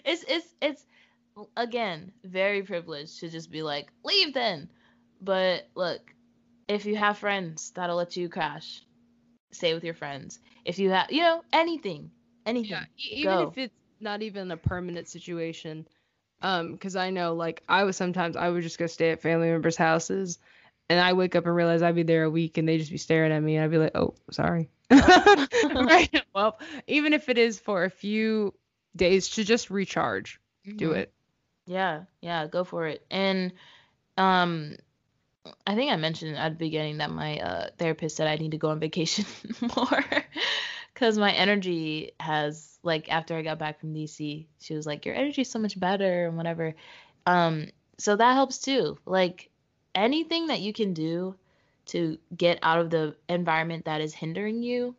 [0.05, 0.85] it's it's it's
[1.57, 4.69] again very privileged to just be like leave then.
[5.21, 6.01] But look,
[6.67, 8.83] if you have friends that'll let you crash,
[9.51, 10.39] stay with your friends.
[10.65, 12.11] If you have, you know, anything,
[12.45, 12.71] anything.
[12.71, 13.49] Yeah, even Go.
[13.51, 15.87] if it's not even a permanent situation.
[16.41, 19.49] Um, because I know like I was sometimes I would just go stay at family
[19.49, 20.37] members' houses
[20.89, 22.97] and I wake up and realize I'd be there a week and they'd just be
[22.97, 24.69] staring at me and I'd be like, Oh, sorry.
[24.91, 26.09] right.
[26.35, 28.53] Well, even if it is for a few
[28.95, 30.39] days to just recharge.
[30.77, 30.97] Do Mhm.
[30.97, 31.13] it.
[31.65, 33.05] Yeah, yeah, go for it.
[33.09, 33.53] And
[34.17, 34.75] um
[35.67, 38.57] I think I mentioned at the beginning that my uh therapist said I need to
[38.57, 39.25] go on vacation
[39.77, 40.05] more
[40.93, 45.15] because my energy has like after I got back from DC, she was like, Your
[45.15, 46.75] energy's so much better and whatever.
[47.25, 47.67] Um,
[47.97, 48.97] so that helps too.
[49.05, 49.49] Like
[49.95, 51.35] anything that you can do
[51.87, 54.95] to get out of the environment that is hindering you,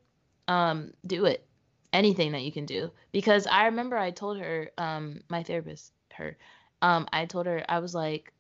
[0.49, 1.45] um, do it.
[1.93, 2.91] Anything that you can do.
[3.13, 6.37] Because I remember I told her, um, my therapist, her,
[6.83, 8.33] um, I told her, I was like,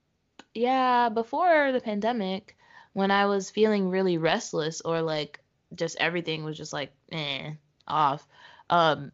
[0.54, 2.56] yeah, before the pandemic,
[2.92, 5.40] when I was feeling really restless or like
[5.74, 7.52] just everything was just like eh
[7.86, 8.26] off,
[8.70, 9.12] um,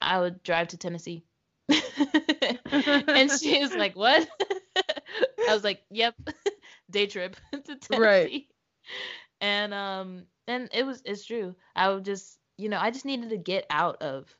[0.00, 1.24] I would drive to Tennessee.
[1.68, 4.28] and she was like, What?
[5.48, 6.14] I was like, Yep,
[6.90, 7.98] day trip to Tennessee.
[7.98, 8.44] Right.
[9.40, 11.54] And um and it was it's true.
[11.74, 14.34] I would just you know, I just needed to get out of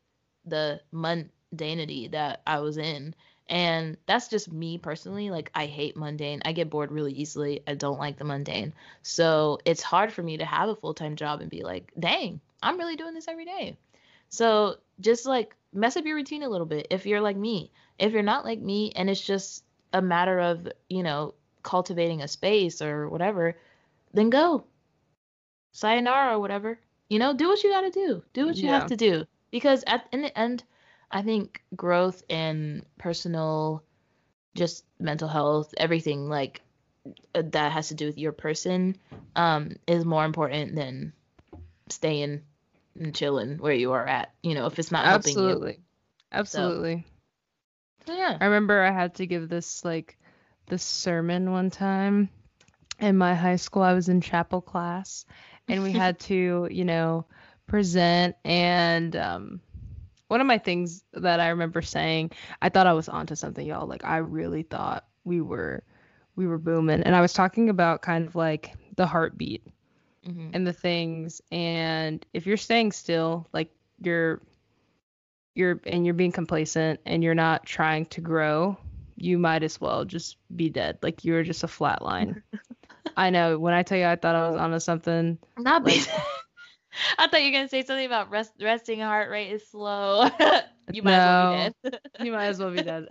[0.45, 3.15] the mundanity that I was in.
[3.49, 5.31] And that's just me personally.
[5.31, 6.41] Like, I hate mundane.
[6.45, 7.61] I get bored really easily.
[7.67, 8.73] I don't like the mundane.
[9.03, 12.41] So it's hard for me to have a full time job and be like, dang,
[12.63, 13.77] I'm really doing this every day.
[14.31, 17.71] So just like mess up your routine a little bit if you're like me.
[17.99, 22.29] If you're not like me and it's just a matter of, you know, cultivating a
[22.29, 23.57] space or whatever,
[24.13, 24.65] then go.
[25.73, 26.79] Sayonara or whatever.
[27.11, 28.23] You know, do what you got to do.
[28.33, 28.79] Do what you Yeah.
[28.79, 29.25] have to do.
[29.51, 30.65] Because at in the end,
[31.11, 33.83] I think growth in personal
[34.55, 36.63] just mental health, everything like
[37.35, 38.97] uh, that has to do with your person
[39.37, 41.13] um is more important than
[41.89, 42.43] staying
[42.99, 44.33] and chilling where you are at.
[44.43, 45.59] You know, if it's not helping you.
[45.59, 45.81] Absolutely.
[46.33, 47.05] Absolutely.
[48.07, 48.39] So yeah.
[48.41, 50.19] I remember I had to give this like
[50.67, 52.29] this sermon one time
[53.01, 53.83] in my high school.
[53.83, 55.25] I was in chapel class
[55.69, 57.27] and we had to, you know,
[57.67, 59.61] present and um
[60.35, 63.87] one of my things that I remember saying, I thought I was onto something, y'all.
[63.87, 65.85] Like I really thought we were
[66.35, 67.05] we were booming.
[67.05, 69.65] And I was talking about kind of like the heartbeat
[70.25, 73.71] hmm and the things and if you're staying still like
[74.03, 74.41] you're
[75.55, 78.77] you're and you're being complacent and you're not trying to grow
[79.17, 82.43] you might as well just be dead like you're just a flat line
[83.17, 85.85] i know when i tell you i thought i was onto something Not.
[85.85, 86.09] Like-
[87.19, 90.29] I thought you were gonna say something about rest, resting heart rate is slow.
[90.93, 92.01] you might as well be dead.
[92.21, 93.07] you might as well be dead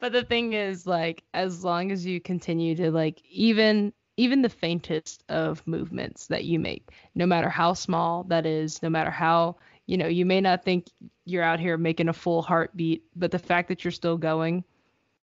[0.00, 4.48] but the thing is like as long as you continue to like even even the
[4.48, 9.54] faintest of movements that you make no matter how small that is no matter how
[9.86, 10.86] you know you may not think
[11.24, 14.64] you're out here making a full heartbeat but the fact that you're still going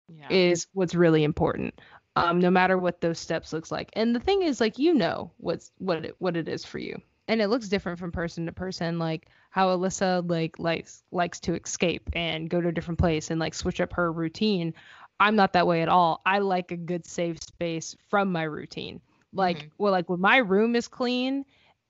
[0.09, 0.27] yeah.
[0.29, 1.79] is what's really important
[2.15, 3.89] um no matter what those steps looks like.
[3.93, 7.01] And the thing is like you know what's what it what it is for you.
[7.27, 11.55] And it looks different from person to person like how alyssa like likes likes to
[11.55, 14.73] escape and go to a different place and like switch up her routine.
[15.19, 16.21] I'm not that way at all.
[16.25, 19.01] I like a good safe space from my routine.
[19.33, 19.71] Like Mhm.
[19.77, 21.45] well like when my room is clean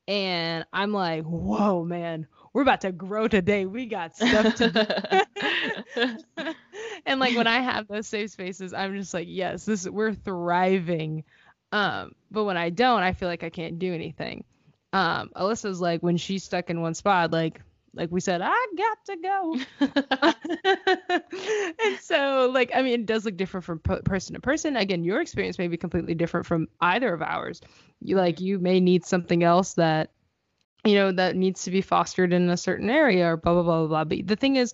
[0.08, 5.24] and i'm like whoa man we're about to grow today we got stuff to do
[7.06, 11.24] and like when I have those safe spaces, I'm just like, yes, this we're thriving.
[11.72, 14.44] Um, but when I don't, I feel like I can't do anything.
[14.94, 17.62] Um, Alyssa's like when she's stuck in one spot, like
[17.96, 19.58] like we said, I got to go.
[21.86, 24.78] and so like I mean, it does look different from per- person to person.
[24.78, 27.62] Again, your experience may be completely different from either of ours.
[28.02, 30.12] You like you may need something else that
[30.84, 33.80] you know that needs to be fostered in a certain area or blah blah blah
[33.80, 33.88] blah.
[33.88, 34.04] blah.
[34.04, 34.74] But the thing is,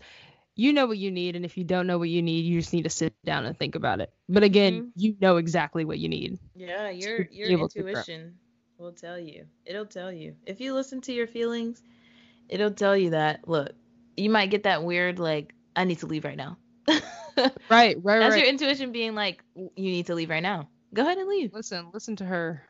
[0.56, 2.74] you know what you need, and if you don't know what you need, you just
[2.74, 4.12] need to sit down and think about it.
[4.28, 4.92] But again, Mhm.
[4.96, 6.40] you know exactly what you need.
[6.56, 8.38] Yeah, your your intuition
[8.78, 9.46] will tell you.
[9.66, 10.36] It'll tell you.
[10.46, 11.82] If you listen to your feelings,
[12.50, 13.48] it'll tell you that.
[13.48, 13.74] Look,
[14.18, 16.58] you might get that weird like I need to leave right now.
[17.38, 18.20] Right, right, right.
[18.20, 18.40] That's right.
[18.40, 20.68] your intuition being like you need to leave right now.
[20.94, 21.54] Go ahead and leave.
[21.54, 22.62] Listen, listen to her.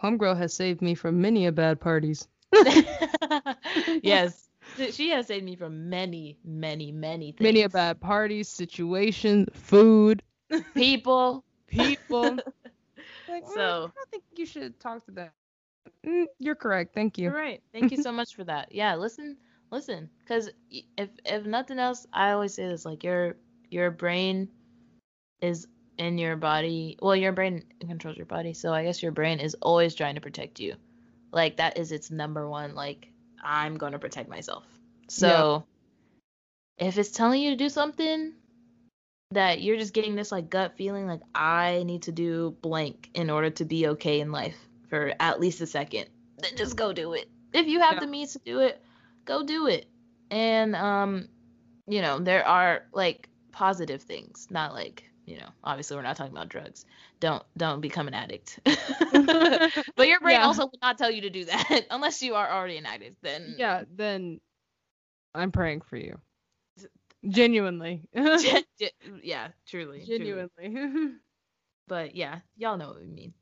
[0.00, 2.28] Homegirl has saved me from many a bad parties.
[4.02, 4.48] yes.
[4.90, 7.40] She has saved me from many, many, many things.
[7.42, 10.22] Many a bad parties, situations, food,
[10.74, 11.44] people.
[11.66, 12.22] people.
[13.28, 15.30] like, mm, So- I don't think you should talk to them.
[16.06, 16.94] Mm, you're correct.
[16.94, 17.24] Thank you.
[17.24, 17.62] You're right.
[17.72, 18.72] Thank you so much for that.
[18.74, 19.36] Yeah, listen,
[19.70, 23.36] listen, because if if nothing else, I always say this: like your
[23.70, 24.48] your brain
[25.40, 25.66] is
[25.98, 26.98] in your body.
[27.00, 30.20] Well, your brain controls your body, so I guess your brain is always trying to
[30.20, 30.74] protect you.
[31.32, 32.74] Like that is its number one.
[32.74, 33.08] Like
[33.42, 34.64] I'm going to protect myself.
[35.08, 35.64] So
[36.78, 38.34] if it's telling you to do something
[39.32, 43.30] that you're just getting this like gut feeling like I need to do blank in
[43.30, 44.56] order to be okay in life
[44.88, 46.06] for at least a second,
[46.38, 47.28] then just go do it.
[47.52, 48.00] If you have Yeah.
[48.00, 48.82] the means to do it,
[49.24, 49.86] go do it.
[50.30, 51.28] and um,
[51.86, 56.32] you know, there are like positive things, not like you know, obviously we're not talking
[56.32, 56.84] about drugs.
[57.20, 58.60] Don't don't become an addict.
[59.96, 60.42] but your brain Yeah.
[60.42, 63.16] also will not tell you to do that unless you are already an addict.
[63.22, 64.40] Then Yeah, then
[65.34, 66.20] I'm praying for you.
[67.28, 68.02] Genuinely.
[68.36, 70.46] Gen- gen- yeah, truly, truly.
[70.58, 71.18] Genuinely.
[71.88, 73.34] But yeah, y'all know what we mean.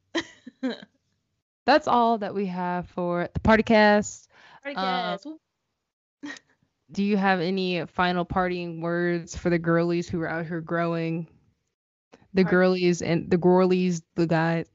[1.67, 4.29] That's all that we have for the party cast.
[4.75, 5.19] Um,
[6.91, 11.27] Do you have any final partying words for the girlies who are out here growing?
[12.35, 14.67] The girlies and the girlies, the guys.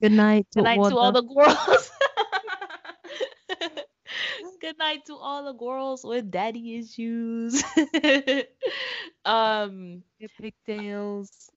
[0.00, 0.46] Good night.
[0.54, 1.90] Good night to all the- the girls.
[4.60, 7.64] Good night to all the girls with daddy issues.
[9.24, 10.04] um,
[10.40, 11.50] pigtails.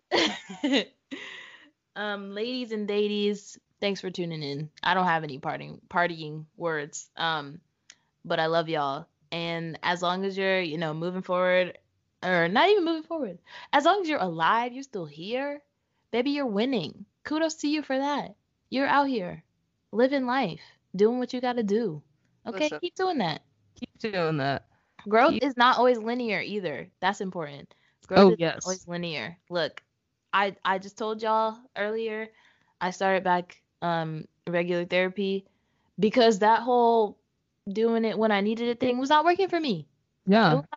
[1.95, 4.69] um, ladies and ladies, thanks for tuning in.
[4.81, 7.09] I don't have any parting partying words.
[7.15, 7.59] Um,
[8.23, 9.05] but I love y'all.
[9.31, 11.77] And as long as you're, you know, moving forward,
[12.25, 13.39] or not even moving forward,
[13.73, 15.61] as long as you're alive, you're still here,
[16.11, 17.05] baby, you're winning.
[17.23, 18.35] Kudos to you for that.
[18.69, 19.43] You're out here
[19.91, 20.61] living life,
[20.95, 22.03] doing what you got to do.
[22.47, 22.79] Okay, Listen.
[22.79, 23.41] keep doing that.
[23.75, 24.65] Keep doing that.
[25.07, 26.89] Growth You- is not always linear either.
[26.99, 27.73] That's important.
[28.07, 28.65] Growth Oh, is not yes.
[28.65, 29.37] always linear.
[29.49, 29.83] Look,
[30.33, 32.29] I I just told y'all earlier,
[32.81, 35.45] I started back um regular therapy
[35.99, 37.17] because that whole
[37.67, 39.87] doing it when I needed it thing was not working for me.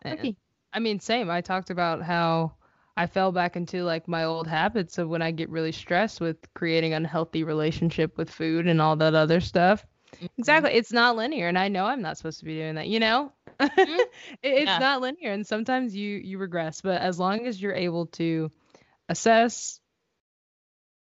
[0.05, 0.31] It Yeah.
[0.73, 0.77] Was not and- working.
[0.77, 1.29] I mean, same.
[1.29, 2.53] I talked about how
[2.97, 6.37] I fell back into like my old habits of when I get really stressed with
[6.53, 9.85] creating unhealthy relationship with food and all that other stuff.
[10.15, 10.25] Mm-hmm.
[10.39, 10.71] Exactly.
[10.73, 12.87] It's not linear, and I know I'm not supposed to be doing that.
[12.87, 13.91] You know, mm-hmm.
[13.99, 14.09] It-
[14.43, 14.79] it's Yeah.
[14.79, 16.81] not linear, and sometimes you you regress.
[16.81, 18.51] But as long as you're able to
[19.07, 19.79] assess,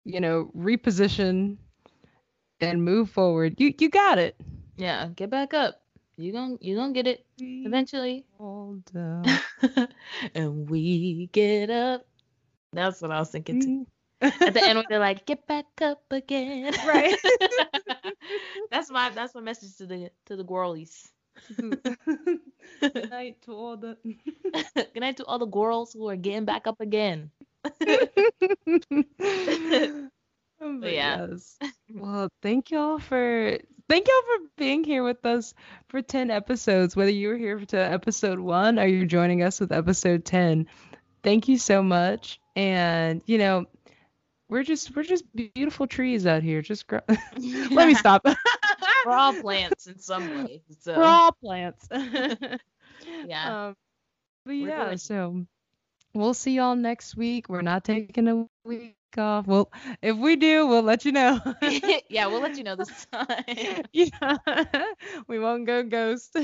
[0.06, 1.58] you know, reposition,
[2.62, 4.36] and move forward, you you got it.
[4.78, 5.83] Yeah, get back up.
[6.16, 8.26] You gon' you gonna get it eventually.
[8.38, 9.26] Fall down.
[10.36, 12.06] and we get up.
[12.72, 13.88] That's what I was thinking too.
[14.22, 14.42] Mm.
[14.42, 16.74] At the end when they're like, get back up again.
[16.88, 17.16] Right.
[18.72, 21.10] that's my that's my message to the to the girlies.
[21.58, 23.98] Good night to all the.
[24.76, 27.32] Good night to all the girls who are getting back up again.
[30.64, 31.28] But yeah.
[31.28, 31.58] yes.
[31.94, 33.58] Well, thank y'all for
[33.90, 35.54] thank y'all for being here with us
[35.88, 39.72] for 10 episodes, whether you were here to episode 1 or you're joining us with
[39.72, 40.68] episode 10.
[41.24, 42.40] Thank you so much.
[42.56, 43.66] And, you know,
[44.50, 46.62] we're just we're just beautiful trees out here.
[46.62, 47.00] Just grow.
[47.38, 48.24] Let me stop.
[49.06, 50.62] We're all plants in some way.
[50.82, 51.88] So We're all plants.
[51.92, 53.68] yeah.
[53.68, 53.76] Um,
[54.46, 55.46] but We're yeah, doing so
[56.14, 57.50] we'll see y'all next week.
[57.50, 59.48] We're not taking a week off.
[59.48, 59.72] Well,
[60.02, 61.40] if we do, we'll let you know.
[62.10, 63.84] yeah, we'll let you know this time.
[63.94, 64.38] yeah,
[65.28, 66.36] we won't go ghost.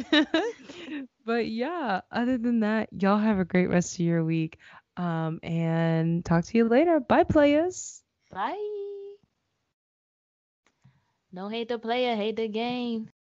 [1.26, 4.58] but yeah, other than that, y'all have a great rest of your week.
[4.98, 7.00] Um, and talk to you later.
[7.00, 8.04] Bye, players.
[8.32, 8.58] Bye.
[11.32, 13.12] No hate the player, hate the game.